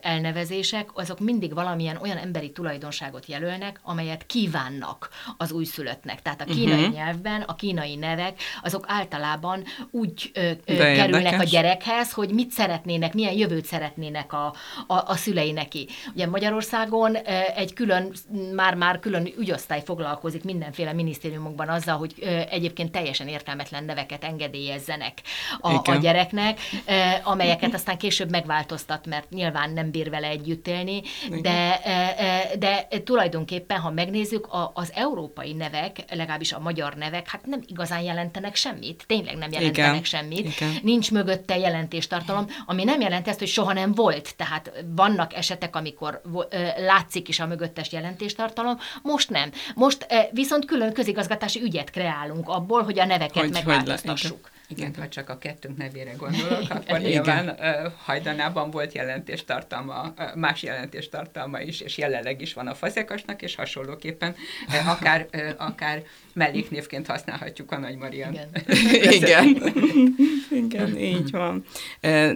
elnevezések, 0.00 0.90
azok 0.94 1.20
mindig 1.20 1.54
valamilyen 1.54 1.96
olyan 1.96 2.16
emberi 2.16 2.52
tulajdonságot 2.52 3.26
jelölnek, 3.26 3.80
amelyet 3.82 4.26
kívánnak 4.26 5.08
az 5.36 5.52
újszülöttnek. 5.52 6.22
Tehát 6.22 6.40
a 6.40 6.44
kínai 6.44 6.80
uh-huh. 6.80 6.94
nyelvben 6.94 7.40
a 7.40 7.54
kínai 7.54 7.96
nevek, 7.96 8.40
azok 8.62 8.84
általában 8.88 9.64
úgy 9.90 10.30
ö, 10.34 10.50
ö, 10.64 10.76
kerülnek 10.76 11.32
érdekes. 11.32 11.40
a 11.40 11.50
gyerekhez, 11.50 12.12
hogy 12.12 12.30
mit 12.30 12.50
szeretnének, 12.50 13.14
milyen 13.14 13.34
jövőt 13.34 13.64
szeretnének 13.64 14.32
a, 14.32 14.54
a, 14.86 14.94
a 14.94 15.14
szülei 15.16 15.52
neki. 15.52 15.88
Ugye 16.14 16.26
Magyarországon 16.26 17.16
egy 17.56 17.72
külön, 17.72 18.12
már-már 18.54 18.98
külön 19.00 19.28
ügyosztály 19.38 19.82
foglalkozik 19.84 20.44
mindenféle 20.56 20.92
minisztériumokban 20.92 21.68
azzal, 21.68 21.96
hogy 21.96 22.14
egyébként 22.50 22.92
teljesen 22.92 23.28
értelmetlen 23.28 23.84
neveket 23.84 24.24
engedélyezzenek 24.24 25.12
a, 25.60 25.90
a 25.90 25.96
gyereknek, 26.00 26.60
amelyeket 27.22 27.74
aztán 27.74 27.98
később 27.98 28.30
megváltoztat, 28.30 29.06
mert 29.06 29.30
nyilván 29.30 29.70
nem 29.70 29.90
bír 29.90 30.10
vele 30.10 30.28
együtt 30.28 30.68
élni, 30.68 31.02
de, 31.42 31.80
de 32.58 32.88
tulajdonképpen, 33.04 33.78
ha 33.78 33.90
megnézzük, 33.90 34.48
az 34.72 34.92
európai 34.94 35.52
nevek, 35.52 36.04
legalábbis 36.10 36.52
a 36.52 36.58
magyar 36.58 36.94
nevek, 36.94 37.30
hát 37.30 37.46
nem 37.46 37.60
igazán 37.66 38.00
jelentenek 38.00 38.54
semmit, 38.54 39.04
tényleg 39.06 39.36
nem 39.36 39.52
jelentenek 39.52 39.90
Igen. 39.90 40.04
semmit, 40.04 40.46
Igen. 40.56 40.72
nincs 40.82 41.10
mögötte 41.10 41.58
jelentéstartalom, 41.58 42.46
ami 42.66 42.84
nem 42.84 43.00
jelenti 43.00 43.30
ezt, 43.30 43.38
hogy 43.38 43.48
soha 43.48 43.72
nem 43.72 43.92
volt, 43.92 44.36
tehát 44.36 44.84
vannak 44.94 45.34
esetek, 45.34 45.76
amikor 45.76 46.20
látszik 46.76 47.28
is 47.28 47.40
a 47.40 47.46
mögöttes 47.46 47.92
jelentéstartalom, 47.92 48.78
most 49.02 49.30
nem. 49.30 49.50
Most 49.74 50.06
viszont 50.36 50.64
külön 50.64 50.92
közigazgatási 50.92 51.62
ügyet 51.62 51.90
kreálunk 51.90 52.48
abból, 52.48 52.82
hogy 52.82 52.98
a 52.98 53.04
neveket 53.04 53.42
hogy, 53.42 53.52
megváltoztassuk. 53.52 54.38
Hogy 54.42 54.50
Igen, 54.68 54.94
ha 54.98 55.08
csak 55.08 55.28
a 55.28 55.38
kettőnk 55.38 55.76
nevére 55.76 56.12
gondolok, 56.12 56.70
akkor 56.76 56.98
nyilván 56.98 57.48
uh, 57.48 57.92
hajdanában 58.04 58.70
volt 58.70 58.94
jelentéstartalma, 58.94 60.14
uh, 60.18 60.34
más 60.34 60.62
jelentéstartalma 60.62 61.60
is, 61.60 61.80
és 61.80 61.98
jelenleg 61.98 62.40
is 62.40 62.52
van 62.52 62.66
a 62.66 62.74
fazekasnak, 62.74 63.42
és 63.42 63.54
hasonlóképpen 63.54 64.34
uh, 64.68 64.90
akár, 64.90 65.26
uh, 65.32 65.50
akár 65.56 66.02
melléknévként 66.32 67.06
használhatjuk 67.06 67.72
a 67.72 67.78
Nagy 67.78 67.96
Marian. 67.96 68.32
Igen. 68.32 68.48
Igen. 69.18 69.74
Igen, 70.50 70.98
így 70.98 71.30
van. 71.30 71.64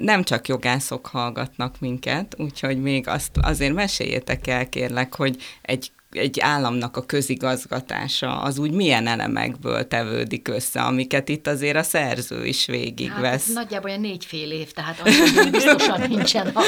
Nem 0.00 0.22
csak 0.22 0.48
jogászok 0.48 1.06
hallgatnak 1.06 1.80
minket, 1.80 2.34
úgyhogy 2.38 2.82
még 2.82 3.08
azt 3.08 3.36
azért 3.42 3.74
meséljétek 3.74 4.46
el, 4.46 4.68
kérlek, 4.68 5.14
hogy 5.14 5.36
egy 5.62 5.90
egy 6.10 6.40
államnak 6.40 6.96
a 6.96 7.02
közigazgatása 7.02 8.40
az 8.40 8.58
úgy 8.58 8.70
milyen 8.70 9.06
elemekből 9.06 9.88
tevődik 9.88 10.48
össze, 10.48 10.80
amiket 10.80 11.28
itt 11.28 11.46
azért 11.46 11.76
a 11.76 11.82
szerző 11.82 12.46
is 12.46 12.66
végigvesz. 12.66 13.46
Hát 13.46 13.54
nagyjából 13.54 13.90
olyan 13.90 14.00
négyfél 14.00 14.50
év, 14.50 14.72
tehát 14.72 15.00
az 15.04 15.48
biztosan 15.50 16.00
nincsen 16.08 16.46
a, 16.46 16.60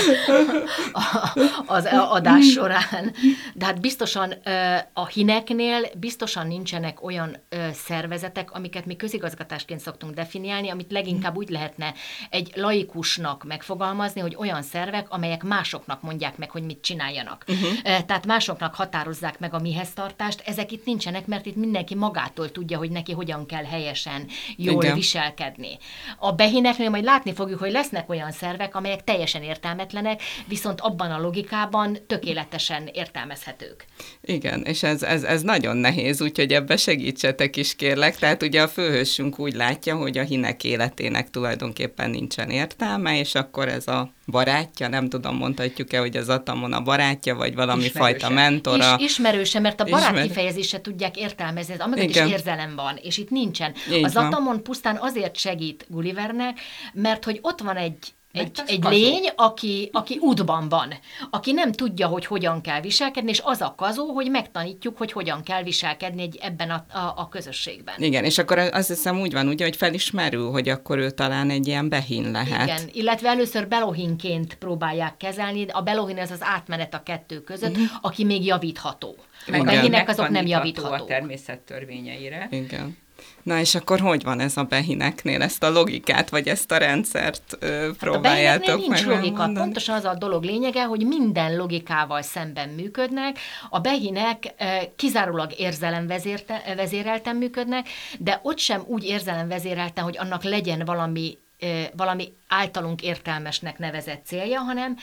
a, 0.93 1.33
az 1.67 1.89
adás 2.09 2.51
során. 2.51 3.13
De 3.55 3.65
hát 3.65 3.81
biztosan 3.81 4.35
a 4.93 5.07
hineknél 5.07 5.91
biztosan 5.99 6.47
nincsenek 6.47 7.05
olyan 7.05 7.37
szervezetek, 7.73 8.53
amiket 8.53 8.87
mi 8.87 8.97
közigazgatásként 8.97 9.81
szoktunk 9.81 10.15
definiálni, 10.15 10.69
amit 10.69 10.93
leginkább 10.93 11.37
úgy 11.37 11.49
lehetne 11.49 11.95
egy 12.31 12.53
laikusnak 12.55 13.45
megfogalmazni, 13.45 14.21
hogy 14.21 14.37
olyan 14.39 14.63
szervek, 14.63 15.07
amelyek 15.11 15.43
másoknak 15.43 16.03
mondják 16.03 16.37
meg, 16.37 16.51
hogy 16.51 16.63
mit 16.63 16.81
csináljanak. 16.83 17.45
Uh-huh. 17.49 18.05
Tehát 18.07 18.27
másoknak 18.27 18.75
határozzák 18.75 19.32
határozzák 19.33 19.39
meg 19.39 19.55
a 19.55 19.59
mihez 19.59 19.93
tartást, 19.95 20.43
ezek 20.47 20.73
itt 20.73 20.85
nincsenek, 20.85 21.27
mert 21.27 21.47
itt 21.47 21.57
mindenki 21.57 21.95
magától 21.95 22.51
tudja, 22.51 22.79
hogy 22.79 22.91
neki 22.91 23.13
hogyan 23.13 23.47
kell 23.47 23.65
helyesen, 23.65 24.27
jól 24.57 24.83
Igen. 24.83 24.95
viselkedni. 24.95 25.79
A 26.19 26.33
behineknél 26.33 26.91
majd 26.91 27.05
látni 27.05 27.33
fogjuk, 27.33 27.59
hogy 27.59 27.71
lesznek 27.73 28.11
olyan 28.11 28.33
szervek, 28.33 28.75
amelyek 28.75 29.05
teljesen 29.05 29.43
értelmetlenek, 29.43 30.23
viszont 30.47 30.81
abban 30.81 31.11
a 31.11 31.21
logikában 31.21 31.99
tökéletesen 32.07 32.89
értelmezhetők. 32.93 33.85
Igen, 34.23 34.63
és 34.63 34.83
ez, 34.83 35.03
ez, 35.03 35.23
ez 35.23 35.43
nagyon 35.43 35.77
nehéz, 35.77 36.23
úgyhogy 36.23 36.53
ebbe 36.53 36.77
segítsetek 36.77 37.57
is 37.57 37.75
kérlek. 37.77 38.17
Tehát 38.17 38.43
ugye 38.43 38.63
a 38.63 38.69
főhősünk 38.69 39.39
úgy 39.39 39.55
látja, 39.55 39.97
hogy 39.97 40.19
a 40.19 40.23
hinek 40.23 40.65
életének 40.65 41.31
tulajdonképpen 41.31 42.11
nincsen 42.11 42.51
értelme, 42.51 43.19
és 43.19 43.35
akkor 43.35 43.69
ez 43.69 43.89
a 43.89 44.13
barátja, 44.27 44.89
nem 44.89 45.09
tudom, 45.09 45.37
mondhatjuk-e, 45.37 45.99
hogy 45.99 46.17
az 46.17 46.29
Atamon 46.29 46.73
a 46.73 46.81
barátja, 46.81 47.35
vagy 47.35 47.55
valami 47.55 47.85
ismerőse. 47.85 47.99
fajta 48.19 48.35
mentora. 48.35 48.97
Is, 48.99 49.05
ismerőse, 49.05 49.59
mert 49.59 49.81
a 49.81 49.85
barát 49.85 50.11
Ismer... 50.11 50.27
kifejezése 50.27 50.81
tudják 50.81 51.17
értelmezni, 51.17 51.75
amíg 51.79 52.09
is 52.09 52.17
érzelem 52.17 52.75
van, 52.75 52.99
és 53.03 53.19
itt 53.19 53.31
nincsen. 53.31 53.75
Így 53.93 54.05
az 54.05 54.15
van. 54.15 54.27
Atamon 54.27 54.63
pusztán 54.63 54.97
azért 55.01 55.37
segít 55.37 55.87
Gullivernek, 55.89 56.61
mert 56.93 57.25
hogy 57.25 57.39
ott 57.43 57.61
van 57.61 57.77
egy 57.77 57.97
egy, 58.33 58.63
egy 58.67 58.85
lény, 58.85 59.29
aki, 59.37 59.89
aki 59.93 60.19
útban 60.21 60.69
van, 60.69 60.95
aki 61.31 61.53
nem 61.53 61.73
tudja, 61.73 62.07
hogy 62.07 62.27
hogyan 62.27 62.61
kell 62.61 62.81
viselkedni, 62.81 63.31
és 63.31 63.41
az 63.45 63.61
a 63.61 63.75
kazó, 63.77 64.13
hogy 64.13 64.31
megtanítjuk, 64.31 64.97
hogy 64.97 65.13
hogyan 65.13 65.43
kell 65.43 65.63
viselkedni 65.63 66.23
egy, 66.23 66.39
ebben 66.43 66.71
a, 66.71 66.85
a, 66.99 67.13
a 67.17 67.29
közösségben. 67.29 67.95
Igen, 67.99 68.25
és 68.25 68.39
akkor 68.39 68.59
azt 68.59 68.89
hiszem 68.89 69.21
úgy 69.21 69.33
van, 69.33 69.49
ugye, 69.49 69.65
hogy 69.65 69.77
felismerül, 69.77 70.51
hogy 70.51 70.69
akkor 70.69 70.99
ő 70.99 71.11
talán 71.11 71.51
egy 71.51 71.67
ilyen 71.67 71.89
behin 71.89 72.31
lehet. 72.31 72.63
Igen, 72.63 72.89
illetve 72.93 73.29
először 73.29 73.69
belohinként 73.69 74.55
próbálják 74.55 75.17
kezelni, 75.17 75.67
a 75.69 75.81
belohin 75.81 76.19
az 76.19 76.31
az 76.31 76.43
átmenet 76.43 76.95
a 76.95 77.03
kettő 77.03 77.41
között, 77.41 77.71
uh-huh. 77.71 77.87
aki 78.01 78.25
még 78.25 78.45
javítható. 78.45 79.17
Meg 79.47 79.61
a 79.61 79.65
behinek 79.65 80.09
azok 80.09 80.29
nem 80.29 80.47
javíthatók. 80.47 81.01
a 81.01 81.05
természet 81.05 81.59
törvényeire. 81.59 82.49
Igen. 82.51 82.97
Na 83.43 83.59
és 83.59 83.75
akkor 83.75 84.01
hogy 84.01 84.23
van 84.23 84.41
ez 84.41 84.57
a 84.57 84.63
behineknél? 84.63 85.43
Ezt 85.43 85.63
a 85.63 85.71
logikát, 85.71 86.31
vagy 86.31 86.49
ezt 86.49 86.73
a 86.73 86.77
rendszert 86.77 87.57
ö, 87.59 87.91
próbáljátok 87.99 88.67
hát 88.67 88.77
a 88.77 88.79
nincs 88.79 89.07
meg 89.07 89.17
logika. 89.17 89.37
Mondani? 89.37 89.65
Pontosan 89.65 89.95
az 89.95 90.05
a 90.05 90.15
dolog 90.15 90.45
lényege, 90.45 90.85
hogy 90.85 91.07
minden 91.07 91.57
logikával 91.57 92.23
szemben 92.23 92.69
működnek. 92.69 93.39
A 93.71 93.79
behinek 93.81 94.55
e, 94.57 94.93
kizárólag 94.97 95.53
érzelemvezérelten 95.59 97.37
működnek, 97.37 97.89
de 98.19 98.41
ott 98.43 98.59
sem 98.59 98.83
úgy 98.87 99.05
érzelemvezérelten, 99.05 100.05
hogy 100.05 100.19
annak 100.19 100.43
legyen 100.43 100.83
valami, 100.85 101.39
e, 101.59 101.67
valami 101.97 102.33
általunk 102.49 103.03
értelmesnek 103.03 103.79
nevezett 103.79 104.27
célja, 104.27 104.61
hanem 104.61 104.97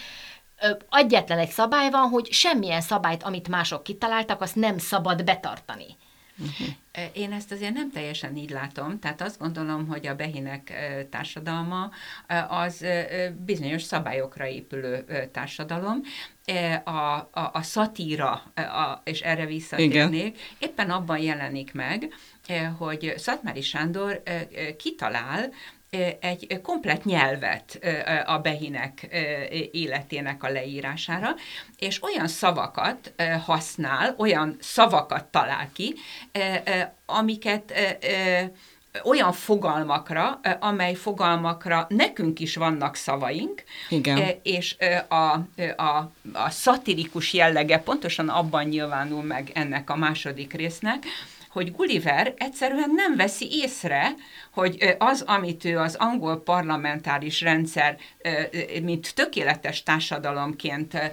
egyetlen 0.89 1.39
egy 1.39 1.49
szabály 1.49 1.89
van, 1.89 2.09
hogy 2.09 2.31
semmilyen 2.31 2.81
szabályt, 2.81 3.23
amit 3.23 3.47
mások 3.47 3.83
kitaláltak, 3.83 4.41
azt 4.41 4.55
nem 4.55 4.77
szabad 4.77 5.23
betartani. 5.23 5.97
Uh-huh. 6.39 6.67
Én 7.13 7.31
ezt 7.31 7.51
azért 7.51 7.73
nem 7.73 7.91
teljesen 7.91 8.35
így 8.35 8.49
látom, 8.49 8.99
tehát 8.99 9.21
azt 9.21 9.39
gondolom, 9.39 9.87
hogy 9.87 10.07
a 10.07 10.15
behinek 10.15 10.73
társadalma 11.09 11.91
az 12.47 12.85
bizonyos 13.45 13.83
szabályokra 13.83 14.47
épülő 14.47 15.05
társadalom. 15.31 16.01
A, 16.83 16.89
a, 16.89 17.49
a 17.53 17.61
szatíra, 17.61 18.31
a, 18.55 19.01
és 19.03 19.21
erre 19.21 19.45
visszatérnék, 19.45 20.39
éppen 20.59 20.89
abban 20.89 21.17
jelenik 21.17 21.73
meg, 21.73 22.13
hogy 22.77 23.13
Szatmári 23.17 23.61
Sándor 23.61 24.23
kitalál 24.77 25.51
egy 26.19 26.59
komplet 26.61 27.05
nyelvet 27.05 27.79
a 28.25 28.37
behinek 28.37 29.07
életének 29.71 30.43
a 30.43 30.49
leírására, 30.49 31.35
és 31.77 32.03
olyan 32.03 32.27
szavakat 32.27 33.13
használ, 33.45 34.15
olyan 34.17 34.57
szavakat 34.59 35.25
talál 35.25 35.69
ki, 35.73 35.95
amiket 37.05 37.73
olyan 39.03 39.31
fogalmakra, 39.31 40.39
amely 40.59 40.93
fogalmakra 40.93 41.85
nekünk 41.89 42.39
is 42.39 42.55
vannak 42.55 42.95
szavaink, 42.95 43.63
Igen. 43.89 44.29
és 44.43 44.75
a, 45.07 45.15
a, 45.75 46.11
a 46.33 46.49
szatirikus 46.49 47.33
jellege 47.33 47.79
pontosan 47.79 48.29
abban 48.29 48.63
nyilvánul 48.63 49.23
meg 49.23 49.51
ennek 49.53 49.89
a 49.89 49.95
második 49.95 50.53
résznek, 50.53 51.05
hogy 51.49 51.71
Gulliver 51.71 52.33
egyszerűen 52.37 52.91
nem 52.95 53.15
veszi 53.15 53.47
észre, 53.51 54.13
hogy 54.51 54.95
az, 54.97 55.23
amit 55.27 55.65
ő 55.65 55.77
az 55.77 55.95
angol 55.95 56.43
parlamentáris 56.43 57.41
rendszer, 57.41 57.97
mint 58.81 59.15
tökéletes 59.15 59.83
társadalomként 59.83 61.11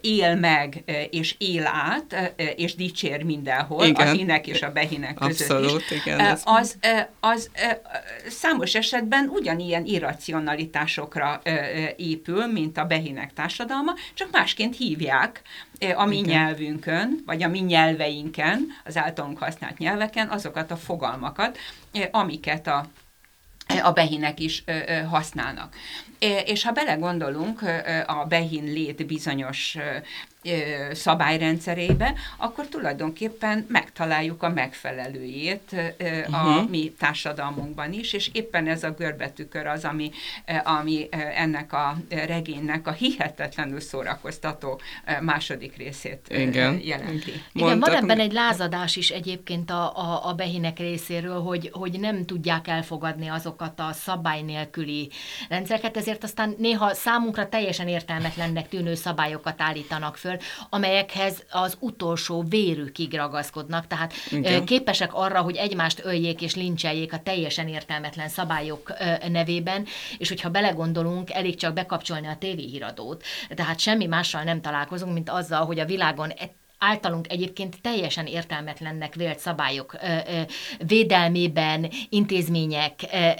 él 0.00 0.34
meg, 0.34 0.82
és 1.10 1.34
él 1.38 1.66
át, 1.66 2.34
és 2.56 2.74
dicsér 2.74 3.22
mindenhol, 3.22 3.84
igen. 3.84 4.08
a 4.08 4.10
hinek 4.10 4.46
és 4.46 4.62
a 4.62 4.72
behinek 4.72 5.14
között 5.14 5.50
Abszolút, 5.50 5.90
is, 5.90 5.96
igen, 6.04 6.20
az, 6.20 6.42
az, 6.44 6.78
az 7.20 7.50
számos 8.28 8.74
esetben 8.74 9.28
ugyanilyen 9.28 9.84
irracionalitásokra 9.84 11.40
épül, 11.96 12.46
mint 12.46 12.78
a 12.78 12.84
behinek 12.84 13.32
társadalma, 13.32 13.92
csak 14.14 14.30
másként 14.30 14.76
hívják 14.76 15.42
a 15.96 16.04
mi 16.04 16.16
igen. 16.16 16.30
nyelvünkön, 16.30 17.22
vagy 17.26 17.42
a 17.42 17.48
mi 17.48 17.58
nyelveinken, 17.58 18.66
az 18.84 18.96
általunk 18.96 19.38
használt 19.38 19.78
nyelveken 19.78 20.28
azokat 20.28 20.70
a 20.70 20.76
fogalmakat, 20.76 21.58
amiket 22.10 22.66
a 22.66 22.88
a 23.82 23.92
behinek 23.92 24.40
is 24.40 24.64
használnak. 25.10 25.74
És 26.44 26.64
ha 26.64 26.72
belegondolunk 26.72 27.62
a 28.06 28.24
behin 28.28 28.64
lét 28.64 29.06
bizonyos 29.06 29.76
szabályrendszerébe, 30.92 32.14
akkor 32.36 32.66
tulajdonképpen 32.66 33.66
megtaláljuk 33.68 34.42
a 34.42 34.48
megfelelőjét 34.48 35.76
a 36.30 36.46
uh-huh. 36.46 36.68
mi 36.68 36.94
társadalmunkban 36.98 37.92
is, 37.92 38.12
és 38.12 38.30
éppen 38.32 38.66
ez 38.66 38.84
a 38.84 38.90
görbetükör 38.90 39.66
az, 39.66 39.84
ami, 39.84 40.10
ami 40.64 41.08
ennek 41.34 41.72
a 41.72 41.96
regénynek 42.08 42.86
a 42.86 42.92
hihetetlenül 42.92 43.80
szórakoztató 43.80 44.80
második 45.20 45.76
részét 45.76 46.26
Igen. 46.28 46.80
jelenti. 46.84 47.32
Igen, 47.52 47.80
van 47.80 47.94
ebben 47.94 48.20
egy 48.20 48.32
lázadás 48.32 48.96
is 48.96 49.10
egyébként 49.10 49.70
a, 49.70 49.96
a, 49.96 50.28
a 50.28 50.34
behinek 50.34 50.78
részéről, 50.78 51.40
hogy, 51.40 51.70
hogy 51.72 52.00
nem 52.00 52.24
tudják 52.24 52.68
elfogadni 52.68 53.28
azokat 53.28 53.80
a 53.80 53.92
szabály 53.92 54.42
nélküli 54.42 55.10
rendszereket, 55.48 55.96
ezért 55.96 56.24
aztán 56.24 56.54
néha 56.58 56.94
számunkra 56.94 57.48
teljesen 57.48 57.88
értelmetlennek 57.88 58.68
tűnő 58.68 58.94
szabályokat 58.94 59.60
állítanak 59.60 60.16
föl, 60.16 60.29
föl, 60.30 60.38
amelyekhez 60.70 61.44
az 61.50 61.76
utolsó 61.78 62.44
vérükig 62.48 63.14
ragaszkodnak, 63.14 63.86
tehát 63.86 64.12
Igen. 64.30 64.64
képesek 64.64 65.14
arra, 65.14 65.40
hogy 65.40 65.56
egymást 65.56 66.04
öljék 66.04 66.42
és 66.42 66.54
lincseljék 66.54 67.12
a 67.12 67.22
teljesen 67.22 67.68
értelmetlen 67.68 68.28
szabályok 68.28 68.92
nevében, 69.28 69.86
és 70.18 70.28
hogyha 70.28 70.50
belegondolunk, 70.50 71.30
elég 71.30 71.56
csak 71.56 71.74
bekapcsolni 71.74 72.26
a 72.26 72.36
tévéhíradót, 72.38 73.24
tehát 73.54 73.78
semmi 73.78 74.06
mással 74.06 74.42
nem 74.42 74.60
találkozunk, 74.60 75.12
mint 75.12 75.30
azzal, 75.30 75.64
hogy 75.64 75.78
a 75.78 75.84
világon 75.84 76.32
általunk 76.78 77.32
egyébként 77.32 77.80
teljesen 77.80 78.26
értelmetlennek 78.26 79.14
vélt 79.14 79.38
szabályok 79.38 79.96
védelmében, 80.86 81.90
intézmények 82.08 82.94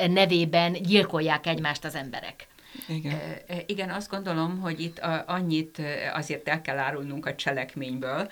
nevében 0.08 0.72
gyilkolják 0.72 1.46
egymást 1.46 1.84
az 1.84 1.94
emberek. 1.94 2.48
Igen. 2.88 3.18
Igen, 3.66 3.90
azt 3.90 4.10
gondolom, 4.10 4.60
hogy 4.60 4.80
itt 4.80 5.00
annyit 5.26 5.82
azért 6.14 6.48
el 6.48 6.60
kell 6.60 6.78
árulnunk 6.78 7.26
a 7.26 7.34
cselekményből, 7.34 8.30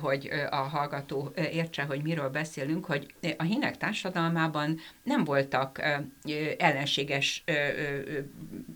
hogy 0.00 0.30
a 0.50 0.56
hallgató 0.56 1.32
értse, 1.52 1.82
hogy 1.82 2.02
miről 2.02 2.28
beszélünk, 2.28 2.84
hogy 2.84 3.14
a 3.36 3.42
hinek 3.42 3.76
társadalmában 3.76 4.80
nem 5.02 5.24
voltak 5.24 5.82
ellenséges 6.58 7.44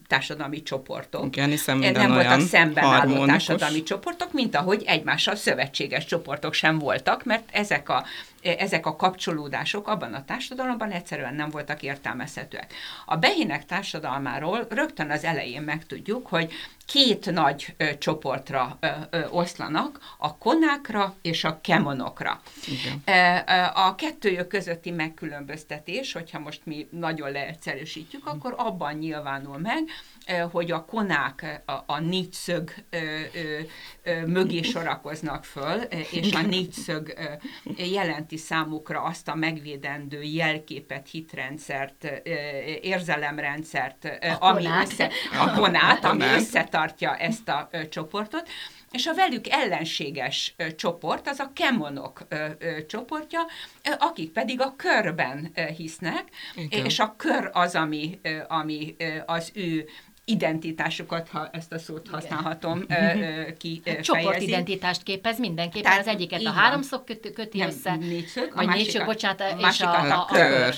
társadalmi 0.06 0.62
csoportok. 0.62 1.26
Igen, 1.26 1.48
hiszen 1.48 1.78
nem 1.78 2.12
voltak 2.12 2.40
szemben 2.40 2.84
álló 2.84 3.24
társadalmi 3.24 3.82
csoportok, 3.82 4.32
mint 4.32 4.54
ahogy 4.54 4.82
egymással 4.86 5.34
szövetséges 5.34 6.04
csoportok 6.04 6.52
sem 6.52 6.78
voltak, 6.78 7.24
mert 7.24 7.48
ezek 7.52 7.88
a 7.88 8.04
ezek 8.42 8.86
a 8.86 8.96
kapcsolódások 8.96 9.88
abban 9.88 10.14
a 10.14 10.24
társadalomban 10.24 10.90
egyszerűen 10.90 11.34
nem 11.34 11.50
voltak 11.50 11.82
értelmezhetőek. 11.82 12.74
A 13.06 13.16
behinek 13.16 13.66
társadalmáról 13.66 14.66
rögtön 14.68 15.10
az 15.10 15.24
elején 15.24 15.62
megtudjuk, 15.62 16.26
hogy 16.26 16.52
két 16.86 17.30
nagy 17.30 17.74
ö, 17.76 17.98
csoportra 17.98 18.76
ö, 18.80 18.86
ö, 19.10 19.26
oszlanak, 19.28 20.00
a 20.18 20.36
konákra 20.36 21.14
és 21.22 21.44
a 21.44 21.60
kemonokra. 21.60 22.40
Igen. 22.66 23.02
A 23.74 23.94
kettőjük 23.94 24.46
közötti 24.46 24.90
megkülönböztetés, 24.90 26.12
hogyha 26.12 26.38
most 26.38 26.60
mi 26.64 26.88
nagyon 26.90 27.30
leegyszerűsítjük, 27.30 28.26
akkor 28.26 28.54
abban 28.56 28.94
nyilvánul 28.94 29.58
meg, 29.58 29.78
hogy 30.50 30.70
a 30.70 30.84
konák 30.84 31.62
a, 31.66 31.72
a 31.86 32.00
négyszög 32.00 32.74
mögé 34.26 34.62
sorakoznak 34.62 35.44
föl, 35.44 35.80
és 36.10 36.32
a 36.32 36.42
négyszög 36.42 37.14
jelenti 37.76 38.36
számukra 38.36 39.02
azt 39.02 39.28
a 39.28 39.34
megvédendő 39.34 40.22
jelképet, 40.22 41.08
hitrendszert, 41.10 42.04
érzelemrendszert, 42.82 44.04
a 44.04 44.36
ami 44.46 44.62
konát. 44.62 44.86
össze, 44.86 45.10
a 45.40 45.50
konát, 45.50 46.04
ami 46.04 46.24
összetartja 46.24 47.16
ezt 47.16 47.48
a 47.48 47.68
csoportot, 47.88 48.48
és 48.92 49.06
a 49.06 49.14
velük 49.14 49.48
ellenséges 49.48 50.54
ö, 50.56 50.74
csoport, 50.74 51.28
az 51.28 51.38
a 51.38 51.50
kemonok 51.54 52.20
ö, 52.28 52.46
ö, 52.58 52.86
csoportja, 52.86 53.40
ö, 53.84 53.90
akik 53.98 54.30
pedig 54.30 54.60
a 54.60 54.76
körben 54.76 55.50
ö, 55.54 55.62
hisznek, 55.62 56.24
Igen. 56.54 56.84
és 56.84 56.98
a 56.98 57.14
kör 57.16 57.50
az, 57.52 57.74
ami, 57.74 58.18
ö, 58.22 58.38
ami 58.48 58.94
ö, 58.98 59.16
az 59.26 59.50
ő 59.54 59.88
identitásukat, 60.24 61.28
ha 61.28 61.48
ezt 61.52 61.72
a 61.72 61.78
szót 61.78 62.08
használhatom, 62.08 62.86
ki 63.58 63.82
hát 63.84 64.00
Csoportidentitást 64.00 65.02
képez 65.02 65.38
mindenképpen, 65.38 65.82
Tehát 65.82 66.00
az 66.00 66.06
egyiket 66.06 66.44
a 66.44 66.50
háromszög 66.50 67.04
köti, 67.04 67.32
köti 67.32 67.58
nem, 67.58 67.68
össze, 67.68 67.96
négyszög, 67.96 68.54
vagy 68.54 68.66
négyszög, 68.66 69.04
bocsánat, 69.04 69.40
a 69.40 69.68
és 69.68 69.80
a, 69.80 70.00
a, 70.00 70.20
a, 70.20 70.24
kör. 70.24 70.74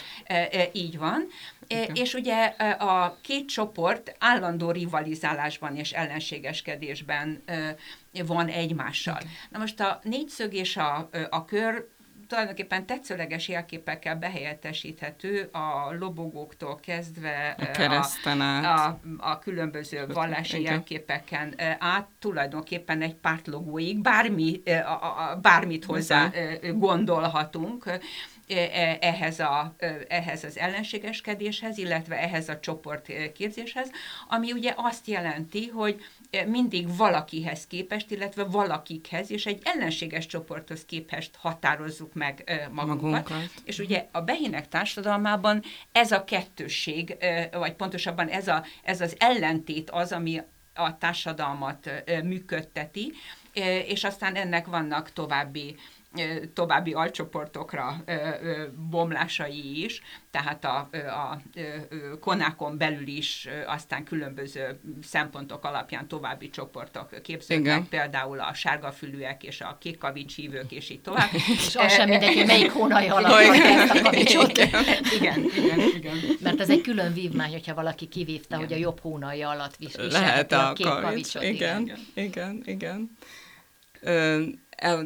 Így 0.72 0.98
van. 0.98 1.26
Okay. 1.68 1.87
És 1.92 2.14
ugye 2.14 2.44
a 2.78 3.18
két 3.22 3.48
csoport 3.48 4.16
állandó 4.18 4.70
rivalizálásban 4.70 5.76
és 5.76 5.92
ellenségeskedésben 5.92 7.42
van 8.26 8.48
egymással. 8.48 9.14
Okay. 9.14 9.28
Na 9.50 9.59
most 9.59 9.80
a 9.80 10.00
négyszög 10.02 10.54
és 10.54 10.76
a, 10.76 11.09
a 11.30 11.44
kör 11.44 11.88
tulajdonképpen 12.28 12.87
tetszőleges 12.87 13.48
jelképekkel 13.48 14.16
behelyettesíthető 14.16 15.48
a 15.52 15.94
lobogóktól 15.98 16.80
kezdve 16.80 17.56
a, 17.74 18.40
a, 18.40 18.87
a, 18.87 19.00
a 19.18 19.38
különböző 19.38 20.06
vallási 20.06 20.58
Igen. 20.58 20.72
jelképeken 20.72 21.54
át 21.78 22.08
tulajdonképpen 22.18 23.02
egy 23.02 23.14
pártlogóig 23.14 23.98
bármi, 23.98 24.62
a, 24.64 25.30
a, 25.32 25.38
bármit 25.42 25.84
hozzá 25.84 26.30
gondolhatunk. 26.74 27.87
E, 27.87 28.00
ehhez, 29.00 29.40
a, 29.40 29.74
ehhez 30.09 30.44
az 30.44 30.59
ellenségeskedéshez, 30.59 31.78
illetve 31.78 32.18
ehhez 32.18 32.48
a 32.48 32.61
csoportképzéshez, 32.61 33.90
ami 34.28 34.52
ugye 34.52 34.72
azt 34.76 35.07
jelenti, 35.07 35.68
hogy 35.68 36.00
mindig 36.46 36.96
valakihez 36.96 37.66
képest, 37.66 38.11
illetve 38.11 38.44
valakikhez, 38.44 39.30
és 39.30 39.46
egy 39.46 39.61
ellenséges 39.64 40.26
csoporthoz 40.26 40.85
képest 40.85 41.37
határozzuk 41.37 42.14
meg 42.14 42.68
magunkat. 42.72 43.28
magunkat. 43.28 43.50
És 43.64 43.78
ugye 43.78 44.07
a 44.12 44.20
behinek 44.20 44.68
társadalmában 44.68 45.62
ez 45.92 46.12
a 46.12 46.24
kettőség, 46.24 47.16
vagy 47.52 47.72
pontosabban 47.72 48.28
ez, 48.28 48.48
a, 48.48 48.64
ez 48.83 49.00
az 49.00 49.16
ellentét 49.18 49.90
az, 49.90 50.12
ami 50.12 50.42
a 50.74 50.98
társadalmat 50.98 51.90
működteti, 52.22 53.12
és 53.87 54.04
aztán 54.04 54.35
ennek 54.35 54.66
vannak 54.66 55.12
további 55.12 55.76
további 56.55 56.92
alcsoportokra 56.92 58.05
bomlásai 58.90 59.85
is, 59.85 60.03
tehát 60.31 60.64
a, 60.64 60.88
a 60.92 61.40
konákon 62.20 62.79
belül 62.79 63.07
is 63.07 63.48
aztán 63.66 64.05
különböző 64.05 64.81
szempontok 65.03 65.64
alapján 65.64 66.09
további 66.09 66.50
csoportok 66.50 67.22
képződnek, 67.22 67.66
Igen. 67.66 67.88
például 67.88 68.40
a 68.40 68.55
sárgafülűek 68.55 69.42
és 69.42 69.61
a 69.61 69.77
kékkavics 69.81 70.35
hívők, 70.35 70.72
és 70.72 70.90
így 70.90 71.00
tovább. 71.00 71.31
és 71.66 71.77
az 71.77 71.92
sem 71.92 72.09
mindegy, 72.09 72.46
melyik 72.46 72.70
hónaj 72.70 73.09
alatt 73.09 73.40
ezt 73.40 73.94
a 73.94 74.03
kavicsot. 74.11 74.59
Igen, 74.59 75.44
igen, 75.57 75.81
igen. 75.94 76.16
Mert 76.40 76.61
ez 76.61 76.70
egy 76.70 76.81
külön 76.81 77.12
vívmány, 77.12 77.53
hogyha 77.53 77.74
valaki 77.74 78.07
kivívta, 78.07 78.57
igen. 78.57 78.68
hogy 78.68 78.72
a 78.72 78.81
jobb 78.81 79.00
hónalja 79.00 79.48
alatt 79.48 79.77
viselheti 79.77 80.12
Lehet 80.12 80.53
a, 80.53 80.68
a 80.68 80.72
kék 80.72 80.87
kavicsot. 80.87 81.42
Igen, 81.42 81.83
igen, 81.83 81.98
igen. 82.14 82.62
igen. 82.62 82.62
igen. 82.64 83.11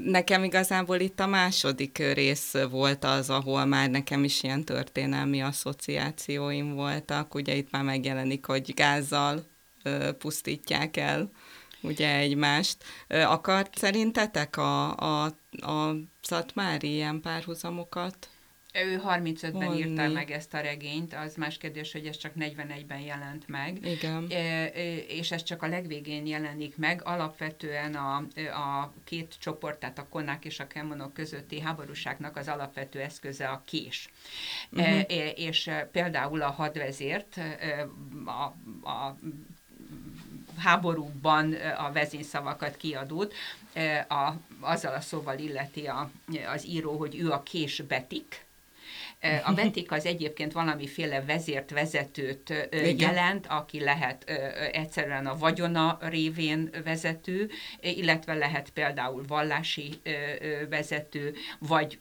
Nekem 0.04 0.44
igazából 0.44 1.00
itt 1.00 1.20
a 1.20 1.26
második 1.26 1.98
rész 1.98 2.52
volt 2.70 3.04
az, 3.04 3.30
ahol 3.30 3.64
már 3.64 3.90
nekem 3.90 4.24
is 4.24 4.42
ilyen 4.42 4.64
történelmi 4.64 5.42
asszociációim 5.42 6.74
voltak. 6.74 7.34
Ugye 7.34 7.54
itt 7.54 7.70
már 7.70 7.82
megjelenik, 7.82 8.46
hogy 8.46 8.74
gázzal 8.74 9.44
pusztítják 10.18 10.96
el 10.96 11.30
ugye 11.80 12.16
egymást. 12.16 12.76
Akart 13.08 13.78
szerintetek 13.78 14.56
a, 14.56 14.96
a, 14.96 15.24
a 15.50 15.94
szatmári 16.20 16.92
ilyen 16.92 17.20
párhuzamokat? 17.20 18.28
Ő 18.84 19.02
35-ben 19.06 19.72
írta 19.72 20.08
meg 20.08 20.30
ezt 20.30 20.54
a 20.54 20.60
regényt, 20.60 21.14
az 21.14 21.34
más 21.34 21.58
kérdés, 21.58 21.92
hogy 21.92 22.06
ez 22.06 22.16
csak 22.16 22.32
41-ben 22.38 23.00
jelent 23.00 23.48
meg. 23.48 23.78
Igen. 23.86 24.26
E, 24.30 24.66
és 25.08 25.30
ez 25.30 25.42
csak 25.42 25.62
a 25.62 25.66
legvégén 25.66 26.26
jelenik 26.26 26.76
meg. 26.76 27.00
Alapvetően 27.04 27.94
a, 27.94 28.16
a 28.52 28.92
két 29.04 29.34
csoport, 29.38 29.78
tehát 29.78 29.98
a 29.98 30.06
konák 30.08 30.44
és 30.44 30.60
a 30.60 30.66
kemonok 30.66 31.12
közötti 31.12 31.60
háborúságnak 31.60 32.36
az 32.36 32.48
alapvető 32.48 33.00
eszköze 33.00 33.48
a 33.48 33.62
kés. 33.64 34.10
Uh-huh. 34.70 34.98
E, 34.98 35.28
és 35.28 35.70
például 35.92 36.42
a 36.42 36.50
hadvezért 36.50 37.40
a, 38.24 38.42
a 38.90 39.16
háborúban 40.58 41.52
a 41.78 41.92
vezényszavakat 41.92 42.76
kiadót, 42.76 43.34
a, 44.08 44.32
azzal 44.60 44.94
a 44.94 45.00
szóval 45.00 45.38
illeti 45.38 45.86
a, 45.86 46.10
az 46.52 46.66
író, 46.66 46.98
hogy 46.98 47.18
ő 47.18 47.30
a 47.30 47.42
kés 47.42 47.80
betik, 47.80 48.46
a 49.44 49.52
betik 49.52 49.92
az 49.92 50.06
egyébként 50.06 50.52
valamiféle 50.52 51.22
vezért 51.22 51.70
vezetőt 51.70 52.68
jelent, 52.96 53.46
aki 53.46 53.80
lehet 53.80 54.30
egyszerűen 54.72 55.26
a 55.26 55.38
vagyona 55.38 55.98
révén 56.00 56.70
vezető, 56.84 57.50
illetve 57.80 58.34
lehet 58.34 58.70
például 58.70 59.24
vallási 59.26 60.00
vezető, 60.68 61.34
vagy 61.58 62.00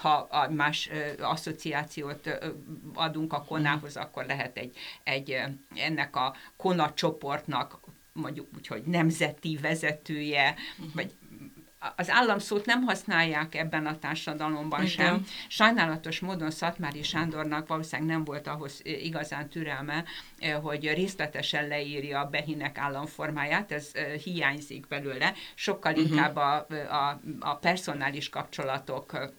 ha 0.00 0.12
a 0.30 0.50
más 0.50 0.90
asszociációt 1.20 2.38
adunk 2.94 3.32
a 3.32 3.44
konához, 3.44 3.96
akkor 3.96 4.24
lehet 4.26 4.56
egy, 4.56 4.76
egy 5.02 5.38
ennek 5.74 6.16
a 6.16 6.36
kona 6.56 6.92
csoportnak 6.94 7.80
mondjuk 8.12 8.48
úgy, 8.56 8.66
hogy 8.66 8.82
nemzeti 8.82 9.58
vezetője, 9.62 10.54
vagy 10.94 11.14
az 11.96 12.10
államszót 12.10 12.66
nem 12.66 12.82
használják 12.82 13.54
ebben 13.54 13.86
a 13.86 13.98
társadalomban 13.98 14.82
Igen. 14.82 14.92
sem. 14.92 15.26
Sajnálatos 15.48 16.20
módon 16.20 16.50
Szatmári 16.50 17.02
Sándornak 17.02 17.68
valószínűleg 17.68 18.10
nem 18.10 18.24
volt 18.24 18.46
ahhoz 18.46 18.80
igazán 18.84 19.48
türelme, 19.48 20.04
hogy 20.62 20.92
részletesen 20.94 21.68
leírja 21.68 22.20
a 22.20 22.28
behinek 22.28 22.78
államformáját, 22.78 23.72
ez 23.72 23.92
hiányzik 24.22 24.86
belőle. 24.86 25.32
Sokkal 25.54 25.92
uh-huh. 25.92 26.08
inkább 26.08 26.36
a, 26.36 26.66
a, 26.90 27.20
a 27.40 27.54
personális 27.54 28.28
kapcsolatok 28.28 29.32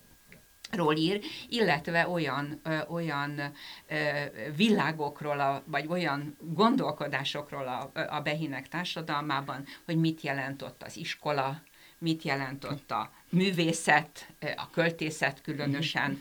ról 0.72 0.96
ír, 0.96 1.22
illetve 1.50 2.08
olyan, 2.08 2.60
ö, 2.64 2.78
olyan 2.88 3.40
ö, 3.88 3.96
világokról, 4.56 5.40
a, 5.40 5.64
vagy 5.66 5.86
olyan 5.88 6.38
gondolkodásokról 6.40 7.68
a, 7.68 8.00
a 8.10 8.22
behinek 8.22 8.68
társadalmában, 8.68 9.66
hogy 9.86 9.98
mit 9.98 10.22
jelent 10.22 10.62
ott 10.62 10.84
az 10.84 10.98
iskola, 10.98 11.62
mit 12.04 12.24
jelent 12.24 12.64
ott 12.64 12.92
a 12.92 13.12
művészet, 13.30 14.28
a 14.56 14.70
költészet 14.70 15.42
különösen, 15.42 16.20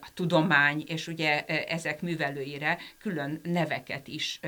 a 0.00 0.08
tudomány, 0.14 0.84
és 0.86 1.06
ugye 1.06 1.44
ezek 1.64 2.02
művelőire 2.02 2.78
külön 2.98 3.40
neveket 3.42 4.08
is 4.08 4.40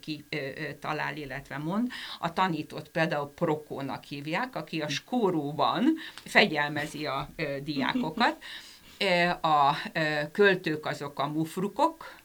kitalál, 0.00 1.16
illetve 1.16 1.58
mond. 1.58 1.90
A 2.18 2.32
tanítót 2.32 2.88
például 2.88 3.32
Prokónak 3.34 4.04
hívják, 4.04 4.56
aki 4.56 4.80
a 4.80 4.88
skóróban 4.88 5.94
fegyelmezi 6.24 7.06
a 7.06 7.28
diákokat. 7.62 8.42
A 9.40 9.76
költők 10.32 10.86
azok 10.86 11.18
a 11.18 11.26
mufrukok, 11.26 12.19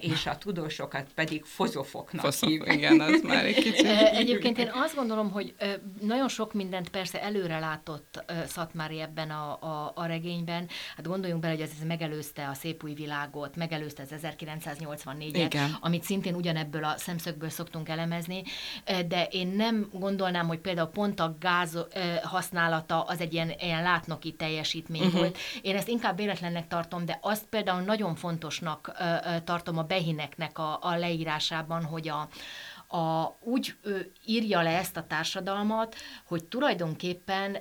és 0.00 0.26
a 0.26 0.38
tudósokat 0.38 1.06
pedig 1.14 1.44
fozofoknak 1.44 2.24
Foszok, 2.24 2.50
igen, 2.50 3.00
az 3.00 3.22
már 3.22 3.44
egy 3.44 3.54
kicsit. 3.54 3.86
Egyébként 4.22 4.58
én 4.58 4.70
azt 4.74 4.94
gondolom, 4.94 5.30
hogy 5.30 5.54
nagyon 6.00 6.28
sok 6.28 6.52
mindent 6.52 6.88
persze 6.88 7.22
előre 7.22 7.58
látott 7.58 8.24
Szatmári 8.46 9.00
ebben 9.00 9.30
a, 9.30 9.58
a, 9.60 9.92
a 9.94 10.06
regényben. 10.06 10.68
Hát 10.96 11.06
gondoljunk 11.06 11.42
bele, 11.42 11.54
hogy 11.54 11.62
ez, 11.62 11.70
ez 11.80 11.86
megelőzte 11.86 12.48
a 12.48 12.54
szép 12.54 12.84
új 12.84 12.94
világot, 12.94 13.56
megelőzte 13.56 14.02
az 14.02 14.20
1984-et, 14.22 15.58
amit 15.80 16.02
szintén 16.02 16.34
ugyanebből 16.34 16.84
a 16.84 16.94
szemszögből 16.96 17.50
szoktunk 17.50 17.88
elemezni, 17.88 18.42
de 19.08 19.24
én 19.30 19.48
nem 19.48 19.88
gondolnám, 19.92 20.46
hogy 20.46 20.58
például 20.58 20.88
pont 20.88 21.20
a 21.20 21.36
gáz 21.40 21.78
használata 22.22 23.02
az 23.02 23.20
egy 23.20 23.32
ilyen, 23.32 23.52
ilyen 23.60 23.82
látnoki 23.82 24.32
teljesítmény 24.32 25.00
uh-huh. 25.00 25.18
volt. 25.18 25.38
Én 25.62 25.76
ezt 25.76 25.88
inkább 25.88 26.16
véletlennek 26.16 26.68
tartom, 26.68 27.04
de 27.04 27.18
azt 27.22 27.44
például 27.50 27.80
nagyon 27.80 28.14
fontosnak 28.14 28.92
tartom 29.44 29.67
a 29.76 29.82
Behineknek 29.82 30.58
a, 30.58 30.78
a 30.80 30.96
leírásában, 30.96 31.84
hogy 31.84 32.08
a, 32.08 32.28
a, 32.96 33.36
úgy 33.40 33.74
ő, 33.82 34.12
írja 34.26 34.62
le 34.62 34.78
ezt 34.78 34.96
a 34.96 35.06
társadalmat, 35.06 35.96
hogy 36.24 36.44
tulajdonképpen 36.44 37.58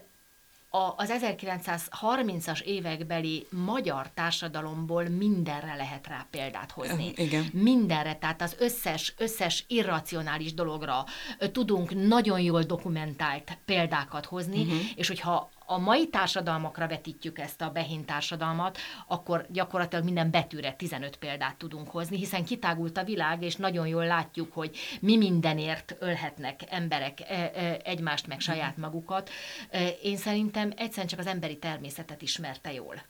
a, 0.70 0.94
az 0.98 1.14
1930-as 1.22 2.62
évekbeli 2.62 3.48
magyar 3.50 4.10
társadalomból 4.14 5.04
mindenre 5.04 5.76
lehet 5.76 6.08
rá 6.08 6.28
példát 6.32 6.72
hozni. 6.72 7.12
Igen. 7.16 7.50
Mindenre, 7.54 8.16
tehát 8.16 8.42
az 8.42 8.56
összes, 8.60 9.14
összes 9.18 9.64
irracionális 9.68 10.54
dologra 10.54 11.06
tudunk 11.52 12.08
nagyon 12.08 12.40
jól 12.40 12.62
dokumentált 12.62 13.58
példákat 13.66 14.26
hozni, 14.26 14.62
uh-huh. 14.62 14.80
és 14.96 15.08
hogyha 15.08 15.50
a 15.70 15.78
mai 15.78 16.08
társadalmakra 16.08 16.88
vetítjük 16.88 17.40
ezt 17.40 17.62
a 17.62 17.70
behin 17.70 18.06
társadalmat, 18.06 18.78
akkor 19.08 19.46
gyakorlatilag 19.50 20.04
minden 20.04 20.32
betűre 20.32 20.72
15 20.72 21.18
példát 21.18 21.58
tudunk 21.58 21.90
hozni, 21.90 22.18
hiszen 22.18 22.46
kitágult 22.46 22.98
a 22.98 23.04
világ, 23.04 23.44
és 23.44 23.56
nagyon 23.56 23.88
jól 23.88 24.06
látjuk, 24.06 24.54
hogy 24.54 24.78
mi 25.02 25.18
mindenért 25.18 25.96
ölhetnek 26.00 26.60
emberek 26.70 27.20
e, 27.22 27.52
e, 27.56 27.80
egymást, 27.84 28.28
meg 28.28 28.40
saját 28.40 28.78
magukat. 28.78 29.30
E, 29.70 29.88
én 29.88 30.18
szerintem 30.18 30.72
egyszerűen 30.76 31.08
csak 31.08 31.20
az 31.20 31.28
emberi 31.28 31.58
természetet 31.58 32.22
ismerte 32.22 32.74
jól. 32.74 33.02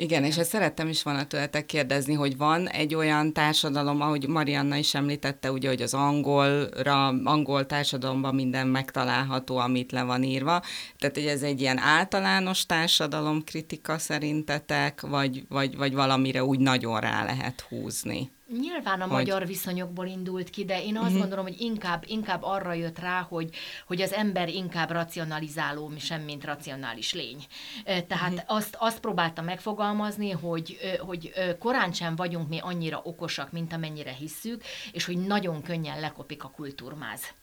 Igen, 0.00 0.24
és 0.24 0.36
ezt 0.36 0.50
szerettem 0.50 0.88
is 0.88 1.02
volna 1.02 1.26
tőletek 1.26 1.66
kérdezni, 1.66 2.14
hogy 2.14 2.36
van 2.36 2.68
egy 2.68 2.94
olyan 2.94 3.32
társadalom, 3.32 4.00
ahogy 4.00 4.28
Marianna 4.28 4.76
is 4.76 4.94
említette, 4.94 5.52
ugye, 5.52 5.68
hogy 5.68 5.82
az 5.82 5.94
angolra, 5.94 7.06
angol 7.06 7.66
társadalomban 7.66 8.34
minden 8.34 8.66
megtalálható, 8.66 9.56
amit 9.56 9.92
le 9.92 10.02
van 10.02 10.22
írva. 10.22 10.62
Tehát, 10.98 11.14
hogy 11.14 11.26
ez 11.26 11.42
egy 11.42 11.60
ilyen 11.60 11.78
általános 11.78 12.66
társadalom 12.66 13.44
kritika 13.44 13.98
szerintetek, 13.98 15.00
vagy, 15.00 15.44
vagy, 15.48 15.76
vagy 15.76 15.94
valamire 15.94 16.44
úgy 16.44 16.58
nagyon 16.58 17.00
rá 17.00 17.24
lehet 17.24 17.60
húzni? 17.60 18.30
Nyilván 18.58 19.00
a 19.00 19.04
hogy... 19.04 19.12
magyar 19.12 19.46
viszonyokból 19.46 20.06
indult 20.06 20.50
ki, 20.50 20.64
de 20.64 20.82
én 20.82 20.96
azt 20.96 21.04
uh-huh. 21.06 21.20
gondolom, 21.20 21.44
hogy 21.44 21.60
inkább, 21.60 22.04
inkább 22.06 22.42
arra 22.42 22.72
jött 22.72 22.98
rá, 22.98 23.20
hogy, 23.20 23.54
hogy 23.86 24.02
az 24.02 24.12
ember 24.12 24.48
inkább 24.48 24.90
racionalizáló, 24.90 25.92
semmint 25.98 26.44
racionális 26.44 27.12
lény. 27.12 27.46
Tehát 27.84 28.32
uh-huh. 28.32 28.56
azt, 28.56 28.76
azt 28.78 29.00
próbálta 29.00 29.42
megfogalmazni, 29.42 30.30
hogy, 30.30 30.78
hogy 30.98 31.32
korán 31.58 31.92
sem 31.92 32.16
vagyunk 32.16 32.48
mi 32.48 32.58
annyira 32.58 33.00
okosak, 33.04 33.52
mint 33.52 33.72
amennyire 33.72 34.12
hisszük, 34.12 34.62
és 34.92 35.04
hogy 35.04 35.18
nagyon 35.18 35.62
könnyen 35.62 36.00
lekopik 36.00 36.44
a 36.44 36.48
kultúrmáz. 36.48 37.34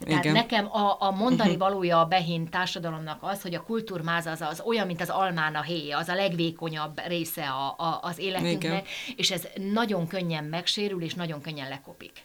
Tehát 0.00 0.24
Igen. 0.24 0.36
nekem 0.36 0.66
a, 0.72 0.96
a 1.00 1.10
mondani 1.10 1.50
mhm. 1.50 1.58
valója 1.58 2.00
a 2.00 2.06
behén 2.06 2.48
társadalomnak 2.48 3.18
az, 3.20 3.42
hogy 3.42 3.54
a 3.54 3.62
kultúrmáz 3.62 4.26
az, 4.26 4.40
az 4.40 4.62
olyan, 4.66 4.86
mint 4.86 5.00
az 5.00 5.08
almán 5.08 5.54
a 5.54 5.62
héj, 5.62 5.92
az 5.92 6.08
a 6.08 6.14
legvékonyabb 6.14 7.00
része 7.06 7.44
a, 7.44 7.74
a, 7.78 7.98
az 8.02 8.18
életünknek, 8.18 8.60
Igen. 8.60 9.16
és 9.16 9.30
ez 9.30 9.48
nagyon 9.72 10.06
könnyen 10.06 10.44
megsérül, 10.44 11.02
és 11.02 11.14
nagyon 11.14 11.40
könnyen 11.40 11.68
lekopik. 11.68 12.22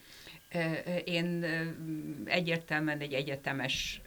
Én 1.04 1.44
egyértelműen 2.24 2.98
egy 2.98 3.12
egyetemes 3.12 4.00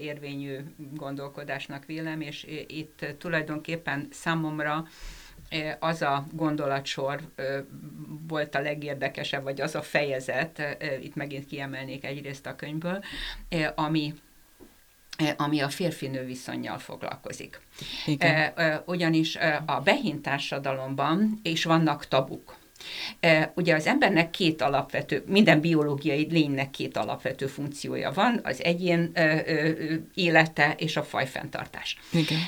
érvényű 0.00 0.58
gondolkodásnak 0.76 1.84
vélem, 1.84 2.20
és 2.20 2.46
itt 2.66 3.06
tulajdonképpen 3.18 4.08
számomra 4.10 4.86
az 5.78 6.02
a 6.02 6.26
gondolatsor 6.32 7.20
volt 8.28 8.54
a 8.54 8.60
legérdekesebb, 8.60 9.42
vagy 9.42 9.60
az 9.60 9.74
a 9.74 9.82
fejezet, 9.82 10.76
itt 11.02 11.14
megint 11.14 11.46
kiemelnék 11.46 12.04
egyrészt 12.04 12.46
a 12.46 12.56
könyvből, 12.56 13.04
ami 13.74 14.14
ami 15.36 15.60
a 15.60 15.68
férfi-nő 15.68 16.24
viszonyjal 16.24 16.78
foglalkozik. 16.78 17.60
Igen. 18.06 18.52
Ugyanis 18.86 19.38
a 19.66 19.80
behint 19.80 20.22
társadalomban 20.22 21.38
is 21.42 21.64
vannak 21.64 22.08
tabuk. 22.08 22.56
Ugye 23.54 23.74
az 23.74 23.86
embernek 23.86 24.30
két 24.30 24.62
alapvető, 24.62 25.24
minden 25.26 25.60
biológiai 25.60 26.26
lénynek 26.30 26.70
két 26.70 26.96
alapvető 26.96 27.46
funkciója 27.46 28.12
van, 28.12 28.40
az 28.42 28.62
egyén 28.62 29.12
élete 30.14 30.74
és 30.78 30.96
a 30.96 31.02
fajfenntartás. 31.02 31.98
Igen. 32.12 32.38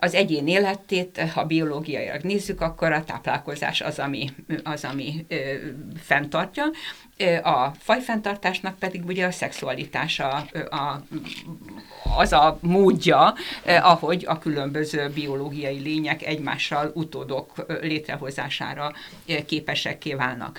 Az 0.00 0.14
egyén 0.14 0.48
életét, 0.48 1.20
ha 1.34 1.44
biológiailag 1.44 2.22
nézzük, 2.22 2.60
akkor 2.60 2.92
a 2.92 3.04
táplálkozás 3.04 3.80
az, 3.80 3.98
ami, 3.98 4.30
az, 4.62 4.84
ami 4.84 5.26
fenntartja, 6.02 6.64
a 7.42 7.72
fajfenntartásnak 7.78 8.78
pedig 8.78 9.04
ugye 9.04 9.26
a 9.26 9.30
szexualitása 9.30 10.28
a, 10.70 11.02
az 12.16 12.32
a 12.32 12.58
módja, 12.60 13.34
ahogy 13.82 14.24
a 14.26 14.38
különböző 14.38 15.08
biológiai 15.08 15.78
lények 15.78 16.22
egymással 16.22 16.90
utódok 16.94 17.66
létrehozására 17.80 18.92
képesekké 19.46 20.14
válnak. 20.14 20.58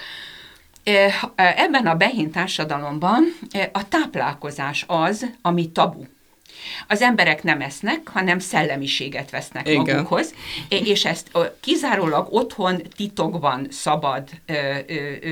Ebben 1.36 1.88
a 1.88 1.96
behint 1.96 2.32
társadalomban 2.32 3.24
a 3.72 3.88
táplálkozás 3.88 4.84
az, 4.88 5.26
ami 5.42 5.72
tabu. 5.72 6.04
Az 6.88 7.02
emberek 7.02 7.44
nem 7.44 7.62
esznek, 7.62 8.08
hanem 8.08 8.40
szellemiséget 8.40 9.30
vesznek 9.30 9.70
Igen. 9.70 9.96
magukhoz, 9.96 10.34
és 10.70 11.06
ezt 11.06 11.32
kizárólag 11.60 12.28
otthon 12.30 12.82
titokban 12.96 13.68
szabad 13.70 14.30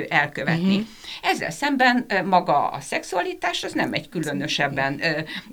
elkövetni. 0.09 0.75
Uh-huh. 0.75 0.87
Ezzel 1.21 1.51
szemben 1.51 2.05
maga 2.25 2.67
a 2.67 2.79
szexualitás 2.79 3.63
az 3.63 3.73
nem 3.73 3.93
egy 3.93 4.09
különösebben 4.09 5.01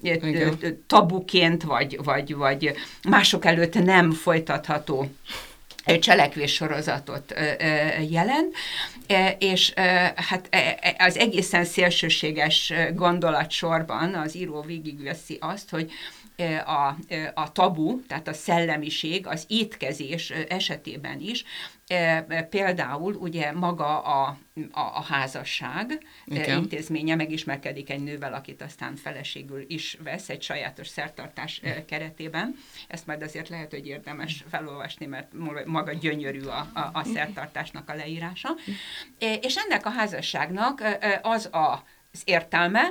Igen. 0.03 0.59
tabuként, 0.87 1.63
vagy, 1.63 1.99
vagy, 2.05 2.35
vagy 2.35 2.75
mások 3.09 3.45
előtt 3.45 3.85
nem 3.85 4.13
folytatható 4.13 5.11
cselekvés 5.99 6.53
sorozatot 6.53 7.35
jelent, 8.09 8.55
és 9.39 9.73
hát 10.15 10.49
az 10.99 11.17
egészen 11.17 11.65
szélsőséges 11.65 12.73
gondolatsorban 12.95 14.15
az 14.15 14.37
író 14.37 14.61
végigveszi 14.61 15.37
azt, 15.41 15.71
hogy 15.71 15.93
a, 16.67 16.97
a 17.35 17.53
tabu, 17.53 18.01
tehát 18.07 18.29
a 18.29 18.33
szellemiség 18.33 19.27
az 19.27 19.45
étkezés 19.49 20.31
esetében 20.31 21.21
is 21.21 21.45
például 22.51 23.15
ugye 23.15 23.53
maga 23.53 24.03
a, 24.03 24.39
a, 24.73 24.81
a 24.81 25.03
házasság 25.03 26.07
Igen. 26.25 26.59
intézménye 26.59 27.15
megismerkedik 27.15 27.91
egy 27.91 28.03
nővel, 28.03 28.35
akit 28.35 28.63
aztán 28.63 28.97
feleségül 28.97 29.65
is 29.67 29.97
vesz 30.03 30.29
egy 30.29 30.43
sajátos 30.43 30.89
szertartás 30.89 31.61
keretében. 31.87 32.57
Ezt 32.89 33.07
majd 33.07 33.23
azért 33.23 33.49
lehet, 33.49 33.71
hogy 33.71 33.87
érdemes 33.87 34.45
felolvasni, 34.51 35.07
mert 35.07 35.33
maga 35.67 35.93
gyönyörű 35.93 36.43
a, 36.43 36.71
a, 36.75 36.91
a 36.93 37.05
szertartásnak 37.05 37.89
a 37.89 37.95
leírása. 37.95 38.49
És 39.41 39.57
ennek 39.57 39.87
a 39.87 39.91
házasságnak 39.91 40.83
az 41.23 41.47
a, 41.47 41.85
az 42.13 42.23
értelme, 42.25 42.83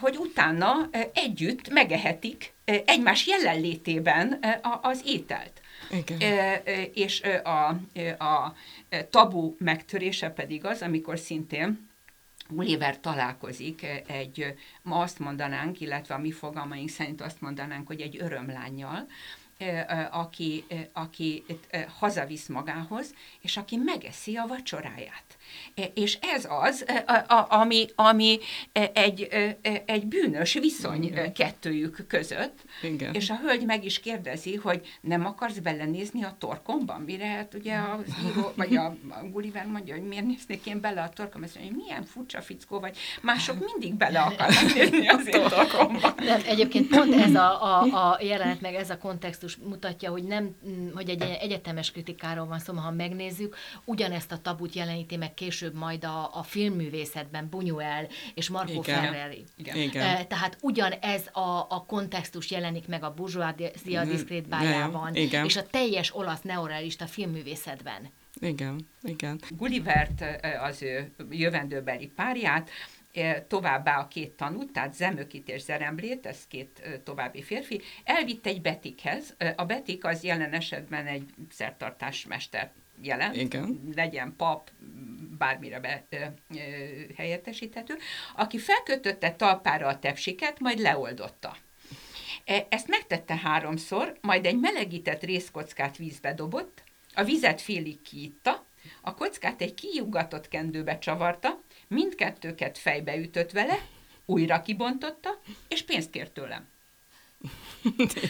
hogy 0.00 0.16
utána 0.16 0.88
együtt 1.12 1.68
megehetik 1.68 2.52
egymás 2.64 3.26
jelenlétében 3.26 4.44
az 4.82 5.02
ételt. 5.04 5.60
Igen. 5.90 6.62
És 6.94 7.22
a, 7.44 7.68
a 8.24 8.54
tabu 9.10 9.54
megtörése 9.58 10.30
pedig 10.30 10.64
az, 10.64 10.82
amikor 10.82 11.18
szintén 11.18 11.92
Gulliver 12.48 13.00
találkozik 13.00 13.86
egy, 14.06 14.54
ma 14.82 14.98
azt 14.98 15.18
mondanánk, 15.18 15.80
illetve 15.80 16.14
a 16.14 16.18
mi 16.18 16.30
fogalmaink 16.30 16.88
szerint 16.88 17.20
azt 17.20 17.40
mondanánk, 17.40 17.86
hogy 17.86 18.00
egy 18.00 18.16
örömlányjal, 18.20 19.06
aki, 20.10 20.64
aki 20.92 21.44
hazavisz 21.98 22.46
magához, 22.46 23.14
és 23.40 23.56
aki 23.56 23.76
megeszi 23.76 24.36
a 24.36 24.46
vacsoráját. 24.46 25.38
És 25.94 26.18
ez 26.20 26.46
az, 26.48 26.84
ami, 27.48 27.86
ami 27.94 28.38
egy, 28.92 29.28
egy 29.86 30.06
bűnös 30.06 30.52
viszony 30.52 31.02
Igen. 31.02 31.32
kettőjük 31.32 32.04
között. 32.08 32.64
Igen. 32.82 33.14
És 33.14 33.30
a 33.30 33.38
hölgy 33.42 33.64
meg 33.64 33.84
is 33.84 34.00
kérdezi, 34.00 34.54
hogy 34.54 34.98
nem 35.00 35.26
akarsz 35.26 35.58
belenézni 35.58 36.24
a 36.24 36.36
torkomban, 36.38 37.00
mire 37.00 37.26
hát 37.26 37.54
ugye 37.54 37.74
a 37.74 38.00
író, 38.26 38.52
vagy 38.56 38.76
a, 38.76 38.84
a 39.08 39.24
Gulliver 39.30 39.66
mondja, 39.66 39.94
hogy 39.94 40.06
miért 40.06 40.26
néznék 40.26 40.66
én 40.66 40.80
bele 40.80 41.02
a 41.02 41.08
torkom, 41.08 41.42
azt 41.42 41.54
mondja, 41.54 41.72
hogy 41.72 41.82
milyen 41.84 42.04
furcsa 42.04 42.40
fickó 42.40 42.80
vagy, 42.80 42.96
mások 43.22 43.72
mindig 43.72 43.94
bele 43.94 44.20
akarnak 44.20 44.74
nézni 44.74 45.08
az 45.08 45.26
én 45.26 45.48
torkomban. 45.48 46.14
Nem, 46.16 46.40
egyébként 46.46 46.88
pont 46.88 47.14
ez 47.14 47.34
a, 47.34 47.62
a, 47.62 48.10
a 48.10 48.18
jelenet, 48.22 48.60
meg 48.60 48.74
ez 48.74 48.90
a 48.90 48.98
kontextus 48.98 49.56
mutatja, 49.56 50.10
hogy 50.10 50.24
nem, 50.24 50.56
mm, 50.68 50.88
hogy 50.94 51.08
egy 51.08 51.22
egyetemes 51.22 51.90
kritikáról 51.90 52.46
van 52.46 52.58
szó, 52.58 52.74
ha 52.74 52.90
megnézzük, 52.90 53.56
ugyanezt 53.84 54.32
a 54.32 54.38
tabut 54.38 54.74
jeleníti 54.74 55.16
meg 55.16 55.33
később 55.34 55.74
majd 55.74 56.04
a, 56.04 56.30
a 56.32 56.42
filmművészetben 56.42 57.48
Buñuel 57.50 58.10
és 58.34 58.48
Marco 58.48 58.72
Igen. 58.72 59.02
Ferreri. 59.02 59.44
Igen. 59.56 59.76
Igen. 59.76 60.28
Tehát 60.28 60.56
ugyanez 60.60 61.28
a, 61.32 61.66
a 61.68 61.84
kontextus 61.86 62.50
jelenik 62.50 62.88
meg 62.88 63.04
a 63.04 63.14
burzsóázia 63.14 64.04
diszkrét 64.04 64.48
bájában, 64.48 65.14
és 65.14 65.56
a 65.56 65.66
teljes 65.66 66.16
olasz 66.16 66.42
neorealista 66.42 67.06
filmművészetben. 67.06 68.10
Igen, 68.40 68.88
igen. 69.02 69.40
Gullivert 69.56 70.24
az 70.62 70.82
ő 70.82 71.12
jövendőbeli 71.30 72.06
párját, 72.06 72.70
továbbá 73.48 73.98
a 73.98 74.08
két 74.08 74.32
tanút, 74.32 74.72
tehát 74.72 74.94
Zemökit 74.94 75.48
és 75.48 75.62
Zeremlét, 75.62 76.26
ez 76.26 76.46
két 76.48 77.00
további 77.04 77.42
férfi, 77.42 77.80
elvitt 78.04 78.46
egy 78.46 78.60
Betikhez. 78.60 79.36
A 79.56 79.64
Betik 79.64 80.04
az 80.04 80.22
jelen 80.22 80.52
esetben 80.52 81.06
egy 81.06 81.30
szertartásmester 81.50 82.72
jelent, 83.02 83.36
Igen. 83.36 83.92
legyen 83.94 84.34
pap, 84.36 84.70
bármire 85.38 85.80
be, 85.80 86.04
ö, 86.08 86.16
ö, 86.16 86.58
helyettesíthető, 87.16 87.94
aki 88.36 88.58
felkötötte 88.58 89.32
talpára 89.32 89.86
a 89.86 89.98
tepsiket, 89.98 90.60
majd 90.60 90.78
leoldotta. 90.78 91.56
E, 92.44 92.66
ezt 92.68 92.88
megtette 92.88 93.36
háromszor, 93.36 94.18
majd 94.20 94.46
egy 94.46 94.60
melegített 94.60 95.22
részkockát 95.22 95.96
vízbe 95.96 96.34
dobott, 96.34 96.82
a 97.14 97.24
vizet 97.24 97.60
félig 97.60 98.02
kiitta, 98.02 98.66
a 99.00 99.14
kockát 99.14 99.60
egy 99.60 99.74
kiugatott 99.74 100.48
kendőbe 100.48 100.98
csavarta, 100.98 101.62
mindkettőket 101.88 102.78
fejbe 102.78 103.16
ütött 103.16 103.50
vele, 103.50 103.78
újra 104.24 104.62
kibontotta, 104.62 105.40
és 105.68 105.82
pénzt 105.82 106.10
kért 106.10 106.32
tőlem. 106.32 106.68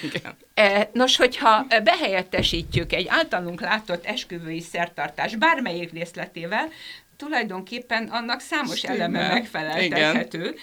Igen. 0.03 0.37
E, 0.55 0.91
nos, 0.93 1.17
hogyha 1.17 1.67
behelyettesítjük 1.85 2.93
egy 2.93 3.07
általunk 3.09 3.61
látott 3.61 4.05
esküvői 4.05 4.61
szertartás 4.61 5.37
bármelyik 5.37 5.93
részletével, 5.93 6.69
tulajdonképpen 7.17 8.05
annak 8.05 8.41
számos 8.41 8.77
Stimmel. 8.77 8.97
eleme 8.97 9.29
megfeleltethető, 9.29 10.55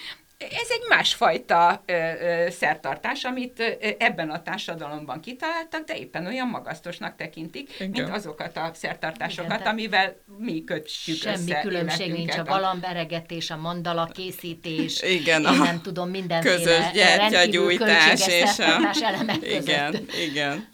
ez 0.50 0.68
egy 0.70 0.84
másfajta 0.88 1.82
ö, 1.86 1.92
ö, 1.92 2.50
szertartás, 2.50 3.24
amit 3.24 3.60
ö, 3.60 3.88
ebben 3.98 4.30
a 4.30 4.42
társadalomban 4.42 5.20
kitaláltak, 5.20 5.84
de 5.84 5.96
éppen 5.96 6.26
olyan 6.26 6.48
magasztosnak 6.48 7.16
tekintik, 7.16 7.70
Igen. 7.74 7.90
mint 7.90 8.08
azokat 8.08 8.56
a 8.56 8.70
szertartásokat, 8.74 9.60
Igen, 9.60 9.72
amivel 9.72 10.16
mi 10.38 10.64
kötjük 10.64 11.16
Semmi 11.16 11.50
össze 11.50 11.60
különbség 11.60 12.12
nincs 12.12 12.36
a 12.36 12.44
valamberegetés, 12.44 13.50
a 13.50 13.56
mandala 13.56 14.06
készítés, 14.12 15.02
Igen, 15.02 15.44
én 15.44 15.58
nem 15.58 15.80
tudom, 15.80 16.08
mindenféle 16.10 16.54
közös 16.54 16.90
gyertyagyújtás 16.92 18.26
és 18.26 18.58
a... 18.58 18.96
elemek 19.02 19.36
Igen, 19.42 19.90
között. 19.90 20.14
igen. 20.14 20.71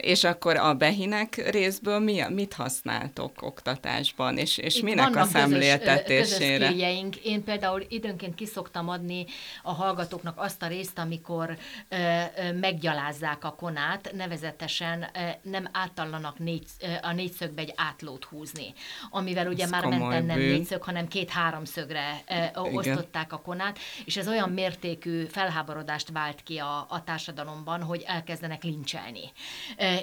És 0.00 0.24
akkor 0.24 0.56
a 0.56 0.74
behinek 0.74 1.50
részből 1.50 1.98
mi, 1.98 2.22
mit 2.28 2.54
használtok 2.54 3.42
oktatásban, 3.42 4.36
és, 4.36 4.58
és 4.58 4.80
minek 4.80 5.16
a 5.16 5.24
szemléltetésére? 5.24 6.66
Közös, 6.66 6.82
közös 6.82 7.24
Én 7.24 7.44
például 7.44 7.84
időnként 7.88 8.34
kiszoktam 8.34 8.88
adni 8.88 9.26
a 9.62 9.72
hallgatóknak 9.72 10.40
azt 10.40 10.62
a 10.62 10.66
részt, 10.66 10.98
amikor 10.98 11.58
ö, 11.88 11.96
ö, 11.96 12.52
meggyalázzák 12.52 13.44
a 13.44 13.50
konát, 13.50 14.12
nevezetesen 14.12 15.02
ö, 15.14 15.48
nem 15.50 15.68
átallanak 15.72 16.38
négy, 16.38 16.64
ö, 16.80 16.86
a 17.02 17.12
négyszögbe 17.12 17.60
egy 17.60 17.72
átlót 17.76 18.24
húzni, 18.24 18.74
amivel 19.10 19.46
ugye 19.46 19.64
Ez 19.64 19.70
már 19.70 19.84
menten 19.84 20.24
nem 20.24 20.38
négyszög, 20.38 20.82
hanem 20.82 21.08
két-háromszögre 21.08 22.22
ö, 22.54 22.60
osztották 22.60 23.32
a 23.32 23.40
konát, 23.40 23.78
és 24.04 24.16
ez 24.16 24.28
olyan 24.28 24.50
mértékű 24.50 25.24
felháborodást 25.24 26.10
vált 26.10 26.42
ki 26.42 26.58
a, 26.58 26.86
a 26.88 27.04
társadalomban, 27.04 27.82
hogy 27.82 28.04
elkezdenek 28.06 28.62
lincselni 28.62 29.32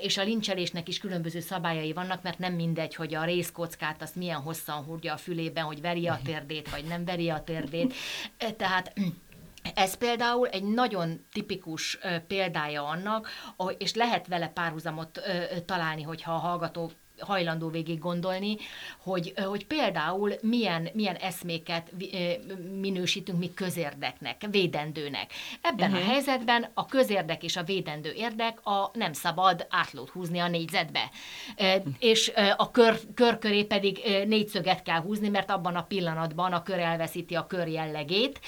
és 0.02 0.18
a 0.18 0.24
lincselésnek 0.24 0.88
is 0.88 0.98
különböző 0.98 1.40
szabályai 1.40 1.94
vannak, 1.94 2.22
mert 2.22 2.40
nem 2.40 2.54
mindegy, 2.54 2.96
hogy 2.96 3.16
a 3.16 3.24
részkockát 3.24 4.02
azt 4.02 4.16
milyen 4.16 4.42
hosszan 4.42 4.84
hordja 4.84 5.14
a 5.14 5.18
fülében, 5.18 5.64
hogy 5.64 5.82
veri 5.82 6.08
a 6.08 6.20
térdét, 6.24 6.70
vagy 6.70 6.84
nem 6.84 7.06
veri 7.06 7.30
a 7.30 7.44
térdét. 7.44 7.94
Tehát 8.58 8.94
ez 9.74 9.98
például 9.98 10.48
egy 10.48 10.64
nagyon 10.64 11.26
tipikus 11.32 11.98
példája 12.28 12.88
annak, 12.88 13.30
és 13.78 13.94
lehet 13.94 14.28
vele 14.28 14.48
párhuzamot 14.48 15.22
találni, 15.66 16.02
hogyha 16.02 16.34
a 16.34 16.38
hallgató 16.38 16.92
hajlandó 17.20 17.70
végig 17.70 18.00
gondolni, 18.00 18.58
hogy, 19.00 19.34
hogy 19.46 19.66
például 19.66 20.34
milyen, 20.42 20.90
milyen 20.94 21.16
eszméket 21.16 21.92
minősítünk 22.80 23.40
mi 23.40 23.54
közérdeknek, 23.54 24.42
védendőnek. 24.52 25.32
Ebben 25.62 25.90
uh-huh. 25.90 25.96
a 25.96 26.04
mhm. 26.04 26.12
helyzetben 26.12 26.72
a 26.74 26.86
közérdek 26.86 27.44
és 27.44 27.56
a 27.56 27.64
védendő 27.64 28.12
érdek 28.12 28.66
a 28.66 28.92
nem 28.94 29.14
szabad 29.14 29.68
átlót 29.70 30.10
húzni 30.10 30.40
a 30.40 30.48
négyzetbe. 30.48 31.10
És 32.00 32.32
a 32.58 32.72
kör, 32.72 33.00
kör 33.14 33.38
köré 33.38 33.64
pedig 33.64 34.02
négyszöget 34.28 34.82
kell 34.82 35.00
húzni, 35.00 35.30
mert 35.30 35.52
abban 35.52 35.76
a 35.76 35.84
pillanatban 35.84 36.54
a 36.54 36.64
kör 36.64 36.80
elveszíti 36.80 37.36
a 37.36 37.48
kör 37.48 37.68
jellegét, 37.68 38.40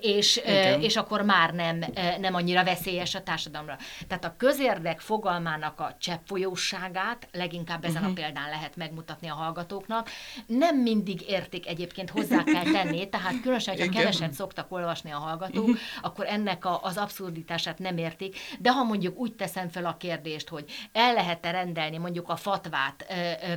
és, 0.00 0.40
és 0.80 0.96
akkor 0.96 1.22
már 1.22 1.54
nem, 1.54 1.84
nem 2.20 2.34
annyira 2.34 2.64
veszélyes 2.64 3.14
a 3.14 3.22
társadalomra. 3.22 3.76
Tehát 4.08 4.24
a 4.24 4.34
közérdek 4.36 5.00
fogalmának 5.00 5.80
a 5.80 5.96
cseppfolyóságát 5.98 7.28
leginkább 7.32 7.84
ez 7.84 7.95
ezen 7.96 8.08
a 8.08 8.12
mhm. 8.12 8.22
példán 8.22 8.48
lehet 8.48 8.76
megmutatni 8.76 9.28
a 9.28 9.34
hallgatóknak. 9.34 10.08
Nem 10.46 10.76
mindig 10.76 11.22
értik 11.28 11.66
egyébként 11.66 12.10
hozzá 12.10 12.44
kell 12.44 12.64
tenni, 12.64 13.08
tehát 13.08 13.40
különösen, 13.40 13.76
hogyha 13.76 13.98
keveset 13.98 14.32
szoktak 14.32 14.72
olvasni 14.72 15.10
a 15.10 15.18
hallgatók, 15.18 15.66
uh-huh. 15.66 15.78
akkor 16.02 16.26
ennek 16.26 16.64
a, 16.64 16.80
az 16.82 16.96
abszurditását 16.96 17.78
nem 17.78 17.96
értik, 17.98 18.36
de 18.58 18.72
ha 18.72 18.84
mondjuk 18.84 19.18
úgy 19.18 19.32
teszem 19.32 19.68
fel 19.68 19.86
a 19.86 19.96
kérdést, 19.96 20.48
hogy 20.48 20.64
el 20.92 21.12
lehet-e 21.12 21.50
rendelni 21.50 21.98
mondjuk 21.98 22.28
a 22.28 22.36
fatvát 22.36 23.06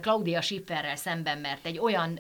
Claudia 0.02 0.42
Schifferrel 0.42 0.96
szemben, 0.96 1.38
mert 1.38 1.66
egy 1.66 1.80
olyan 1.80 2.20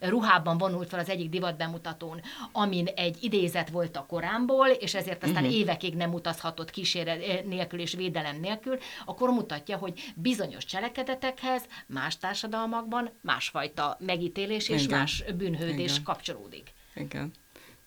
ruhában 0.00 0.58
vonult 0.58 0.88
fel 0.88 0.98
az 0.98 1.08
egyik 1.08 1.28
divatbemutatón, 1.28 2.20
amin 2.52 2.86
egy 2.86 3.16
idézet 3.20 3.70
volt 3.70 3.96
a 3.96 4.06
korámból, 4.08 4.66
és 4.66 4.94
ezért 4.94 5.22
aztán 5.22 5.42
uh-huh. 5.42 5.58
évekig 5.58 5.94
nem 5.94 6.12
utazhatott 6.12 6.70
kíséret 6.70 7.44
nélkül 7.44 7.80
és 7.80 7.94
védelem 7.94 8.40
nélkül, 8.40 8.78
akkor 9.04 9.30
mutatja, 9.30 9.76
hogy 9.76 10.12
bizonyos 10.36 10.64
cselekedetekhez 10.64 11.62
más 11.86 12.18
társadalmakban 12.18 13.10
másfajta 13.20 13.96
megítélés 14.00 14.68
és 14.68 14.84
Igen. 14.84 14.98
más 14.98 15.24
bűnhődés 15.36 15.90
Igen. 15.90 16.02
kapcsolódik. 16.02 16.72
Igen. 16.94 17.32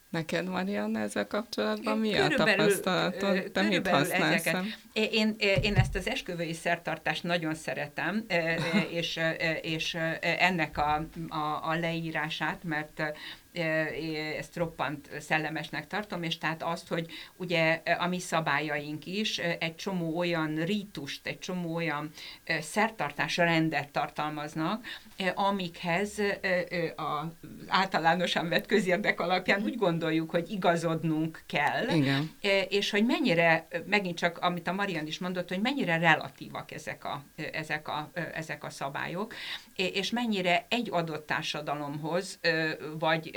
Neked, 0.10 0.47
Marianna, 0.47 1.00
ezzel 1.00 1.28
kapcsolatban 1.28 1.97
mi 1.97 2.18
a 2.18 2.28
tapasztalatod? 2.28 3.52
Te 3.52 3.62
mit 3.62 3.88
használsz? 3.88 4.47
Én, 4.93 5.36
én 5.62 5.74
ezt 5.74 5.95
az 5.95 6.08
esküvői 6.08 6.54
szertartást 6.54 7.24
nagyon 7.24 7.56
szeretem, 7.56 8.26
és, 9.00 9.20
és 9.62 9.97
ennek 10.22 10.78
a, 10.78 11.08
a, 11.30 11.70
a 11.70 11.76
leírását, 11.80 12.64
mert 12.64 13.02
ezt 14.38 14.56
roppant 14.56 15.10
szellemesnek 15.20 15.88
tartom, 15.88 16.24
és 16.24 16.38
tehát 16.38 16.64
azt, 16.64 16.88
hogy 16.88 17.08
ugye 17.36 17.82
a 18.00 18.08
mi 18.08 18.20
szabályaink 18.20 19.06
is 19.06 19.38
egy 19.38 19.76
csomó 19.76 20.18
olyan 20.18 20.56
rítust, 20.56 21.28
egy 21.28 21.39
csomó 21.39 21.76
olyan 21.76 22.10
szertartás 22.62 23.38
rendet 23.38 23.89
tartalmaznak, 23.89 24.86
amikhez 25.36 26.22
az 26.95 27.28
általánosan 27.68 28.50
vett 28.50 28.66
közérdek 28.66 29.20
alapján 29.20 29.64
úgy 29.64 29.76
gondoljuk, 29.76 30.32
hogy 30.32 30.52
igazodnunk 30.52 31.43
kell, 31.45 31.89
Igen. 31.89 32.32
és 32.70 32.89
hogy 32.89 33.06
mennyire, 33.06 33.68
megint 33.86 34.18
csak 34.18 34.38
amit 34.38 34.68
a 34.68 34.74
Marian 34.74 35.08
is 35.08 35.20
mondott, 35.20 35.50
hogy 35.50 35.62
mennyire 35.62 35.97
relatívak 35.97 36.72
ezek 36.72 37.06
a, 37.06 37.24
ezek 37.52 37.88
a, 37.88 38.12
ezek 38.34 38.64
a 38.64 38.70
szabályok, 38.70 39.34
és 39.76 40.10
mennyire 40.12 40.66
egy 40.70 40.88
adott 40.91 41.26
társadalomhoz, 41.26 42.39
vagy 43.00 43.32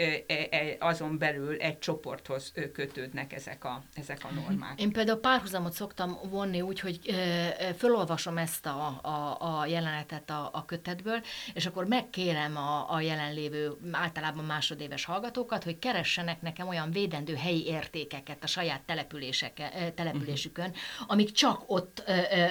azon 0.79 1.19
belül 1.19 1.57
egy 1.57 1.79
csoporthoz 1.79 2.53
kötődnek 2.73 3.33
ezek 3.33 3.65
a, 3.65 3.83
ezek 3.95 4.19
a 4.25 4.29
normák. 4.35 4.81
Én 4.81 4.93
például 4.93 5.21
párhuzamot 5.21 5.73
szoktam 5.73 6.19
vonni 6.31 6.61
úgy, 6.61 6.81
hogy 6.81 6.99
fölolvasom 7.77 8.39
ezt 8.39 8.67
a, 8.67 8.99
a, 9.03 9.37
a 9.61 9.67
jelenetet 9.67 10.31
a, 10.31 10.51
a 10.53 10.65
kötetből, 10.65 11.23
és 11.55 11.67
akkor 11.67 11.87
megkérem 11.87 12.57
a, 12.57 12.95
a 12.95 13.01
jelenlévő 13.01 13.73
általában 13.93 14.45
másodéves 14.45 15.05
hallgatókat, 15.05 15.65
hogy 15.65 15.79
keressenek 15.79 16.41
nekem 16.41 16.69
olyan 16.69 16.91
védendő 16.91 17.35
helyi 17.35 17.67
értékeket 17.67 18.43
a 18.43 18.47
saját 18.47 18.83
településükön, 19.95 20.73
amik 21.07 21.31
csak 21.33 21.63
ott 21.67 22.03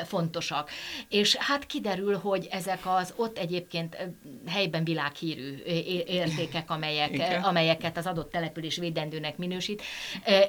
fontosak. 0.05 0.69
És 1.09 1.35
hát 1.35 1.65
kiderül, 1.65 2.17
hogy 2.17 2.47
ezek 2.51 2.79
az 2.83 3.13
ott 3.15 3.37
egyébként 3.37 3.97
helyben 4.47 4.83
világhírű 4.83 5.63
értékek, 6.05 6.69
amelyek, 6.69 7.40
amelyeket 7.43 7.97
az 7.97 8.05
adott 8.05 8.31
település 8.31 8.77
védendőnek 8.77 9.37
minősít, 9.37 9.81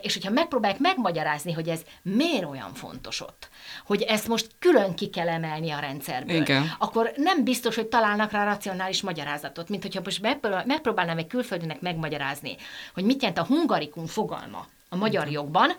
és 0.02 0.14
hogyha 0.14 0.30
megpróbálják 0.30 0.80
megmagyarázni, 0.80 1.52
hogy 1.52 1.68
ez 1.68 1.82
miért 2.02 2.44
olyan 2.44 2.74
fontos 2.74 3.20
ott, 3.20 3.48
hogy 3.84 4.02
ezt 4.02 4.28
most 4.28 4.46
külön 4.58 4.94
ki 4.94 5.08
kell 5.08 5.28
emelni 5.28 5.70
a 5.70 5.78
rendszerből, 5.78 6.40
Igen. 6.40 6.74
akkor 6.78 7.12
nem 7.16 7.44
biztos, 7.44 7.74
hogy 7.74 7.86
találnak 7.86 8.32
rá 8.32 8.44
racionális 8.44 9.02
magyarázatot, 9.02 9.68
mint 9.68 9.82
hogyha 9.82 10.00
most 10.04 10.22
megpróbálnám 10.66 11.18
egy 11.18 11.26
külföldinek 11.26 11.80
megmagyarázni, 11.80 12.56
hogy 12.94 13.04
mit 13.04 13.22
jelent 13.22 13.38
a 13.38 13.44
hungarikum 13.44 14.06
fogalma 14.06 14.66
a 14.88 14.96
magyar 14.96 15.30
jogban, 15.30 15.72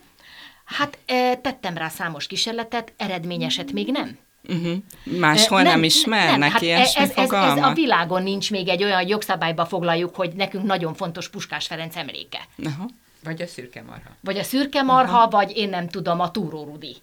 Hát 0.66 0.98
tettem 1.42 1.78
rá 1.78 1.90
számos 1.90 2.28
kísérletet, 2.28 2.94
eredményeset 2.98 3.72
még 3.72 3.92
nem. 3.92 4.18
Uh-huh. 4.48 4.78
Máshol 5.04 5.62
nem, 5.62 5.72
nem 5.72 5.84
ismernek 5.84 6.40
nem, 6.40 6.50
hát 6.50 6.62
ez, 6.62 6.94
ez, 6.96 7.12
ez, 7.16 7.32
ez 7.32 7.58
a 7.58 7.74
világon 7.74 8.24
nincs 8.24 8.52
még 8.52 8.68
egy 8.68 8.84
olyan 8.84 9.08
jogszabályba 9.08 9.66
foglaljuk, 9.66 10.16
hogy 10.16 10.34
nekünk 10.34 10.66
nagyon 10.66 10.94
fontos 10.94 11.30
Puskás 11.30 11.68
Ferenc 11.68 11.96
emléke. 11.96 12.48
Uh-huh. 12.58 12.90
Vagy 13.24 13.42
a 13.42 13.48
szürke 13.48 13.82
marha. 13.82 14.10
Vagy 14.22 14.38
a 14.38 14.44
szürke 14.44 14.82
marha, 14.82 15.18
uh-huh. 15.18 15.32
vagy 15.32 15.58
én 15.58 15.70
nem 15.70 15.90
tudom, 15.90 16.20
a 16.20 16.32
túró 16.32 16.64
Rudi. 16.64 16.96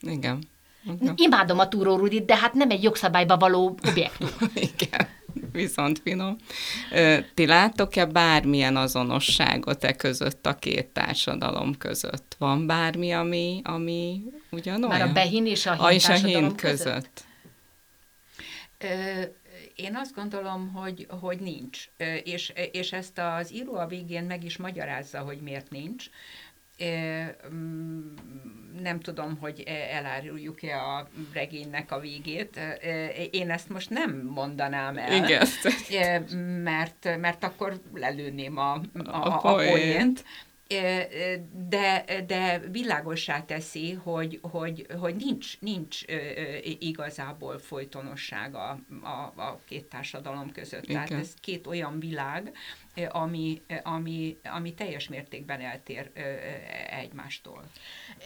Igen. 0.00 0.42
Uh-huh. 0.84 1.10
Imádom 1.16 1.58
a 1.58 1.68
túró 1.68 1.96
Rudit, 1.96 2.24
de 2.24 2.36
hát 2.36 2.52
nem 2.54 2.70
egy 2.70 2.82
jogszabályba 2.82 3.36
való 3.36 3.78
objektum. 3.88 4.28
Igen 4.74 5.08
viszont 5.52 5.98
finom. 5.98 6.36
Ti 7.34 7.46
láttok-e 7.46 8.04
bármilyen 8.04 8.76
azonosságot 8.76 9.84
e 9.84 9.92
között 9.92 10.46
a 10.46 10.54
két 10.54 10.86
társadalom 10.86 11.78
között? 11.78 12.36
Van 12.38 12.66
bármi, 12.66 13.12
ami, 13.12 13.60
ami 13.64 14.22
ugyanolyan? 14.50 14.98
Már 14.98 15.08
a 15.08 15.12
behin 15.12 15.46
és 15.46 15.66
a 15.66 15.72
hin, 15.72 15.84
a, 15.84 15.92
és 15.92 16.08
a 16.08 16.12
hin 16.12 16.54
között? 16.54 16.56
között? 16.56 17.24
Ö, 18.78 19.22
én 19.76 19.96
azt 19.96 20.14
gondolom, 20.14 20.72
hogy, 20.72 21.06
hogy 21.20 21.38
nincs, 21.38 21.88
és, 22.22 22.52
és 22.72 22.92
ezt 22.92 23.18
az 23.18 23.52
író 23.52 23.74
a 23.74 23.86
végén 23.86 24.24
meg 24.24 24.44
is 24.44 24.56
magyarázza, 24.56 25.18
hogy 25.18 25.38
miért 25.40 25.70
nincs. 25.70 26.04
Mm, 27.52 28.14
nem 28.80 29.00
tudom, 29.00 29.38
hogy 29.40 29.62
eláruljuk-e 29.90 30.82
a 30.82 31.08
regénynek 31.32 31.92
a 31.92 32.00
végét. 32.00 32.60
Én 33.30 33.50
ezt 33.50 33.68
most 33.68 33.90
nem 33.90 34.30
mondanám 34.34 34.96
el. 34.96 35.12
Igen. 35.12 35.46
Mert, 36.62 37.18
mert 37.20 37.44
akkor 37.44 37.80
lelőném 37.94 38.56
a, 38.56 38.72
a, 38.72 38.82
a, 39.04 39.34
a 39.34 39.38
poént 39.38 40.24
de, 41.68 42.04
de 42.26 42.58
világosá 42.70 43.44
teszi, 43.44 43.92
hogy, 43.92 44.38
hogy, 44.42 44.86
hogy 45.00 45.14
nincs, 45.14 45.60
nincs 45.60 46.00
igazából 46.78 47.58
folytonosság 47.58 48.54
a, 48.54 48.78
a, 49.02 49.32
a 49.36 49.60
két 49.64 49.84
társadalom 49.84 50.52
között. 50.52 50.84
Igen. 50.84 50.94
Tehát 50.94 51.22
ez 51.22 51.34
két 51.40 51.66
olyan 51.66 52.00
világ, 52.00 52.52
ami, 53.08 53.62
ami, 53.82 54.36
ami 54.44 54.74
teljes 54.74 55.08
mértékben 55.08 55.60
eltér 55.60 56.10
egymástól. 56.90 57.64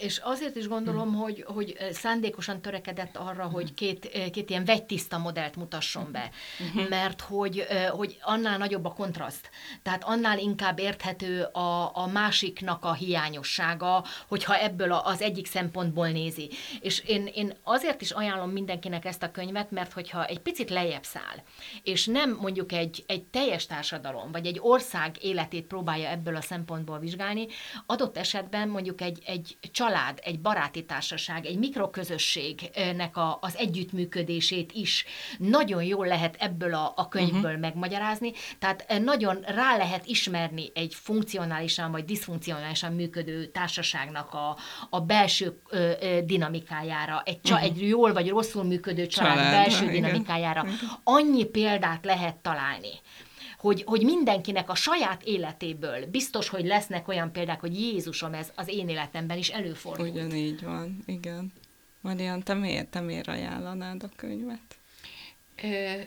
És 0.00 0.18
azért 0.18 0.56
is 0.56 0.68
gondolom, 0.68 1.14
hogy, 1.14 1.44
hogy 1.46 1.76
szándékosan 1.90 2.60
törekedett 2.60 3.16
arra, 3.16 3.44
hogy 3.44 3.74
két, 3.74 4.30
két 4.30 4.50
ilyen 4.50 4.64
vegytiszta 4.64 5.18
modellt 5.18 5.56
mutasson 5.56 6.12
be, 6.12 6.30
uh-huh. 6.60 6.88
mert 6.88 7.20
hogy, 7.20 7.66
hogy 7.90 8.18
annál 8.22 8.58
nagyobb 8.58 8.84
a 8.84 8.92
kontraszt. 8.92 9.50
Tehát 9.82 10.04
annál 10.04 10.38
inkább 10.38 10.78
érthető 10.78 11.42
a, 11.42 11.96
a 11.96 12.06
másiknak 12.12 12.84
a 12.84 12.92
hiányossága, 12.92 14.04
hogyha 14.28 14.58
ebből 14.58 14.92
az 14.92 15.20
egyik 15.20 15.46
szempontból 15.46 16.08
nézi. 16.08 16.50
És 16.80 17.00
én, 17.06 17.26
én 17.34 17.56
azért 17.62 18.00
is 18.00 18.10
ajánlom 18.10 18.50
mindenkinek 18.50 19.04
ezt 19.04 19.22
a 19.22 19.30
könyvet, 19.30 19.70
mert 19.70 19.92
hogyha 19.92 20.26
egy 20.26 20.40
picit 20.40 20.70
lejjebb 20.70 21.04
száll, 21.04 21.36
és 21.82 22.06
nem 22.06 22.38
mondjuk 22.40 22.72
egy, 22.72 23.04
egy 23.06 23.22
teljes 23.22 23.66
társadalom, 23.66 24.32
vagy 24.32 24.46
egy 24.46 24.59
ország 24.61 25.16
életét 25.20 25.66
próbálja 25.66 26.08
ebből 26.08 26.36
a 26.36 26.40
szempontból 26.40 26.98
vizsgálni, 26.98 27.46
adott 27.86 28.16
esetben 28.16 28.68
mondjuk 28.68 29.00
egy, 29.00 29.22
egy 29.26 29.56
család, 29.72 30.18
egy 30.22 30.40
baráti 30.40 30.84
társaság, 30.84 31.46
egy 31.46 31.58
mikroközösségnek 31.58 33.16
a, 33.16 33.38
az 33.40 33.56
együttműködését 33.56 34.72
is 34.72 35.04
nagyon 35.38 35.82
jól 35.82 36.06
lehet 36.06 36.36
ebből 36.38 36.74
a, 36.74 36.92
a 36.96 37.08
könyvből 37.08 37.42
uh-huh. 37.42 37.61
megmagyarázni, 37.61 38.32
tehát 38.58 38.84
eh, 38.88 38.98
nagyon 38.98 39.40
rá 39.46 39.76
lehet 39.76 40.06
ismerni 40.06 40.70
egy 40.74 40.94
funkcionálisan 40.94 41.90
vagy 41.90 42.04
diszfunkcionálisan 42.04 42.92
működő 42.92 43.46
társaságnak 43.46 44.34
a, 44.34 44.56
a 44.90 45.00
belső 45.00 45.61
ö, 45.68 45.90
ö, 46.00 46.20
dinamikájára, 46.24 47.22
egy, 47.24 47.40
csa, 47.40 47.54
uh-huh. 47.54 47.68
egy 47.68 47.88
jól 47.88 48.12
vagy 48.12 48.28
rosszul 48.28 48.64
működő 48.64 49.06
család, 49.06 49.36
család 49.36 49.52
belső 49.52 49.82
igen. 49.82 49.94
dinamikájára. 49.94 50.66
Annyi 51.04 51.44
példát 51.44 52.04
lehet 52.04 52.36
találni 52.36 53.00
hogy, 53.61 53.82
hogy 53.86 54.04
mindenkinek 54.04 54.70
a 54.70 54.74
saját 54.74 55.22
életéből 55.24 56.06
biztos, 56.06 56.48
hogy 56.48 56.66
lesznek 56.66 57.08
olyan 57.08 57.32
példák, 57.32 57.61
hogy 57.61 57.80
Jézusom, 57.80 58.34
ez 58.34 58.52
az 58.54 58.68
én 58.68 58.88
életemben 58.88 59.38
is 59.38 59.48
előfordul. 59.48 60.08
Ugyanígy 60.08 60.64
van, 60.64 60.98
igen. 61.06 61.52
Marian, 62.00 62.42
te 62.42 62.54
miért, 62.54 62.88
te 62.88 63.00
miért 63.00 63.28
ajánlanád 63.28 64.02
a 64.02 64.08
könyvet? 64.16 64.78
Ö, 65.62 66.00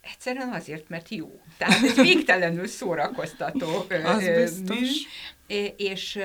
egyszerűen 0.00 0.52
azért, 0.52 0.88
mert 0.88 1.08
jó. 1.08 1.40
Tehát 1.56 1.82
ez 1.82 1.94
végtelenül 1.94 2.66
szórakoztató 2.66 3.86
az 4.04 4.28
biztos. 4.28 4.78
mű, 4.78 5.64
és, 5.76 6.18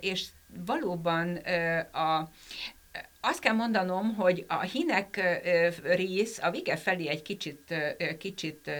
és 0.00 0.24
valóban 0.66 1.36
a, 1.92 2.30
azt 3.28 3.40
kell 3.40 3.54
mondanom, 3.54 4.14
hogy 4.14 4.44
a 4.48 4.60
hinek 4.60 5.20
rész 5.82 6.38
a 6.42 6.50
vége 6.50 6.76
felé 6.76 7.08
egy 7.08 7.22
kicsit, 7.22 7.74
kicsit 8.18 8.70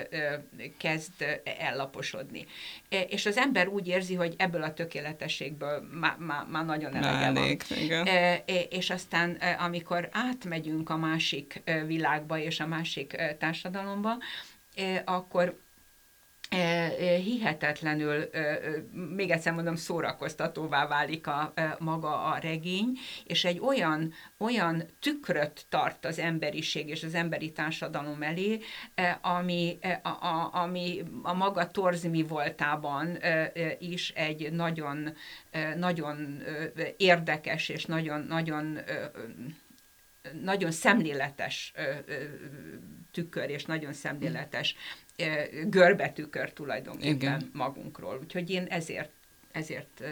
kezd 0.78 1.40
ellaposodni. 1.58 2.46
És 3.08 3.26
az 3.26 3.36
ember 3.36 3.68
úgy 3.68 3.88
érzi, 3.88 4.14
hogy 4.14 4.34
ebből 4.36 4.62
a 4.62 4.74
tökéletességből 4.74 5.88
már, 5.92 6.16
már, 6.18 6.46
már 6.46 6.64
nagyon 6.64 6.94
elege 6.94 7.40
van. 7.40 7.56
Igen. 7.80 8.06
És 8.70 8.90
aztán, 8.90 9.30
amikor 9.58 10.08
átmegyünk 10.12 10.90
a 10.90 10.96
másik 10.96 11.62
világba 11.86 12.38
és 12.38 12.60
a 12.60 12.66
másik 12.66 13.16
társadalomba, 13.38 14.16
akkor 15.04 15.58
hihetetlenül, 17.22 18.30
még 19.16 19.30
egyszer 19.30 19.52
mondom, 19.52 19.74
szórakoztatóvá 19.74 20.86
válik 20.86 21.26
a, 21.26 21.52
maga 21.78 22.24
a 22.24 22.38
regény, 22.38 22.98
és 23.24 23.44
egy 23.44 23.58
olyan, 23.58 24.12
olyan 24.38 24.82
tükröt 25.00 25.66
tart 25.68 26.04
az 26.04 26.18
emberiség 26.18 26.88
és 26.88 27.02
az 27.02 27.14
emberi 27.14 27.52
társadalom 27.52 28.22
elé, 28.22 28.60
ami 29.20 29.78
a, 30.02 30.08
a, 30.08 30.50
ami 30.52 31.02
a 31.22 31.32
maga 31.32 31.70
torzmi 31.70 32.22
voltában 32.22 33.18
is 33.78 34.10
egy 34.10 34.52
nagyon, 34.52 35.14
nagyon 35.76 36.42
érdekes 36.96 37.68
és 37.68 37.84
nagyon, 37.84 38.20
nagyon 38.20 38.78
nagyon 40.42 40.70
szemléletes 40.70 41.72
tükör, 43.10 43.50
és 43.50 43.64
nagyon 43.64 43.92
szemléletes 43.92 44.76
görbetükör 45.64 46.52
tulajdonképpen 46.52 47.14
Igen. 47.14 47.50
magunkról. 47.52 48.18
Úgyhogy 48.22 48.50
én 48.50 48.64
ezért 48.64 49.10
ezért 49.58 50.02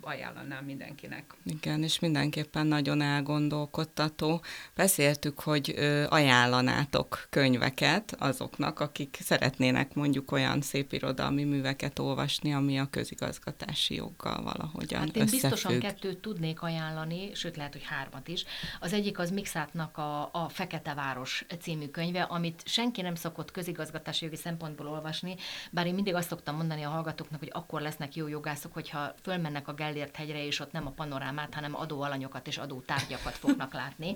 ajánlanám 0.00 0.64
mindenkinek. 0.64 1.34
Igen, 1.44 1.82
és 1.82 1.98
mindenképpen 1.98 2.66
nagyon 2.66 3.00
elgondolkodtató. 3.00 4.42
Beszéltük, 4.74 5.40
hogy 5.40 5.74
ajánlanátok 6.08 7.26
könyveket 7.30 8.16
azoknak, 8.18 8.80
akik 8.80 9.18
szeretnének 9.20 9.94
mondjuk 9.94 10.32
olyan 10.32 10.60
szép 10.60 10.92
irodalmi 10.92 11.44
műveket 11.44 11.98
olvasni, 11.98 12.54
ami 12.54 12.78
a 12.78 12.88
közigazgatási 12.90 13.94
joggal 13.94 14.42
valahogyan 14.42 15.00
Hát 15.00 15.16
én 15.16 15.22
összefügg. 15.22 15.50
biztosan 15.50 15.78
kettőt 15.78 16.18
tudnék 16.18 16.62
ajánlani, 16.62 17.34
sőt 17.34 17.56
lehet, 17.56 17.72
hogy 17.72 17.84
hármat 17.84 18.28
is. 18.28 18.44
Az 18.80 18.92
egyik 18.92 19.18
az 19.18 19.30
Mixátnak 19.30 19.96
a, 19.98 20.28
a 20.32 20.48
Fekete 20.48 20.94
Város 20.94 21.44
című 21.60 21.86
könyve, 21.88 22.22
amit 22.22 22.62
senki 22.64 23.00
nem 23.02 23.14
szokott 23.14 23.50
közigazgatási 23.50 24.24
jogi 24.24 24.36
szempontból 24.36 24.86
olvasni, 24.88 25.36
bár 25.70 25.86
én 25.86 25.94
mindig 25.94 26.14
azt 26.14 26.28
szoktam 26.28 26.56
mondani 26.56 26.82
a 26.82 26.88
hallgatóknak, 26.88 27.38
hogy 27.40 27.50
akkor 27.52 27.80
lesznek 27.80 28.14
jó 28.16 28.28
jogászok, 28.28 28.72
hogyha 28.80 29.14
fölmennek 29.22 29.68
a 29.68 29.72
Gellért 29.72 30.16
hegyre, 30.16 30.44
és 30.46 30.60
ott 30.60 30.72
nem 30.72 30.86
a 30.86 30.90
panorámát, 30.90 31.54
hanem 31.54 31.76
adóalanyokat 31.76 32.46
és 32.46 32.58
adótárgyakat 32.58 33.32
fognak 33.32 33.72
látni. 33.74 34.14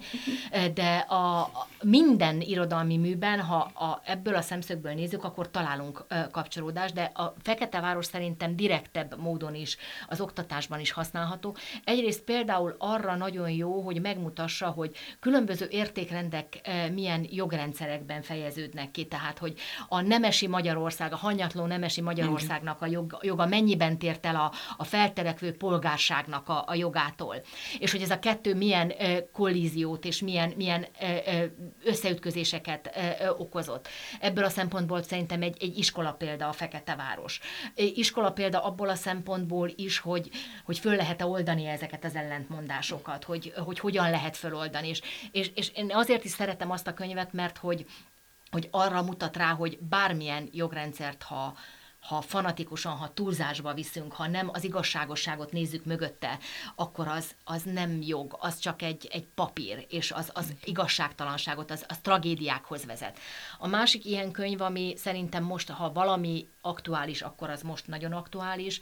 De 0.74 0.96
a, 0.96 1.50
minden 1.82 2.40
irodalmi 2.40 2.96
műben, 2.96 3.40
ha 3.40 3.56
a, 3.56 4.00
ebből 4.04 4.34
a 4.34 4.40
szemszögből 4.40 4.92
nézzük, 4.92 5.24
akkor 5.24 5.50
találunk 5.50 6.04
kapcsolódást, 6.30 6.94
de 6.94 7.02
a 7.02 7.34
Fekete 7.42 7.80
Város 7.80 8.06
szerintem 8.06 8.56
direktebb 8.56 9.18
módon 9.18 9.54
is 9.54 9.76
az 10.08 10.20
oktatásban 10.20 10.80
is 10.80 10.90
használható. 10.90 11.56
Egyrészt 11.84 12.22
például 12.22 12.74
arra 12.78 13.16
nagyon 13.16 13.50
jó, 13.50 13.80
hogy 13.80 14.00
megmutassa, 14.00 14.66
hogy 14.70 14.96
különböző 15.20 15.66
értékrendek 15.70 16.60
milyen 16.92 17.26
jogrendszerekben 17.30 18.22
fejeződnek 18.22 18.90
ki, 18.90 19.06
tehát 19.06 19.38
hogy 19.38 19.54
a 19.88 20.00
nemesi 20.00 20.46
Magyarország, 20.46 21.12
a 21.12 21.16
hanyatló 21.16 21.64
nemesi 21.64 22.00
Magyarországnak 22.00 22.82
a 22.82 22.86
jog, 22.86 23.18
joga 23.22 23.46
mennyiben 23.46 23.98
tért 23.98 24.26
el 24.26 24.36
a, 24.36 24.43
a 24.76 24.84
felterekvő 24.84 25.57
polgárságnak 25.57 26.49
a, 26.49 26.64
a 26.66 26.74
jogától. 26.74 27.42
És 27.78 27.90
hogy 27.90 28.03
ez 28.03 28.11
a 28.11 28.18
kettő 28.18 28.55
milyen 28.55 28.92
kollíziót 29.32 30.05
és 30.05 30.20
milyen, 30.20 30.53
milyen 30.57 30.86
összeütközéseket 31.84 32.97
okozott. 33.38 33.88
Ebből 34.20 34.45
a 34.45 34.49
szempontból 34.49 35.03
szerintem 35.03 35.42
egy, 35.42 35.57
egy 35.61 35.78
iskola 35.78 36.12
példa 36.12 36.49
a 36.49 36.53
Fekete 36.53 36.95
Város. 36.95 37.40
Iskola 37.74 38.32
példa 38.32 38.64
abból 38.64 38.88
a 38.88 38.95
szempontból 38.95 39.70
is, 39.76 39.99
hogy, 39.99 40.30
hogy 40.64 40.78
föl 40.78 40.97
lehet-e 40.97 41.26
oldani 41.26 41.66
ezeket 41.66 42.05
az 42.05 42.14
ellentmondásokat, 42.14 43.24
hogy, 43.24 43.53
hogy 43.57 43.78
hogyan 43.78 44.11
lehet 44.11 44.36
föloldani. 44.36 44.88
És, 44.88 45.01
és, 45.32 45.51
és 45.55 45.70
én 45.74 45.90
azért 45.92 46.24
is 46.24 46.30
szeretem 46.30 46.70
azt 46.70 46.86
a 46.86 46.95
könyvet, 46.95 47.32
mert 47.32 47.59
hogy, 47.59 47.86
hogy 48.51 48.68
arra 48.70 49.03
mutat 49.03 49.36
rá, 49.36 49.53
hogy 49.53 49.78
bármilyen 49.78 50.49
jogrendszert, 50.53 51.22
ha, 51.22 51.55
ha 52.09 52.20
fanatikusan, 52.20 52.96
ha 52.96 53.12
túlzásba 53.14 53.74
viszünk, 53.74 54.12
ha 54.12 54.26
nem 54.26 54.48
az 54.52 54.64
igazságosságot 54.64 55.52
nézzük 55.52 55.84
mögötte, 55.84 56.38
akkor 56.74 57.09
az, 57.09 57.34
az 57.44 57.62
nem 57.62 58.02
jog, 58.02 58.36
az 58.40 58.59
csak 58.59 58.82
egy, 58.82 59.09
egy 59.12 59.26
papír, 59.34 59.86
és 59.88 60.12
az, 60.12 60.30
az 60.34 60.52
igazságtalanságot, 60.64 61.70
az, 61.70 61.84
az 61.88 61.98
tragédiákhoz 62.02 62.84
vezet. 62.84 63.18
A 63.59 63.66
másik 63.66 64.05
ilyen 64.05 64.30
könyv, 64.30 64.61
ami 64.61 64.94
szerintem 64.96 65.44
most, 65.44 65.70
ha 65.70 65.92
valami 65.92 66.48
aktuális, 66.61 67.22
akkor 67.22 67.50
az 67.50 67.62
most 67.62 67.86
nagyon 67.86 68.12
aktuális, 68.12 68.80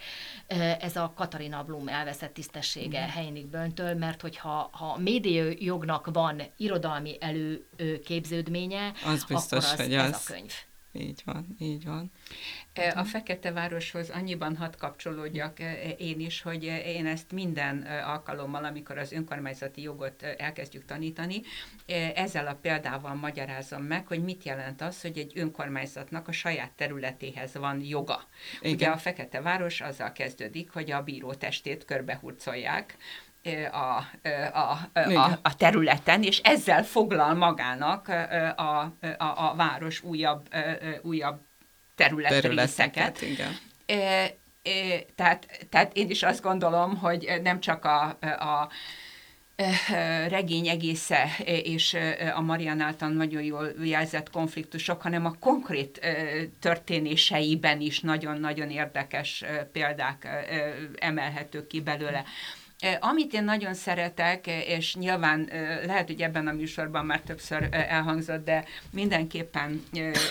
ez 0.80 0.96
a 0.96 1.12
Katarina 1.16 1.62
Blum 1.62 1.88
elveszett 1.88 2.34
tisztessége 2.34 3.06
mm. 3.06 3.08
Heinig 3.08 3.46
Böntől, 3.46 3.94
mert 3.94 4.20
hogyha 4.20 4.68
ha 4.72 4.98
média 4.98 5.44
jognak 5.58 6.08
van 6.12 6.42
irodalmi 6.56 7.16
előképződménye, 7.20 8.92
az 9.04 9.24
biztos, 9.24 9.62
akkor 9.62 9.80
az, 9.80 9.80
hogy 9.80 9.94
ez 9.94 10.14
az... 10.14 10.24
a 10.28 10.32
könyv. 10.32 10.52
Így 10.94 11.22
van, 11.24 11.56
így 11.58 11.84
van. 11.84 12.10
A 12.94 13.04
Fekete 13.04 13.52
Városhoz 13.52 14.10
annyiban 14.10 14.56
hadd 14.56 14.72
kapcsolódjak 14.78 15.58
én 15.98 16.20
is, 16.20 16.42
hogy 16.42 16.64
én 16.64 17.06
ezt 17.06 17.32
minden 17.32 17.82
alkalommal, 17.82 18.64
amikor 18.64 18.98
az 18.98 19.12
önkormányzati 19.12 19.82
jogot 19.82 20.22
elkezdjük 20.22 20.84
tanítani, 20.84 21.40
ezzel 22.14 22.46
a 22.46 22.54
példával 22.54 23.14
magyarázom 23.14 23.82
meg, 23.82 24.06
hogy 24.06 24.22
mit 24.22 24.44
jelent 24.44 24.80
az, 24.80 25.00
hogy 25.00 25.18
egy 25.18 25.32
önkormányzatnak 25.34 26.28
a 26.28 26.32
saját 26.32 26.70
területéhez 26.70 27.54
van 27.54 27.80
joga. 27.80 28.28
Igen. 28.60 28.74
Ugye 28.74 28.86
a 28.86 28.96
Fekete 28.96 29.40
Város 29.40 29.80
azzal 29.80 30.12
kezdődik, 30.12 30.70
hogy 30.70 30.90
a 30.90 31.02
bírótestét 31.02 31.84
körbehurcolják, 31.84 32.96
a, 33.72 34.04
a, 34.52 34.78
a, 34.94 35.38
a 35.42 35.56
területen, 35.56 36.22
és 36.22 36.38
ezzel 36.38 36.84
foglal 36.84 37.34
magának 37.34 38.08
a, 38.56 38.80
a, 39.18 39.48
a 39.48 39.54
város 39.56 40.02
újabb, 40.02 40.48
újabb. 41.02 41.40
Igen. 43.22 43.56
E, 43.86 43.94
e, 43.94 44.34
tehát, 45.14 45.66
tehát 45.70 45.96
én 45.96 46.10
is 46.10 46.22
azt 46.22 46.42
gondolom, 46.42 46.96
hogy 46.96 47.40
nem 47.42 47.60
csak 47.60 47.84
a, 47.84 48.18
a 48.20 48.68
regény 50.28 50.68
egésze 50.68 51.28
és 51.44 51.96
a 52.34 52.40
Marian 52.40 52.80
által 52.80 53.08
nagyon 53.08 53.42
jól 53.42 53.72
jelzett 53.82 54.30
konfliktusok, 54.30 55.02
hanem 55.02 55.26
a 55.26 55.36
konkrét 55.40 56.00
történéseiben 56.60 57.80
is 57.80 58.00
nagyon-nagyon 58.00 58.70
érdekes 58.70 59.44
példák 59.72 60.28
emelhetők 60.98 61.66
ki 61.66 61.80
belőle. 61.80 62.24
Amit 63.00 63.32
én 63.32 63.44
nagyon 63.44 63.74
szeretek, 63.74 64.46
és 64.46 64.94
nyilván 64.94 65.48
lehet, 65.86 66.06
hogy 66.06 66.20
ebben 66.20 66.46
a 66.46 66.52
műsorban 66.52 67.06
már 67.06 67.20
többször 67.20 67.68
elhangzott, 67.70 68.44
de 68.44 68.64
mindenképpen 68.90 69.84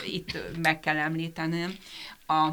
itt 0.06 0.38
meg 0.62 0.80
kell 0.80 0.98
említenem, 0.98 1.76
a 2.28 2.50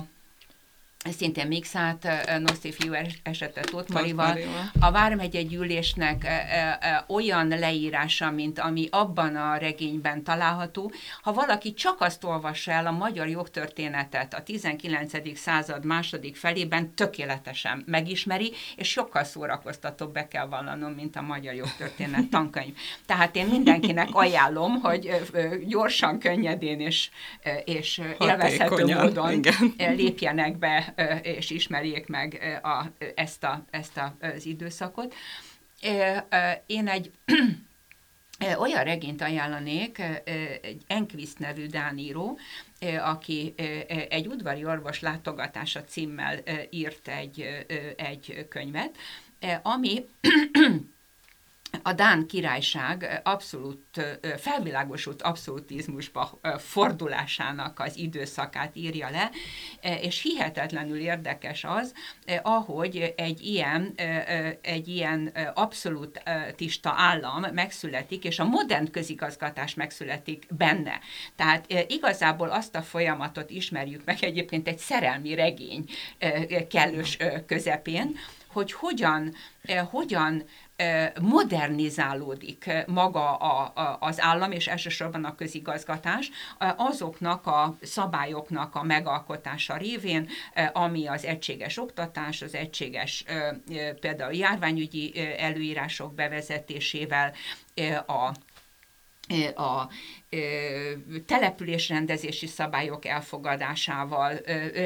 szintén 1.05 1.47
Mixát, 1.47 2.09
Noszi 2.39 2.73
fiú 2.73 2.93
esete 3.23 3.61
Tóth 3.61 3.93
Marival. 3.93 4.39
A 4.81 4.91
Vármegye 4.91 5.43
gyűlésnek 5.43 6.27
olyan 7.07 7.49
leírása, 7.49 8.31
mint 8.31 8.59
ami 8.59 8.89
abban 8.91 9.37
a 9.37 9.57
regényben 9.57 10.23
található, 10.23 10.93
ha 11.23 11.33
valaki 11.33 11.75
csak 11.75 12.01
azt 12.01 12.25
olvassa 12.25 12.73
el 12.73 12.87
a 12.87 12.91
magyar 12.91 13.29
jogtörténetet 13.29 14.35
a 14.35 14.43
19. 14.43 15.39
század 15.39 15.85
második 15.85 16.37
felében, 16.37 16.95
tökéletesen 16.95 17.83
megismeri, 17.87 18.53
és 18.77 18.89
sokkal 18.89 19.25
szórakoztatóbb 19.25 20.13
be 20.13 20.29
kell 20.29 20.47
vallanom, 20.47 20.93
mint 20.93 21.17
a 21.17 21.23
magyar 21.23 21.55
jogtörténet 21.55 22.29
tankönyv. 22.31 22.75
Tehát 23.07 23.37
én 23.37 23.47
mindenkinek 23.47 24.09
ajánlom, 24.13 24.81
hogy 24.81 25.11
gyorsan, 25.67 26.19
könnyedén 26.19 26.81
és, 26.81 27.11
és 27.65 28.01
élvezhető 28.19 28.85
módon 28.85 29.33
igen. 29.33 29.95
lépjenek 29.95 30.59
be 30.59 30.88
és 31.23 31.51
ismerjék 31.51 32.07
meg 32.07 32.59
a, 32.63 32.85
ezt, 33.15 33.45
a, 33.45 33.65
ezt 33.71 33.97
a, 33.97 34.17
az 34.21 34.47
időszakot. 34.47 35.15
Én 36.67 36.89
egy 36.89 37.11
olyan 38.59 38.85
regényt 38.85 39.23
ajánlanék, 39.23 39.99
egy 40.63 40.83
Enquist 40.87 41.39
nevű 41.39 41.67
dáníró, 41.67 42.39
aki 43.01 43.55
egy 44.09 44.27
udvari 44.27 44.65
orvos 44.65 45.01
látogatása 45.01 45.85
címmel 45.85 46.39
írt 46.71 47.09
egy, 47.09 47.65
egy 47.97 48.47
könyvet, 48.49 48.97
ami 49.63 50.05
a 51.89 51.93
Dán 51.93 52.27
királyság 52.27 53.21
abszolút 53.25 54.19
felvilágosult 54.37 55.23
abszolutizmusba 55.23 56.41
fordulásának 56.59 57.81
az 57.81 57.97
időszakát 57.97 58.77
írja 58.77 59.11
le, 59.11 59.31
és 60.01 60.23
hihetetlenül 60.23 60.99
érdekes 60.99 61.65
az, 61.65 61.93
ahogy 62.43 63.15
egy 63.17 63.41
ilyen, 63.47 63.95
egy 64.63 64.89
ilyen 64.89 65.33
abszolútista 65.55 66.95
állam 66.97 67.45
megszületik, 67.53 68.25
és 68.25 68.39
a 68.39 68.45
modern 68.45 68.91
közigazgatás 68.91 69.75
megszületik 69.75 70.47
benne. 70.51 71.01
Tehát 71.37 71.65
igazából 71.87 72.49
azt 72.49 72.75
a 72.75 72.83
folyamatot 72.83 73.51
ismerjük 73.51 74.05
meg 74.05 74.17
egyébként 74.21 74.69
egy 74.69 74.79
szerelmi 74.79 75.35
regény 75.35 75.85
kellős 76.71 77.17
közepén, 77.47 78.17
hogy 78.49 78.73
hogyan, 78.73 79.35
hogyan 79.91 80.45
modernizálódik 81.21 82.71
maga 82.87 83.37
a, 83.37 83.73
a, 83.75 83.97
az 84.01 84.21
állam, 84.21 84.53
és 84.53 84.67
elsősorban 84.67 85.25
a 85.25 85.35
közigazgatás, 85.35 86.31
azoknak 86.77 87.47
a 87.47 87.77
szabályoknak 87.83 88.75
a 88.75 88.83
megalkotása 88.83 89.77
révén, 89.77 90.29
ami 90.73 91.07
az 91.07 91.25
egységes 91.25 91.79
oktatás, 91.79 92.43
az 92.43 92.55
egységes 92.55 93.25
például 94.01 94.33
járványügyi 94.33 95.35
előírások 95.39 96.15
bevezetésével, 96.15 97.33
a 98.07 98.33
a 99.55 99.89
településrendezési 101.27 102.47
szabályok 102.47 103.07
elfogadásával, 103.07 104.33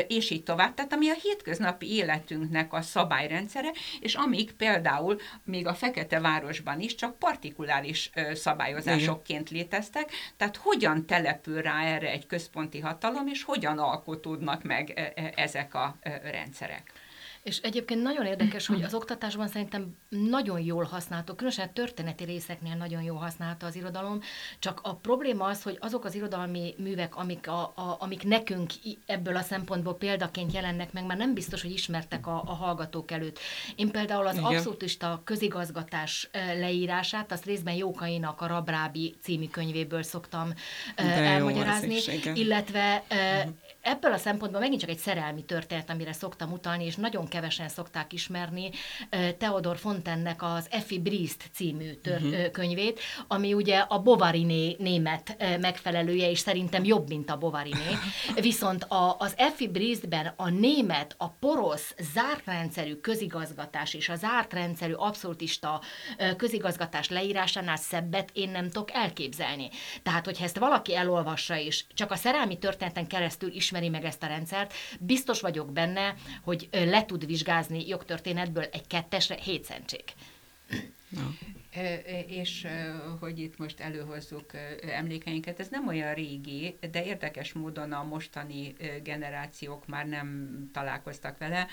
és 0.09 0.31
így 0.31 0.43
tovább. 0.43 0.75
Tehát 0.75 0.93
ami 0.93 1.09
a 1.09 1.15
hétköznapi 1.23 1.95
életünknek 1.95 2.73
a 2.73 2.83
szabályrendszere, 2.83 3.71
és 4.01 4.15
amik 4.15 4.53
például 4.53 5.21
még 5.45 5.67
a 5.67 5.75
Fekete 5.75 6.21
Városban 6.21 6.81
is 6.81 6.95
csak 6.95 7.19
partikuláris 7.19 8.11
szabályozásokként 8.35 9.51
léteztek, 9.51 10.11
tehát 10.37 10.57
hogyan 10.57 11.07
települ 11.07 11.63
rá 11.63 11.85
erre 11.85 12.11
egy 12.11 12.27
központi 12.27 12.81
hatalom, 12.81 13.27
és 13.27 13.43
hogyan 13.43 13.79
alkotódnak 13.79 14.63
meg 14.63 15.13
ezek 15.37 15.75
a 15.75 15.97
rendszerek. 16.23 16.93
És 17.43 17.59
egyébként 17.59 18.03
nagyon 18.03 18.27
érdekes, 18.27 18.67
hogy 18.67 18.83
az 18.83 18.95
oktatásban 18.95 19.49
szerintem 19.49 19.97
nagyon 20.09 20.61
jól 20.61 20.85
használható, 20.85 21.35
különösen 21.35 21.73
történeti 21.73 22.25
részeknél 22.25 22.75
nagyon 22.75 23.03
jól 23.03 23.19
használta 23.19 23.67
az 23.67 23.77
irodalom, 23.77 24.21
csak 24.59 24.81
a 24.83 24.95
probléma 24.95 25.45
az, 25.45 25.63
hogy 25.63 25.77
azok 25.81 26.05
az 26.05 26.15
irodalmi 26.15 26.75
művek, 26.79 27.17
amik, 27.17 27.49
a, 27.49 27.61
a, 27.61 27.97
amik 27.99 28.25
nekünk 28.25 28.71
ebből 29.07 29.37
a 29.37 29.43
szempontból 29.43 29.97
példaként 29.97 30.53
jelennek 30.53 30.93
meg, 30.93 31.05
már 31.05 31.17
nem 31.17 31.35
biztos, 31.35 31.63
hogy 31.63 31.73
ismertek 31.73 32.27
a, 32.27 32.43
a 32.47 32.55
hallgatók 32.55 33.11
előtt. 33.11 33.39
Én 33.77 33.91
például 33.91 34.27
az 34.27 34.37
Igen. 34.37 34.47
abszolútista 34.47 35.21
közigazgatás 35.25 36.29
leírását, 36.33 37.33
azt 37.33 37.45
részben 37.45 37.75
Jókainak 37.75 38.41
a 38.41 38.47
Rabrábi 38.47 39.15
című 39.23 39.49
könyvéből 39.49 40.03
szoktam 40.03 40.53
De 40.97 41.03
elmagyarázni, 41.03 41.97
illetve 42.35 43.05
uh-huh 43.11 43.53
ebből 43.83 44.13
a 44.13 44.17
szempontból 44.17 44.61
megint 44.61 44.81
csak 44.81 44.91
egy 44.91 44.99
szerelmi 44.99 45.45
történet, 45.45 45.91
amire 45.91 46.13
szoktam 46.13 46.53
utalni, 46.53 46.85
és 46.85 46.97
nagyon 46.97 47.29
kevesen 47.29 47.69
szokták 47.69 48.13
ismerni 48.13 48.71
Theodor 49.39 49.77
Fontennek 49.77 50.43
az 50.43 50.67
Effi 50.71 50.99
Briest 50.99 51.51
című 51.53 51.93
tör- 51.93 52.23
uh-huh. 52.23 52.51
könyvét, 52.51 53.01
ami 53.29 53.55
ugye 53.55 53.79
a 53.79 53.99
Bovariné 53.99 54.77
német 54.79 55.37
megfelelője, 55.61 56.31
és 56.31 56.39
szerintem 56.39 56.85
jobb, 56.85 57.09
mint 57.09 57.31
a 57.31 57.37
Bovariné. 57.37 57.97
Viszont 58.41 58.85
a, 58.85 59.17
az 59.19 59.35
Effi 59.37 59.69
Briestben 59.69 60.33
a 60.37 60.49
német, 60.49 61.15
a 61.19 61.29
porosz, 61.29 61.95
zárt 62.15 62.45
rendszerű 62.45 62.95
közigazgatás 62.95 63.95
és 63.95 64.09
a 64.09 64.15
zárt 64.15 64.53
rendszerű 64.53 64.93
abszolútista 64.93 65.81
közigazgatás 66.37 67.09
leírásánál 67.09 67.77
szebbet 67.77 68.31
én 68.33 68.51
nem 68.51 68.71
tudok 68.71 68.93
elképzelni. 68.93 69.71
Tehát, 70.03 70.25
hogyha 70.25 70.45
ezt 70.45 70.59
valaki 70.59 70.95
elolvassa, 70.95 71.59
és 71.59 71.85
csak 71.95 72.11
a 72.11 72.17
szerelmi 72.17 72.59
történeten 72.59 73.07
keresztül 73.07 73.51
is 73.51 73.71
ismeri 73.73 73.89
meg 73.89 74.05
ezt 74.05 74.23
a 74.23 74.27
rendszert, 74.27 74.73
biztos 75.01 75.41
vagyok 75.41 75.73
benne, 75.73 76.15
hogy 76.43 76.69
le 76.73 77.05
tud 77.05 77.27
vizsgázni 77.27 77.89
jogtörténetből 77.89 78.65
egy 78.65 78.87
kettesre 78.87 79.35
hétszentség. 79.35 80.05
No. 81.09 81.21
És 82.27 82.67
hogy 83.21 83.39
itt 83.39 83.59
most 83.59 83.81
előhozzuk 83.81 84.51
emlékeinket, 84.93 85.61
ez 85.61 85.69
nem 85.69 85.89
olyan 85.89 86.15
régi, 86.15 86.79
de 86.91 87.05
érdekes 87.05 87.53
módon 87.53 87.93
a 87.93 88.03
mostani 88.03 88.75
generációk 89.03 89.87
már 89.87 90.07
nem 90.07 90.59
találkoztak 90.73 91.39
vele. 91.39 91.67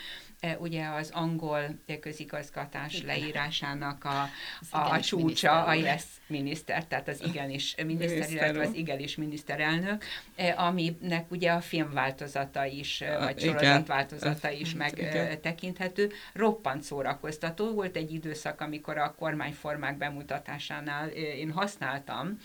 Ugye 0.58 0.88
az 0.88 1.10
angol 1.14 1.62
közigazgatás 2.00 3.04
leírásának 3.04 4.04
a, 4.04 4.30
a, 4.70 4.94
a 4.94 5.00
csúcsa, 5.00 5.64
a 5.64 5.74
yes 5.74 6.04
miniszter, 6.28 6.86
tehát 6.86 7.08
az 7.08 7.24
igenis 7.26 7.76
miniszter, 7.86 8.32
illetve 8.32 8.62
az 8.62 8.74
igenis 8.74 9.16
miniszterelnök, 9.16 10.04
aminek 10.56 11.32
ugye 11.32 11.52
a 11.52 11.62
filmváltozata 11.62 12.66
is, 12.66 13.04
vagy 13.20 13.40
sorozatváltozata 13.40 14.50
is 14.50 14.74
megtekinthető. 14.74 16.12
Roppant 16.34 16.84
szórakoztató. 16.84 17.74
Volt 17.74 17.96
egy 17.96 18.14
időszak, 18.14 18.62
amikor 18.62 18.98
a 18.98 19.16
kormányformák 19.18 19.89
filmek 19.90 19.98
bemutatásánál 19.98 21.08
én 21.10 21.52
használtam, 21.52 22.38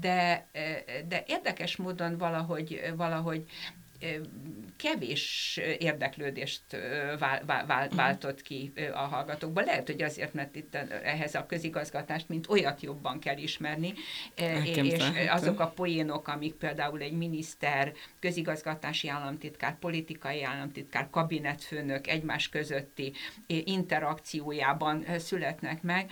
de, 0.00 0.46
de 1.06 1.24
érdekes 1.26 1.76
módon 1.76 2.18
valahogy, 2.18 2.92
valahogy 2.96 3.44
kevés 4.76 5.60
érdeklődést 5.78 6.62
váltott 7.90 8.42
ki 8.42 8.72
a 8.92 8.98
hallgatókban. 8.98 9.64
Lehet, 9.64 9.86
hogy 9.86 10.02
azért, 10.02 10.34
mert 10.34 10.56
itt 10.56 10.74
ehhez 11.02 11.34
a 11.34 11.46
közigazgatást, 11.46 12.28
mint 12.28 12.48
olyat 12.48 12.80
jobban 12.82 13.18
kell 13.18 13.36
ismerni, 13.36 13.94
és 14.74 15.04
azok 15.30 15.60
a 15.60 15.66
poénok, 15.66 16.28
amik 16.28 16.54
például 16.54 17.00
egy 17.00 17.16
miniszter, 17.16 17.92
közigazgatási 18.20 19.08
államtitkár, 19.08 19.78
politikai 19.78 20.42
államtitkár, 20.42 21.08
kabinetfőnök 21.10 22.06
egymás 22.06 22.48
közötti 22.48 23.12
interakciójában 23.46 25.04
születnek 25.18 25.82
meg, 25.82 26.10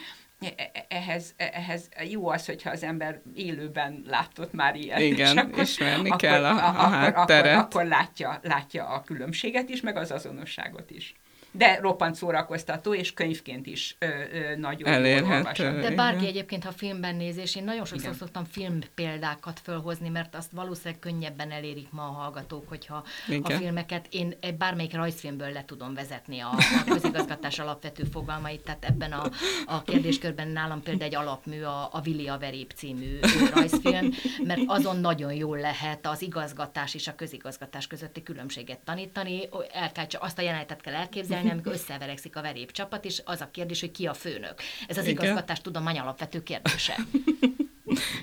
ehhez, 0.88 1.34
e, 1.36 1.50
ehhez 1.52 1.88
jó 2.10 2.28
az, 2.28 2.46
hogyha 2.46 2.70
az 2.70 2.82
ember 2.82 3.22
élőben 3.34 4.02
látott 4.06 4.52
már 4.52 4.76
ilyet. 4.76 5.00
Igen, 5.00 5.36
és 5.36 5.42
akkor, 5.42 5.62
ismerni 5.62 6.08
akkor, 6.08 6.20
kell 6.20 6.44
a, 6.44 6.50
a 6.50 7.06
akkor, 7.06 7.34
Akkor, 7.34 7.46
akkor 7.46 7.84
látja, 7.84 8.38
látja 8.42 8.86
a 8.86 9.02
különbséget 9.02 9.68
is, 9.68 9.80
meg 9.80 9.96
az 9.96 10.10
azonosságot 10.10 10.90
is 10.90 11.14
de 11.52 11.78
roppant 11.80 12.14
szórakoztató, 12.14 12.94
és 12.94 13.12
könyvként 13.12 13.66
is 13.66 13.96
ö, 13.98 14.06
ö, 14.06 14.56
nagyon 14.56 14.88
Elérhető. 14.88 15.80
De 15.80 15.90
bárki 15.90 16.26
egyébként, 16.26 16.64
ha 16.64 16.70
filmben 16.70 17.16
néz, 17.16 17.36
és 17.36 17.56
én 17.56 17.64
nagyon 17.64 17.84
sokszor 17.84 18.06
Igen. 18.06 18.18
szoktam 18.18 18.44
film 18.44 18.78
példákat 18.94 19.60
fölhozni, 19.60 20.08
mert 20.08 20.34
azt 20.34 20.50
valószínűleg 20.50 20.98
könnyebben 20.98 21.50
elérik 21.50 21.90
ma 21.90 22.02
a 22.02 22.10
hallgatók, 22.10 22.68
hogyha 22.68 23.04
Igen. 23.28 23.42
a 23.42 23.50
filmeket, 23.50 24.06
én 24.10 24.34
bármelyik 24.58 24.94
rajzfilmből 24.94 25.52
le 25.52 25.64
tudom 25.64 25.94
vezetni 25.94 26.40
a, 26.40 26.50
a 26.56 26.84
közigazgatás 26.86 27.58
alapvető 27.58 28.04
fogalmait, 28.04 28.60
tehát 28.60 28.84
ebben 28.84 29.12
a, 29.12 29.30
a 29.66 29.82
kérdéskörben 29.82 30.48
nálam 30.48 30.82
például 30.82 31.10
egy 31.10 31.14
alapmű 31.14 31.62
a, 31.62 31.88
a 31.92 32.00
Vili 32.00 32.28
a 32.28 32.38
Verép 32.38 32.72
című 32.74 33.18
rajzfilm, 33.54 34.10
mert 34.44 34.60
azon 34.66 34.96
nagyon 34.96 35.32
jól 35.32 35.58
lehet 35.58 36.06
az 36.06 36.22
igazgatás 36.22 36.94
és 36.94 37.08
a 37.08 37.14
közigazgatás 37.14 37.86
közötti 37.86 38.22
különbséget 38.22 38.78
tanítani, 38.78 39.48
el 39.72 39.92
kell, 39.92 40.06
csak 40.06 40.22
azt 40.22 40.38
a 40.38 40.42
jelenetet 40.42 40.80
kell 40.80 40.94
elképzelni, 40.94 41.41
csinálni, 41.42 41.60
amikor 41.60 41.80
összeverekszik 41.80 42.36
a 42.36 42.42
verép 42.42 42.72
csapat, 42.72 43.04
és 43.04 43.22
az 43.24 43.40
a 43.40 43.50
kérdés, 43.50 43.80
hogy 43.80 43.90
ki 43.90 44.06
a 44.06 44.14
főnök. 44.14 44.54
Ez 44.86 44.96
az 44.96 45.06
Igen. 45.06 45.24
igazgatás 45.24 45.60
tudomány 45.60 45.98
alapvető 45.98 46.42
kérdése. 46.42 46.96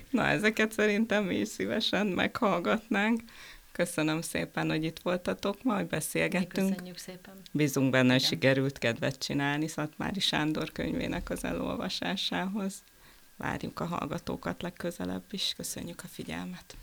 Na, 0.10 0.28
ezeket 0.28 0.72
szerintem 0.72 1.24
mi 1.24 1.36
is 1.36 1.48
szívesen 1.48 2.08
meghallgatnánk. 2.08 3.22
Köszönöm 3.72 4.22
szépen, 4.22 4.70
hogy 4.70 4.84
itt 4.84 5.00
voltatok 5.00 5.64
ma, 5.64 5.76
hogy 5.76 5.88
beszélgettünk. 5.88 6.70
köszönjük 6.70 6.98
szépen. 6.98 7.34
Bízunk 7.52 7.90
benne, 7.90 8.12
hogy 8.12 8.22
sikerült 8.22 8.78
kedvet 8.78 9.18
csinálni 9.18 9.68
Szatmári 9.68 10.20
Sándor 10.20 10.72
könyvének 10.72 11.30
az 11.30 11.44
elolvasásához. 11.44 12.84
Várjuk 13.38 13.80
a 13.80 13.86
hallgatókat 13.86 14.62
legközelebb 14.62 15.24
is. 15.32 15.54
Köszönjük 15.58 16.02
a 16.04 16.08
figyelmet. 16.08 16.78